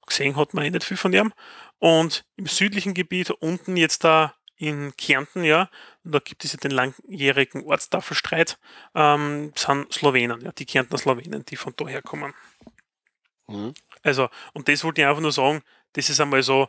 [0.07, 1.33] Gesehen hat man eh nicht viel von ihm.
[1.81, 5.69] Und im südlichen Gebiet, unten jetzt da in Kärnten, ja,
[6.05, 8.61] da gibt es ja den langjährigen Ortstafelstreit,
[8.95, 12.33] ähm, sind Slowenen, ja, die Kärntner Slowenen, die von daher kommen.
[13.49, 13.75] Mhm.
[14.05, 15.63] Also, und das wollte ich einfach nur sagen,
[15.95, 16.69] das ist einmal so,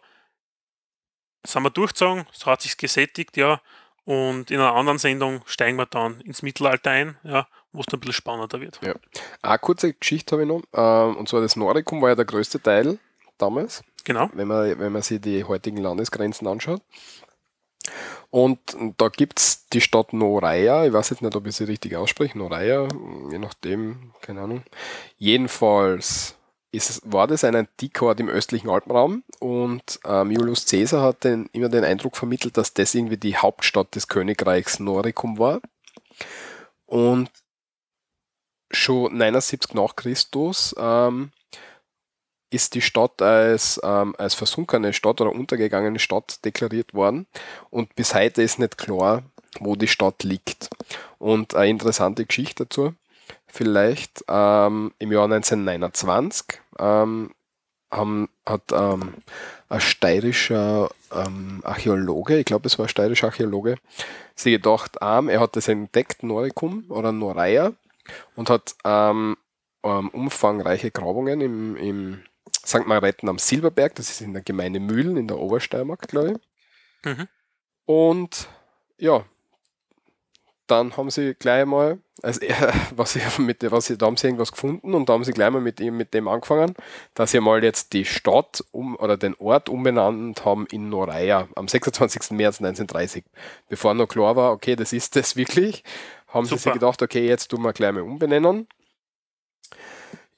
[1.45, 3.61] sind wir durchgezogen, es hat sich gesättigt, ja,
[4.05, 7.97] und in einer anderen Sendung steigen wir dann ins Mittelalter ein, ja, wo es dann
[7.97, 8.79] ein bisschen spannender wird.
[8.83, 8.93] Ja.
[9.41, 12.61] Eine kurze Geschichte habe ich noch, ähm, und zwar das Noricum war ja der größte
[12.61, 12.99] Teil
[13.37, 13.83] damals.
[14.03, 14.29] Genau.
[14.33, 16.81] Wenn man, wenn man sich die heutigen Landesgrenzen anschaut.
[18.29, 18.59] Und
[18.97, 22.37] da gibt es die Stadt Noreia, ich weiß jetzt nicht, ob ich sie richtig ausspreche,
[22.37, 22.87] Noreia,
[23.31, 24.63] je nachdem, keine Ahnung.
[25.17, 26.35] Jedenfalls
[26.75, 31.69] ist, war das ein Antikort im östlichen Alpenraum und ähm, Julius Caesar hat den, immer
[31.69, 35.61] den Eindruck vermittelt, dass das irgendwie die Hauptstadt des Königreichs Noricum war.
[36.85, 37.29] Und
[38.71, 41.31] schon 79 nach Christus ähm,
[42.51, 47.25] ist die Stadt als, ähm, als versunkene Stadt oder untergegangene Stadt deklariert worden.
[47.69, 49.23] Und bis heute ist nicht klar,
[49.59, 50.69] wo die Stadt liegt.
[51.17, 52.93] Und eine interessante Geschichte dazu
[53.55, 57.31] vielleicht ähm, im Jahr 1929 ähm,
[57.91, 59.15] haben, hat ähm,
[59.69, 63.77] ein steirischer ähm, Archäologe, ich glaube es war ein steirischer Archäologe,
[64.35, 67.73] sich gedacht, ähm, er hat das entdeckt, Noricum oder Noreia,
[68.35, 69.37] und hat ähm,
[69.81, 72.23] umfangreiche Grabungen im, im
[72.65, 72.87] St.
[72.87, 76.37] Margrethen am Silberberg, das ist in der Gemeinde Mühlen in der Obersteiermark, glaube ich.
[77.05, 77.27] Mhm.
[77.85, 78.49] Und
[78.97, 79.25] ja,
[80.67, 84.27] dann haben sie gleich mal, also er, was sie mit, was sie, da haben sie
[84.27, 86.75] irgendwas gefunden und da haben sie gleich mal mit ihm, mit dem angefangen,
[87.13, 91.67] dass sie mal jetzt die Stadt um, oder den Ort umbenannt haben in Noreia am
[91.67, 92.31] 26.
[92.31, 93.25] März 1930.
[93.69, 95.83] Bevor noch klar war, okay, das ist das wirklich,
[96.27, 96.57] haben Super.
[96.57, 98.67] sie sich gedacht, okay, jetzt tun wir gleich mal umbenennen.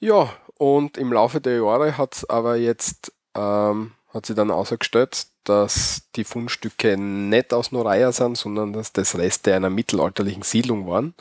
[0.00, 5.26] Ja, und im Laufe der Jahre hat es aber jetzt, ähm, hat sie dann ausgestellt,
[5.48, 11.14] dass die Fundstücke nicht aus Noreia sind, sondern dass das Reste einer mittelalterlichen Siedlung waren.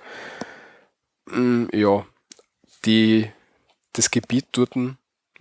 [1.26, 2.06] Mm, ja,
[2.86, 3.30] die,
[3.94, 4.74] das Gebiet dort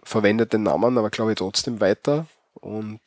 [0.03, 3.01] verwendet den Namen, aber glaube ich trotzdem weiter und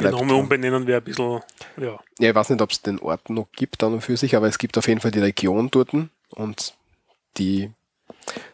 [0.00, 1.40] den Namen umbenennen wäre ein bisschen,
[1.76, 1.98] ja.
[2.18, 4.48] Ja, ich weiß nicht, ob es den Ort noch gibt an und für sich, aber
[4.48, 5.90] es gibt auf jeden Fall die Region dort
[6.30, 6.74] und
[7.36, 7.70] die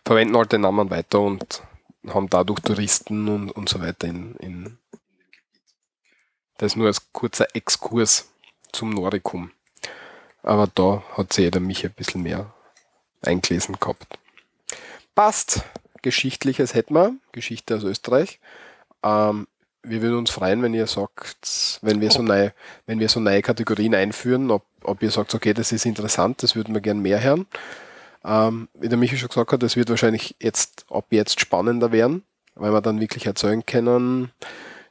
[0.04, 1.62] verwenden halt den Namen weiter und
[2.08, 4.78] haben dadurch Touristen und, und so weiter in, in
[6.58, 8.28] das nur als kurzer Exkurs
[8.72, 9.50] zum Noricum.
[10.42, 12.52] Aber da hat sich jeder mich ein bisschen mehr
[13.22, 14.18] eingelesen gehabt.
[15.14, 15.62] Passt.
[16.02, 17.14] Geschichtliches hätten wir.
[17.32, 18.38] Geschichte aus Österreich.
[19.02, 19.48] Ähm,
[19.82, 22.52] wir würden uns freuen, wenn ihr sagt, wenn wir so neue,
[22.86, 26.54] wenn wir so neue Kategorien einführen, ob, ob ihr sagt, okay, das ist interessant, das
[26.56, 27.46] würden wir gern mehr hören.
[28.24, 32.24] Ähm, wie der Michael schon gesagt hat, das wird wahrscheinlich jetzt, ab jetzt spannender werden,
[32.54, 34.32] weil wir dann wirklich erzeugen können,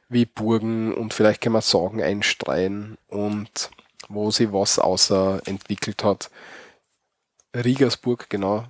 [0.08, 3.70] wie Burgen und vielleicht kann man Sagen einstreuen und
[4.08, 6.30] wo sie was außer entwickelt hat.
[7.54, 8.64] Riegersburg, genau.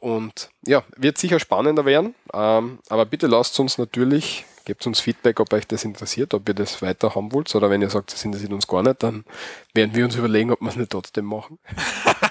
[0.00, 5.40] Und ja, wird sicher spannender werden, ähm, aber bitte lasst uns natürlich, gebt uns Feedback,
[5.40, 8.22] ob euch das interessiert, ob ihr das weiter haben wollt oder wenn ihr sagt, das
[8.22, 9.24] interessiert uns gar nicht, dann
[9.72, 11.58] werden wir uns überlegen, ob wir es nicht trotzdem machen.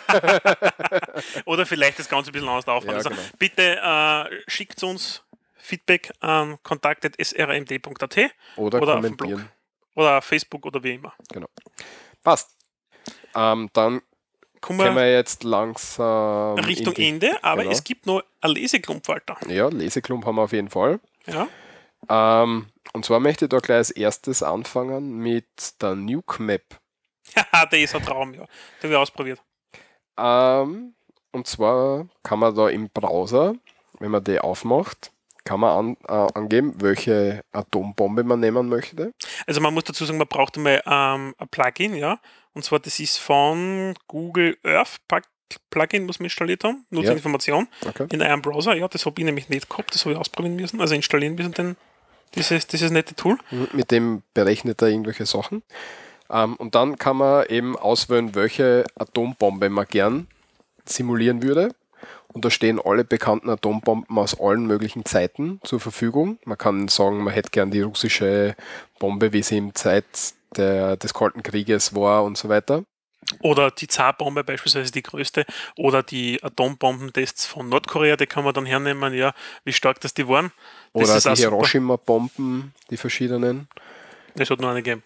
[1.45, 2.91] oder vielleicht das Ganze ein bisschen anders aufbauen.
[2.91, 3.21] Ja, also genau.
[3.39, 5.23] bitte äh, schickt uns
[5.63, 8.17] Feedback an kontakt.srmd.at
[8.57, 9.49] oder, oder kommentieren.
[9.95, 11.13] Oder Facebook oder wie immer.
[11.31, 11.47] Genau.
[12.21, 12.57] Passt.
[13.33, 14.01] Ähm, dann
[14.59, 17.73] kommen wir, wir jetzt langsam Richtung die, Ende, aber genau.
[17.73, 19.37] es gibt noch ein Leseklump, Walter.
[19.47, 20.99] Ja, Leseklump haben wir auf jeden Fall.
[21.27, 21.47] Ja.
[22.09, 26.77] Ähm, und zwar möchte ich da gleich als erstes anfangen mit der Nuke Map.
[27.35, 28.45] Ja, der ist ein Traum, ja.
[28.81, 29.41] Den wir ausprobiert.
[30.17, 30.93] Ähm,
[31.31, 33.55] und zwar kann man da im Browser,
[33.99, 35.12] wenn man die aufmacht,
[35.43, 39.13] kann man an, äh, angeben, welche Atombombe man nehmen möchte?
[39.45, 42.19] Also man muss dazu sagen, man braucht einmal ähm, ein Plugin, ja.
[42.53, 44.99] Und zwar das ist von Google Earth
[45.69, 46.85] Plugin, muss man installiert haben.
[46.89, 47.07] Nur ja.
[47.07, 47.67] zur Information.
[47.85, 48.07] Okay.
[48.11, 50.81] In einem Browser, ja, das habe ich nämlich nicht gehabt, das habe ich ausprobieren müssen,
[50.81, 51.75] also installieren müssen, den,
[52.35, 53.37] dieses, dieses nette Tool.
[53.73, 55.63] Mit dem berechnet er irgendwelche Sachen.
[56.29, 60.27] Ähm, und dann kann man eben auswählen, welche Atombombe man gern
[60.85, 61.73] simulieren würde.
[62.33, 66.39] Und da stehen alle bekannten Atombomben aus allen möglichen Zeiten zur Verfügung.
[66.45, 68.55] Man kann sagen, man hätte gern die russische
[68.99, 70.05] Bombe, wie sie im Zeit
[70.57, 72.83] der, des Kalten Krieges war und so weiter.
[73.39, 75.45] Oder die Zarbombe beispielsweise die größte.
[75.77, 79.33] Oder die Atombombentests von Nordkorea, die kann man dann hernehmen, ja,
[79.63, 80.51] wie stark das die waren.
[80.93, 81.41] Das Oder die.
[81.41, 83.67] Hiroshima-Bomben, die verschiedenen.
[84.35, 85.03] Es hat nur eine gegeben.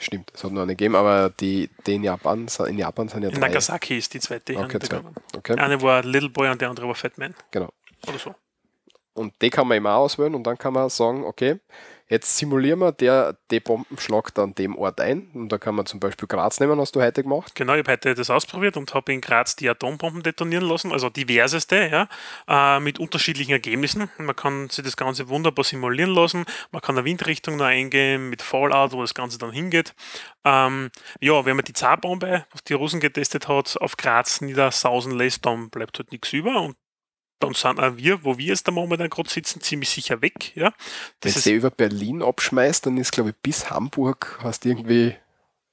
[0.00, 3.30] Stimmt, es hat nur eine gegeben, aber die, die in Japan, in Japan sind ja
[3.30, 3.38] drei.
[3.38, 5.00] Nagasaki ist die zweite Okay, zwei.
[5.34, 7.34] Okay, Eine war Little Boy und der andere war Fat Man.
[7.50, 7.70] genau.
[8.06, 8.34] Oder so.
[9.14, 11.58] Und die kann man immer auswählen und dann kann man sagen, okay,
[12.08, 15.30] jetzt simulieren wir, der, die Bomben schlagt an dem Ort ein.
[15.34, 17.54] Und da kann man zum Beispiel Graz nehmen, hast du heute gemacht.
[17.54, 21.10] Genau, ich habe heute das ausprobiert und habe in Graz die Atombomben detonieren lassen, also
[21.10, 22.08] diverseste, ja,
[22.48, 24.08] äh, mit unterschiedlichen Ergebnissen.
[24.18, 26.44] Man kann sich das Ganze wunderbar simulieren lassen.
[26.70, 29.94] Man kann eine Windrichtung noch eingeben mit Fallout, wo das Ganze dann hingeht.
[30.44, 35.44] Ähm, ja, wenn man die Zarbombe, was die Russen getestet hat, auf Graz niedersausen lässt,
[35.44, 36.76] dann bleibt halt nichts über und
[37.38, 40.56] dann sind auch wir, wo wir jetzt da momentan gerade sitzen, ziemlich sicher weg.
[40.56, 40.66] Ja.
[40.66, 40.72] Wenn
[41.20, 44.70] Das du ist die über Berlin abschmeißt, dann ist, glaube ich, bis Hamburg hast du
[44.70, 45.14] irgendwie,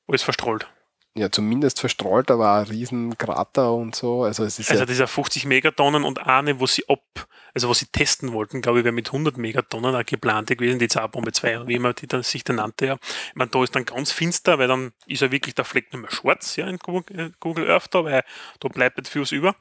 [0.07, 0.67] alles verstrahlt.
[1.15, 4.23] ja, zumindest verstrahlt, aber ein riesen Krater und so.
[4.23, 7.73] Also es ist Also ja, dieser 50 Megatonnen und eine, wo sie ab, also wo
[7.73, 11.57] sie testen wollten, glaube ich, wäre mit 100 Megatonnen eine geplante gewesen, die Zarbombe 2,
[11.59, 12.87] oder wie immer die dann, sich dann nannte.
[12.87, 12.97] Ja.
[13.29, 16.01] Ich meine, da ist dann ganz finster, weil dann ist ja wirklich der Fleck nicht
[16.01, 18.23] mehr schwarz ja, in Google äh, Google Earth da, weil
[18.59, 19.55] da bleibt nicht viel über.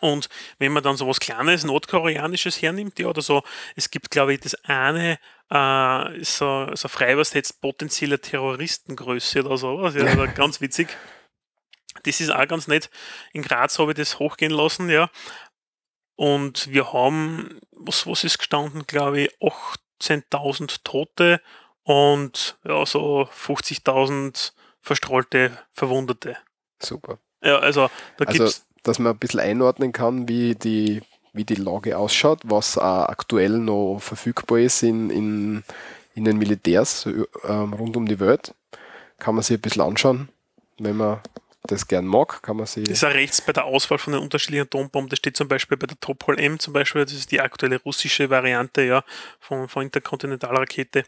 [0.00, 0.28] Und
[0.58, 3.42] wenn man dann so was Kleines, Nordkoreanisches hernimmt, ja, oder so,
[3.76, 5.18] es gibt, glaube ich, das eine,
[5.50, 10.88] äh, so, so frei übersetzt potenzielle Terroristengröße oder sowas, ja, also ganz witzig.
[12.04, 12.88] Das ist auch ganz nett.
[13.32, 15.10] In Graz habe ich das hochgehen lassen, ja.
[16.16, 21.40] Und wir haben, was, was ist gestanden, glaube ich, 18.000 Tote
[21.82, 26.36] und ja, so 50.000 verstrahlte Verwundete.
[26.82, 27.18] super.
[27.42, 31.02] Ja, also da Also, gibt's dass man ein bisschen einordnen kann, wie die,
[31.32, 35.64] wie die Lage ausschaut, was auch aktuell noch verfügbar ist in, in,
[36.14, 38.54] in den Militärs ähm, rund um die Welt.
[39.18, 40.28] Kann man sich ein bisschen anschauen.
[40.78, 41.20] Wenn man
[41.64, 42.84] das gern mag, kann man sich.
[42.84, 45.10] Das ist auch rechts bei der Auswahl von den unterschiedlichen Atombomben.
[45.10, 48.30] Das steht zum Beispiel bei der Topol M zum Beispiel, das ist die aktuelle russische
[48.30, 49.04] Variante ja,
[49.38, 51.04] von, von Interkontinentalrakete.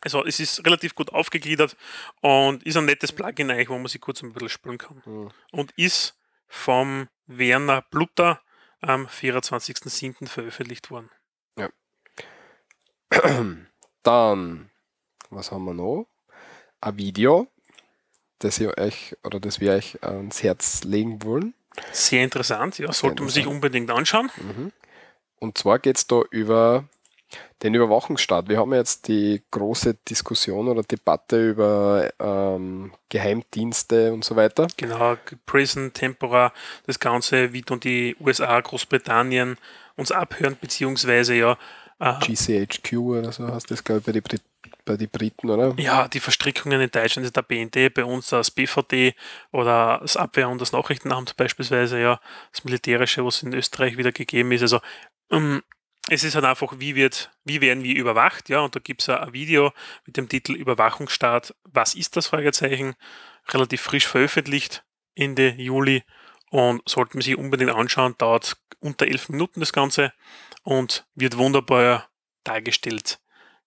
[0.00, 1.76] Also es ist relativ gut aufgegliedert
[2.20, 5.02] und ist ein nettes Plugin eigentlich, wo man sich kurz ein bisschen spülen kann.
[5.04, 5.30] Hm.
[5.50, 6.14] Und ist
[6.48, 8.40] vom Werner Blutter
[8.80, 10.26] am 24.07.
[10.26, 11.10] veröffentlicht worden.
[14.02, 14.70] Dann,
[15.30, 16.06] was haben wir noch?
[16.80, 17.48] Ein Video,
[18.38, 21.54] das ihr euch oder das wir euch ans Herz legen wollen.
[21.92, 24.30] Sehr interessant, ja, sollte man sich unbedingt anschauen.
[24.36, 24.72] Mhm.
[25.38, 26.88] Und zwar geht es da über
[27.62, 28.48] den Überwachungsstaat.
[28.48, 34.68] Wir haben jetzt die große Diskussion oder Debatte über ähm, Geheimdienste und so weiter.
[34.76, 36.52] Genau, Prison, Tempora,
[36.86, 39.56] das Ganze, wie dann die USA, Großbritannien
[39.96, 41.58] uns abhören, beziehungsweise ja,
[41.98, 44.42] äh, GCHQ oder so heißt das, glaube ich, bei den Brit
[44.84, 45.74] bei die Briten, oder?
[45.78, 49.14] ja, die Verstrickungen in Deutschland ist der BND, bei uns das BVD
[49.52, 52.20] oder das Abwehr- und das Nachrichtenamt beispielsweise, ja,
[52.52, 54.62] das Militärische, was in Österreich wieder gegeben ist.
[54.62, 54.80] Also
[55.30, 55.62] ähm,
[56.10, 59.08] es ist halt einfach, wie wird, wie werden wir überwacht, ja, und da gibt es
[59.08, 59.72] ein Video
[60.06, 62.94] mit dem Titel Überwachungsstaat, was ist das Fragezeichen,
[63.48, 66.04] relativ frisch veröffentlicht, Ende Juli
[66.50, 70.12] und sollten wir sich unbedingt anschauen, dauert unter elf Minuten das Ganze
[70.62, 72.08] und wird wunderbar
[72.44, 73.18] dargestellt,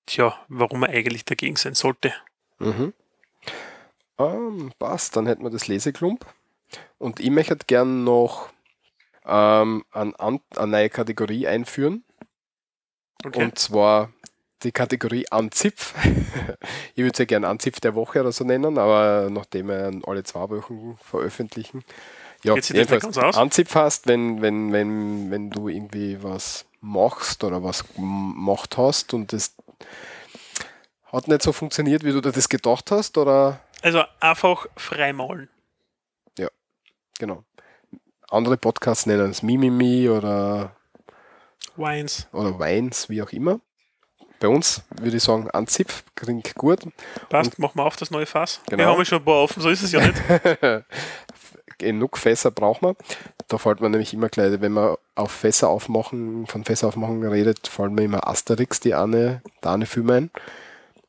[0.06, 2.14] tja, warum man eigentlich dagegen sein sollte.
[2.60, 2.94] Mhm.
[4.18, 6.26] Ähm, passt, dann hätten wir das Leseklump.
[6.98, 8.50] Und ich möchte gern noch
[9.26, 10.16] ähm, an,
[10.56, 12.04] eine neue Kategorie einführen.
[13.26, 13.44] Okay.
[13.44, 14.12] Und zwar
[14.64, 15.94] die Kategorie Anzipf.
[16.96, 20.50] ich würde sie gerne Anzipf der Woche oder so nennen, aber nachdem wir alle zwei
[20.50, 21.84] Wochen veröffentlichen.
[22.44, 23.18] Ja, jedenfalls?
[23.38, 29.32] Anzipf hast, wenn, wenn, wenn, wenn du irgendwie was machst oder was gemacht hast und
[29.34, 29.56] das
[31.12, 35.50] hat nicht so funktioniert, wie du dir das gedacht hast, oder Also einfach freimaulen.
[37.20, 37.44] genau.
[38.30, 40.76] Andere Podcasts nennen es Mimimi oder,
[41.76, 42.28] Wines.
[42.34, 43.60] oder Weins, wie auch immer.
[44.40, 46.80] Bei uns würde ich sagen, Anzipf klingt gut.
[47.30, 48.60] Passt, machen wir auf das neue Fass.
[48.68, 48.78] Genau.
[48.80, 50.16] Wir haben ja schon ein paar offen, so ist es ja nicht.
[51.78, 52.96] Genug Fässer braucht man.
[53.48, 57.68] Da fällt man nämlich immer gleich, wenn man auf Fässer aufmachen, von Fässer aufmachen redet,
[57.68, 60.32] fallen mir immer Asterix, die eine, der eine Film ein.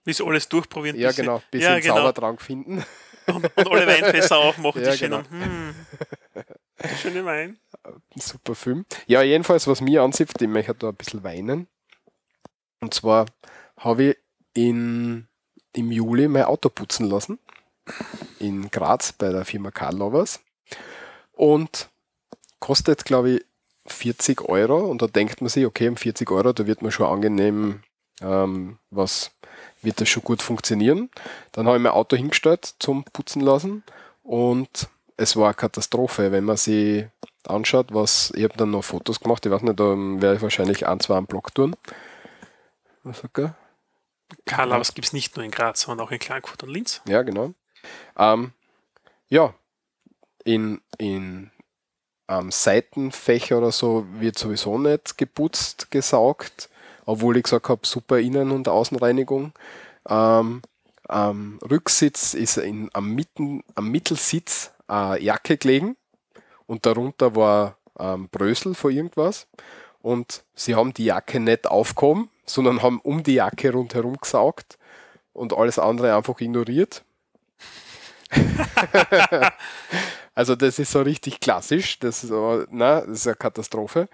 [0.05, 0.99] Wie sie alles durchprobieren.
[0.99, 1.97] Ja, bis sie- genau, bis ja, genau.
[1.97, 2.85] Zaubertrank finden.
[3.27, 5.25] Und, und alle Weinfässer aufmachen, Ja, die schönen.
[5.31, 5.45] genau.
[5.45, 5.75] Hm,
[7.01, 7.59] schöne Wein.
[8.17, 8.85] Super Film.
[9.07, 11.67] Ja, jedenfalls, was mir ansieht, ich möchte da ein bisschen weinen.
[12.81, 13.27] Und zwar
[13.77, 14.17] habe ich
[14.55, 15.29] in
[15.75, 17.39] im Juli mein Auto putzen lassen.
[18.39, 20.41] In Graz bei der Firma Karl Lovers.
[21.33, 21.89] Und
[22.61, 23.45] kostet, glaube ich,
[23.87, 24.79] 40 Euro.
[24.91, 27.83] Und da denkt man sich, okay, um 40 Euro, da wird man schon angenehm,
[28.21, 29.33] ähm, was
[29.81, 31.11] wird das schon gut funktionieren.
[31.53, 33.83] Dann habe ich mein Auto hingestellt zum Putzen lassen
[34.23, 37.07] und es war eine Katastrophe, wenn man sich
[37.49, 40.87] anschaut, was, ich habe dann noch Fotos gemacht, ich weiß nicht, da werde ich wahrscheinlich
[40.87, 41.77] ein, zwei am Blog tun.
[43.03, 43.55] Was sagt er?
[44.47, 47.03] Karl, aber es gibt es nicht nur in Graz, sondern auch in Klagenfurt und Linz.
[47.07, 47.53] Ja, genau.
[48.17, 48.53] Ähm,
[49.29, 49.55] ja,
[50.45, 51.51] in, in
[52.29, 56.71] ähm, Seitenfächer oder so wird sowieso nicht geputzt, gesaugt,
[57.05, 59.53] obwohl ich gesagt habe, super Innen- und Außenreinigung.
[60.09, 60.63] Ähm,
[61.09, 65.97] am Rücksitz ist in, am, Mitten, am Mittelsitz eine Jacke gelegen
[66.73, 69.47] und darunter war ähm, Brösel vor irgendwas.
[70.01, 74.79] Und sie haben die Jacke nicht aufgehoben, sondern haben um die Jacke rundherum gesaugt
[75.35, 77.05] und alles andere einfach ignoriert.
[80.35, 84.09] also das ist so richtig klassisch, das ist, aber, na, das ist eine Katastrophe.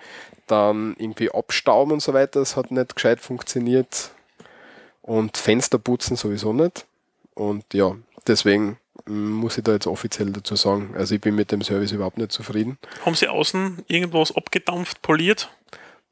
[0.49, 4.11] Dann irgendwie abstauben und so weiter, das hat nicht gescheit funktioniert.
[5.01, 6.87] Und Fenster putzen sowieso nicht.
[7.35, 7.95] Und ja,
[8.27, 12.19] deswegen muss ich da jetzt offiziell dazu sagen, also ich bin mit dem Service überhaupt
[12.19, 12.79] nicht zufrieden.
[13.05, 15.51] Haben Sie außen irgendwas abgedampft, poliert?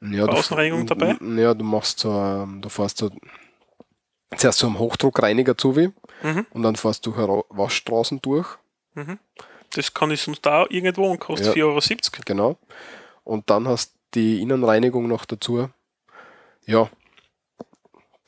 [0.01, 1.17] Ja, War Außenreinigung dabei?
[1.41, 3.09] Ja, du machst so, ähm, du fährst so
[4.35, 5.91] zuerst so einen Hochdruckreiniger zu wie
[6.23, 6.45] Mhm.
[6.51, 7.15] und dann fährst du
[7.49, 8.47] Waschstraßen durch,
[9.75, 11.65] Das kann ich sonst da irgendwo und kostet Ja.
[11.65, 12.23] 4,70 Euro.
[12.25, 12.57] genau.
[13.23, 15.69] Und dann hast die Innenreinigung noch dazu.
[16.65, 16.89] Ja,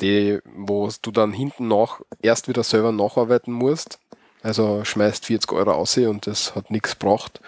[0.01, 3.99] die, wo du dann hinten nach erst wieder selber nacharbeiten musst.
[4.41, 7.41] Also schmeißt 40 Euro aus und das hat nichts gebracht.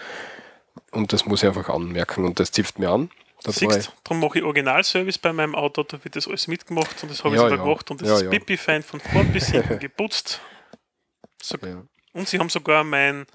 [0.90, 3.10] Und das muss ich einfach anmerken und das zipft mir an.
[3.44, 7.10] Das Siehst, darum mache ich Originalservice bei meinem Auto, da wird das alles mitgemacht und
[7.10, 7.64] das habe Ja, ich sogar ja.
[7.64, 8.30] gemacht und das Ja, ist ja.
[8.30, 10.40] pipi-fein von vorn bis hinten geputzt.
[11.42, 11.56] So,
[12.12, 13.26] und sie haben sogar mein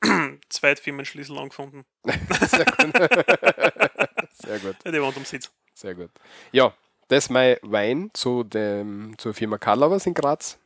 [0.48, 1.84] Zweitfirmenschlüssel angefunden.
[2.04, 2.94] Sehr gut.
[4.32, 4.76] Sehr gut.
[4.84, 5.50] Ja, am Sitz.
[5.74, 6.10] Sehr gut.
[6.52, 6.72] Ja,
[7.08, 10.58] das ist mein Wein zu dem, zur Firma Karlovers in Graz.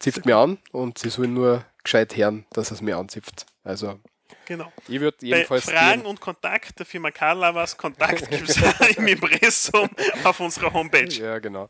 [0.00, 3.46] Zipft mir an und sie sollen nur gescheit hören, dass es mir anzipft.
[3.62, 4.00] Also,
[4.46, 4.72] Genau.
[4.88, 5.64] ich würde Bei jedenfalls.
[5.70, 8.56] Fragen gehen- und Kontakt der Firma Karlavas, Kontakt gibt es
[8.96, 9.88] im Impressum
[10.24, 11.06] auf unserer Homepage.
[11.12, 11.68] Ja, genau.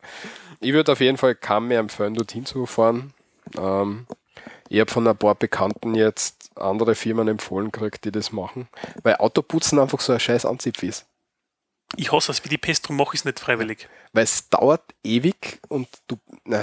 [0.60, 3.12] Ich würde auf jeden Fall kaum mehr empfehlen, dorthin zu fahren.
[3.58, 4.06] Ähm,
[4.70, 8.68] ich habe von ein paar Bekannten jetzt andere Firmen empfohlen gekriegt, die das machen,
[9.02, 11.06] weil Autoputzen einfach so ein scheiß Anzipf ist.
[11.96, 13.88] Ich hasse es wie die Pest, darum mache ich es nicht freiwillig.
[14.12, 16.62] Weil es dauert ewig und du, na,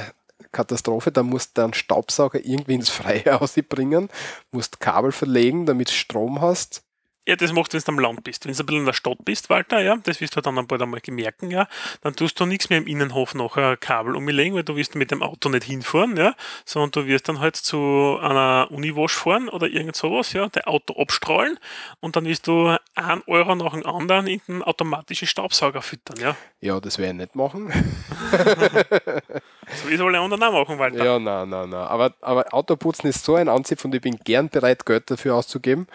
[0.52, 4.10] Katastrophe, da musst du einen Staubsauger irgendwie ins Freie ausbringen,
[4.52, 6.84] musst Kabel verlegen, damit du Strom hast.
[7.28, 8.46] Ja, das machst du, wenn du am Land bist.
[8.46, 10.82] Wenn du ein bisschen in der Stadt bist, Walter, ja, das wirst du dann bald
[10.82, 11.68] einmal gemerken, ja,
[12.00, 15.12] dann tust du nichts mehr im Innenhof noch ein Kabel umlegen, weil du wirst mit
[15.12, 19.68] dem Auto nicht hinfahren, ja, sondern du wirst dann halt zu einer Uniwash fahren oder
[19.68, 21.60] irgend sowas, ja, dein Auto abstrahlen
[22.00, 26.38] und dann wirst du einen Euro nach dem anderen in den automatischen Staubsauger füttern, ja.
[26.62, 27.74] Ja, das werde ich nicht machen.
[29.76, 31.04] So wie alle anderen auch machen, Walter.
[31.04, 31.88] Ja, nein, nein, nein.
[31.88, 35.88] Aber, aber Autoputzen ist so ein Anzipf und ich bin gern bereit, Geld dafür auszugeben,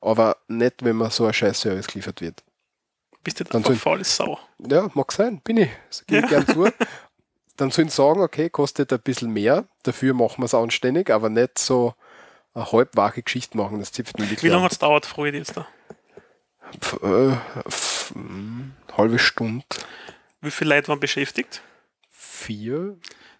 [0.00, 2.42] aber nicht, wenn mir so ein scheiß Service geliefert wird.
[3.22, 4.38] Bist du Dann einfach soll- faule Sau.
[4.58, 5.70] Ja, mag sein, bin ich.
[5.88, 6.68] Das gebe ich gern zu.
[7.56, 11.28] Dann sollen sie sagen, okay, kostet ein bisschen mehr, dafür machen wir es anständig, aber
[11.28, 11.94] nicht so
[12.54, 14.64] eine halbwache Geschichte machen, das zipft mir Wie lange an.
[14.64, 15.66] hat es dauert, dich jetzt da?
[16.80, 17.36] Pf, äh,
[17.70, 19.64] pf, mm, halbe Stunde,
[20.40, 21.62] Wie viele Leute waren beschäftigt?
[22.22, 22.96] Vier.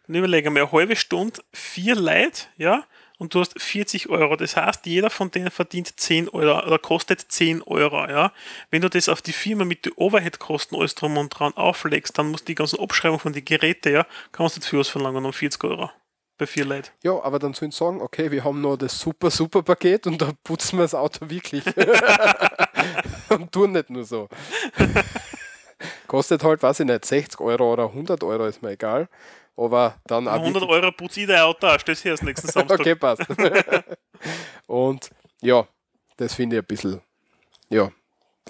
[0.07, 2.85] Dann überlege mal, eine halbe Stunde, vier Leute, ja,
[3.19, 4.35] und du hast 40 Euro.
[4.37, 8.33] Das heißt, jeder von denen verdient 10 Euro oder kostet 10 Euro, ja.
[8.71, 12.31] Wenn du das auf die Firma mit den Overhead-Kosten alles drum und dran auflegst, dann
[12.31, 15.25] musst du die ganzen Abschreibungen von den Geräten, ja, kannst du nicht für was verlangen
[15.25, 15.91] um 40 Euro.
[16.39, 16.91] Bei vier Leuten.
[17.05, 20.21] Ja, aber dann sollen sie sagen, okay, wir haben noch das super, super Paket und
[20.21, 21.63] da putzen wir das Auto wirklich.
[23.29, 24.29] und tun nicht nur so.
[26.07, 29.09] Kostet halt, weiß ich nicht, 60 Euro oder 100 Euro, ist mir egal.
[29.57, 32.81] Aber dann auch 100 wirklich- Euro putze ich dein Auto aus, stell's her, nächsten Samstag.
[32.81, 33.23] Okay, passt.
[34.67, 35.11] und
[35.41, 35.67] ja,
[36.17, 37.01] das finde ich ein bisschen,
[37.69, 37.91] ja,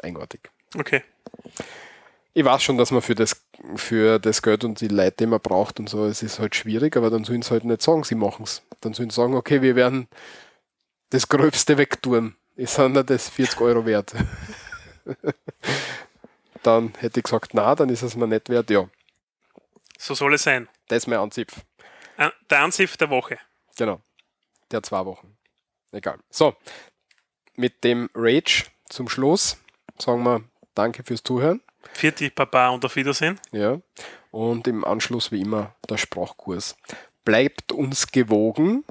[0.02, 0.40] eigenartig.
[0.78, 1.02] okay.
[2.34, 3.44] Ich weiß schon, dass man für das,
[3.76, 6.96] für das Geld und die Leute, die man braucht und so, es ist halt schwierig,
[6.96, 8.62] aber dann sollen sie halt nicht sagen, sie machen es.
[8.80, 10.08] Dann sollen sie sagen, okay, wir werden
[11.10, 12.34] das Gröbste wegtun.
[12.56, 14.14] Ist dann das 40 Euro wert.
[16.62, 18.70] dann hätte ich gesagt, na, dann ist es mir nicht wert.
[18.70, 18.88] Ja,
[19.98, 20.68] So soll es sein.
[20.88, 21.56] das ist mein Anzipf.
[22.16, 23.38] Äh, Der Ansiff der Woche.
[23.76, 24.00] Genau.
[24.70, 25.36] Der zwei Wochen.
[25.92, 26.18] Egal.
[26.30, 26.54] So,
[27.56, 29.58] mit dem Rage zum Schluss
[29.98, 30.42] sagen wir
[30.74, 31.60] Danke fürs Zuhören.
[31.92, 33.38] Vierte Papa und auf Wiedersehen.
[33.50, 33.78] Ja.
[34.30, 36.76] Und im Anschluss wie immer der Sprachkurs.
[37.24, 38.84] Bleibt uns gewogen.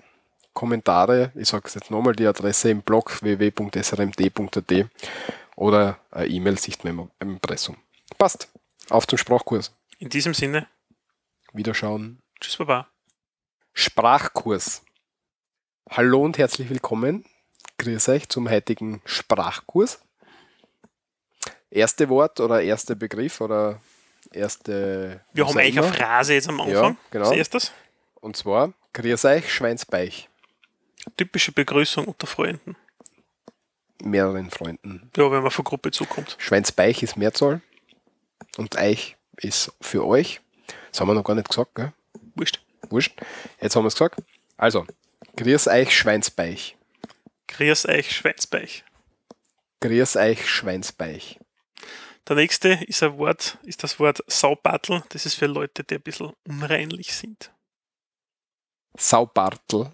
[0.53, 4.71] Kommentare, ich sage es jetzt nochmal, die Adresse im Blog www.srmd.at
[5.55, 7.77] oder eine E-Mail sicht im Impressum.
[8.17, 8.49] Passt.
[8.89, 9.73] Auf zum Sprachkurs.
[9.99, 10.67] In diesem Sinne,
[11.53, 12.21] Wiederschauen.
[12.39, 12.87] tschüss, baba.
[13.73, 14.83] Sprachkurs.
[15.89, 17.25] Hallo und herzlich willkommen.
[17.77, 20.01] Grüß euch zum heutigen Sprachkurs.
[21.69, 23.81] Erste Wort oder erster Begriff oder
[24.31, 25.23] erste.
[25.33, 25.93] Wir haben eigentlich eine.
[25.93, 26.97] Phrase jetzt am Anfang.
[27.11, 27.29] genau.
[27.29, 27.71] Als erstes.
[28.19, 30.29] Und zwar Grüß euch, Schweinsbeich.
[31.15, 32.75] Typische Begrüßung unter Freunden.
[34.03, 35.09] Mehreren Freunden.
[35.15, 36.35] Ja, wenn man von Gruppe zukommt.
[36.39, 37.61] Schweinsbeich ist Mehrzahl
[38.57, 40.41] und Eich ist für euch.
[40.91, 41.93] Das haben wir noch gar nicht gesagt, gell?
[42.35, 42.61] Wurscht.
[42.89, 43.19] Wurscht.
[43.59, 44.21] Jetzt haben wir es gesagt.
[44.57, 44.85] Also,
[45.37, 46.77] Grüß euch, Schweinsbeich.
[47.47, 48.83] Grüß euch, Schweinsbeich.
[49.79, 51.39] Grüß euch, Schweinsbeich.
[52.27, 55.03] Der nächste ist ein Wort, ist das Wort Saubattel.
[55.09, 57.51] Das ist für Leute, die ein bisschen unreinlich sind.
[58.95, 59.91] Saubartel.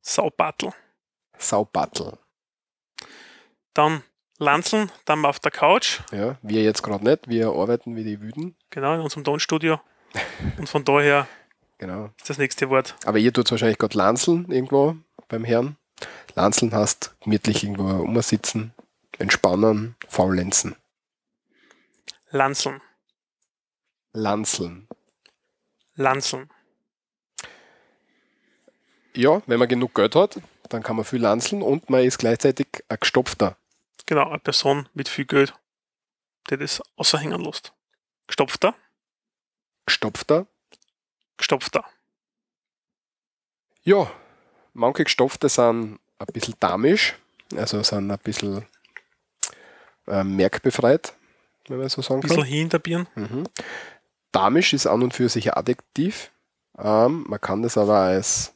[0.00, 0.72] Saubattel.
[1.38, 2.18] Saubattel.
[3.76, 4.02] Dann
[4.38, 6.00] Lanzeln, dann mal auf der Couch.
[6.10, 8.56] Ja, wir jetzt gerade nicht, wir arbeiten wie die Wüden.
[8.70, 9.80] Genau, in unserem Tonstudio.
[10.56, 11.28] Und von daher
[11.76, 12.10] Genau.
[12.16, 14.96] ist das nächste Wort Aber ihr tut wahrscheinlich gerade Lanzeln irgendwo
[15.28, 15.76] beim Herrn.
[16.34, 18.72] Lanzeln heißt gemütlich irgendwo umsitzen,
[19.18, 20.74] entspannen, faulenzen.
[22.30, 22.80] Lanzeln.
[24.14, 24.88] Lanzeln.
[25.96, 26.50] Lanzeln.
[29.14, 30.40] Ja, wenn man genug Geld hat,
[30.70, 33.56] dann kann man viel lanzeln und man ist gleichzeitig ein gestopfter.
[34.06, 35.54] Genau, eine Person mit viel Geld,
[36.50, 37.72] die das außerhängen lässt.
[38.28, 38.74] Gestopfter,
[39.86, 40.46] Gestopfter.
[41.36, 41.84] gestopfter.
[43.82, 44.10] Ja,
[44.72, 47.16] manche Gestopfte sind ein bisschen damisch,
[47.54, 48.66] also sind ein bisschen
[50.08, 51.14] äh, merkbefreit,
[51.68, 52.46] wenn man so sagen Ein bisschen kann.
[52.46, 53.06] hinterbieren.
[53.14, 53.44] Mhm.
[54.32, 56.30] Damisch ist an und für sich ein Adjektiv.
[56.78, 58.54] Ähm, man kann das aber als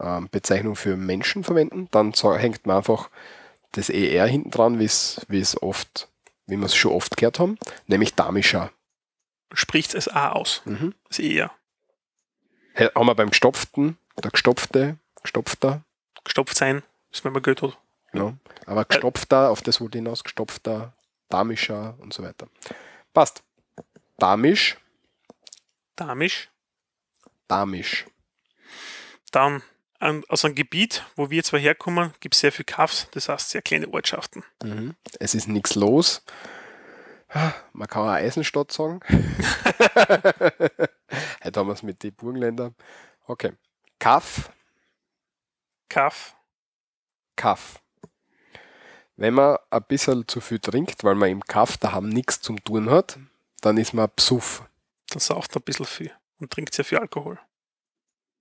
[0.00, 1.88] ähm, Bezeichnung für Menschen verwenden.
[1.90, 3.08] Dann hängt man einfach
[3.72, 6.08] das ER hinten dran, wie es oft,
[6.46, 8.70] wie wir es schon oft gehört haben, nämlich damischer.
[9.52, 10.62] Spricht es A aus.
[10.64, 10.94] Mhm.
[11.10, 11.50] Das.
[12.74, 15.82] He- Haben wir beim Gestopften, der Gestopfte, Gestopfter,
[16.24, 17.76] Gestopft sein, ist wenn man Geld hat.
[18.14, 18.34] ja.
[18.66, 20.92] aber Gestopfter, auf das ich hinaus, Gestopfter,
[21.28, 22.48] damischer und so weiter.
[23.12, 23.42] Passt.
[24.18, 24.78] Damisch,
[25.96, 26.48] Damisch.
[27.48, 28.06] damisch.
[29.32, 29.62] Dann
[30.02, 33.50] an, aus einem Gebiet, wo wir zwei herkommen, gibt es sehr viel Kaffs, das heißt
[33.50, 34.42] sehr kleine Ortschaften.
[34.62, 34.94] Mhm.
[35.20, 36.24] Es ist nichts los.
[37.72, 39.00] Man kann auch Eisenstadt sagen.
[41.44, 42.74] Heute haben wir es mit den Burgenländern.
[43.26, 43.52] Okay.
[43.98, 44.50] Kaff,
[45.88, 46.36] Kaff,
[47.36, 47.80] Kaff.
[49.16, 52.90] Wenn man ein bisschen zu viel trinkt, weil man im Kaff daheim nichts zum tun
[52.90, 53.18] hat,
[53.60, 54.64] dann ist man Psuff.
[55.10, 57.38] dann sauft man ein bisschen viel und trinkt sehr viel Alkohol.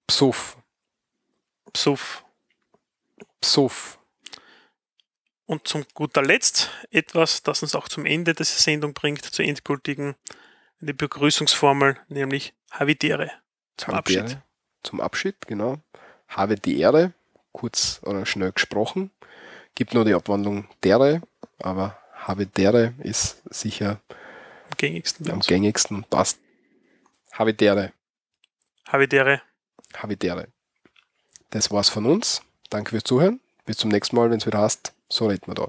[0.08, 0.58] Psuff.
[1.74, 2.24] Psuff.
[3.40, 4.00] Psuff.
[5.46, 10.16] Und zum guter Letzt etwas, das uns auch zum Ende dieser Sendung bringt, zur endgültigen
[10.82, 13.32] eine Begrüßungsformel, nämlich Havidere
[13.78, 14.36] zum Habe die Abschied.
[14.36, 14.44] Ehre.
[14.84, 15.78] Zum Abschied, genau.
[16.28, 17.14] Habe die Ehre,
[17.52, 19.12] kurz oder schnell gesprochen.
[19.76, 21.22] Gibt nur die Abwandlung dere,
[21.60, 24.02] aber habe dere ist sicher
[24.70, 26.40] Am gängigsten am gängigsten passt.
[27.34, 27.94] Habitäre,
[28.88, 29.42] Havidere.
[29.96, 30.48] Habitäre.
[31.52, 32.42] Das war's von uns.
[32.70, 33.42] Danke fürs Zuhören.
[33.66, 35.68] Bis zum nächsten Mal, wenn es wieder heißt, so reden wir da.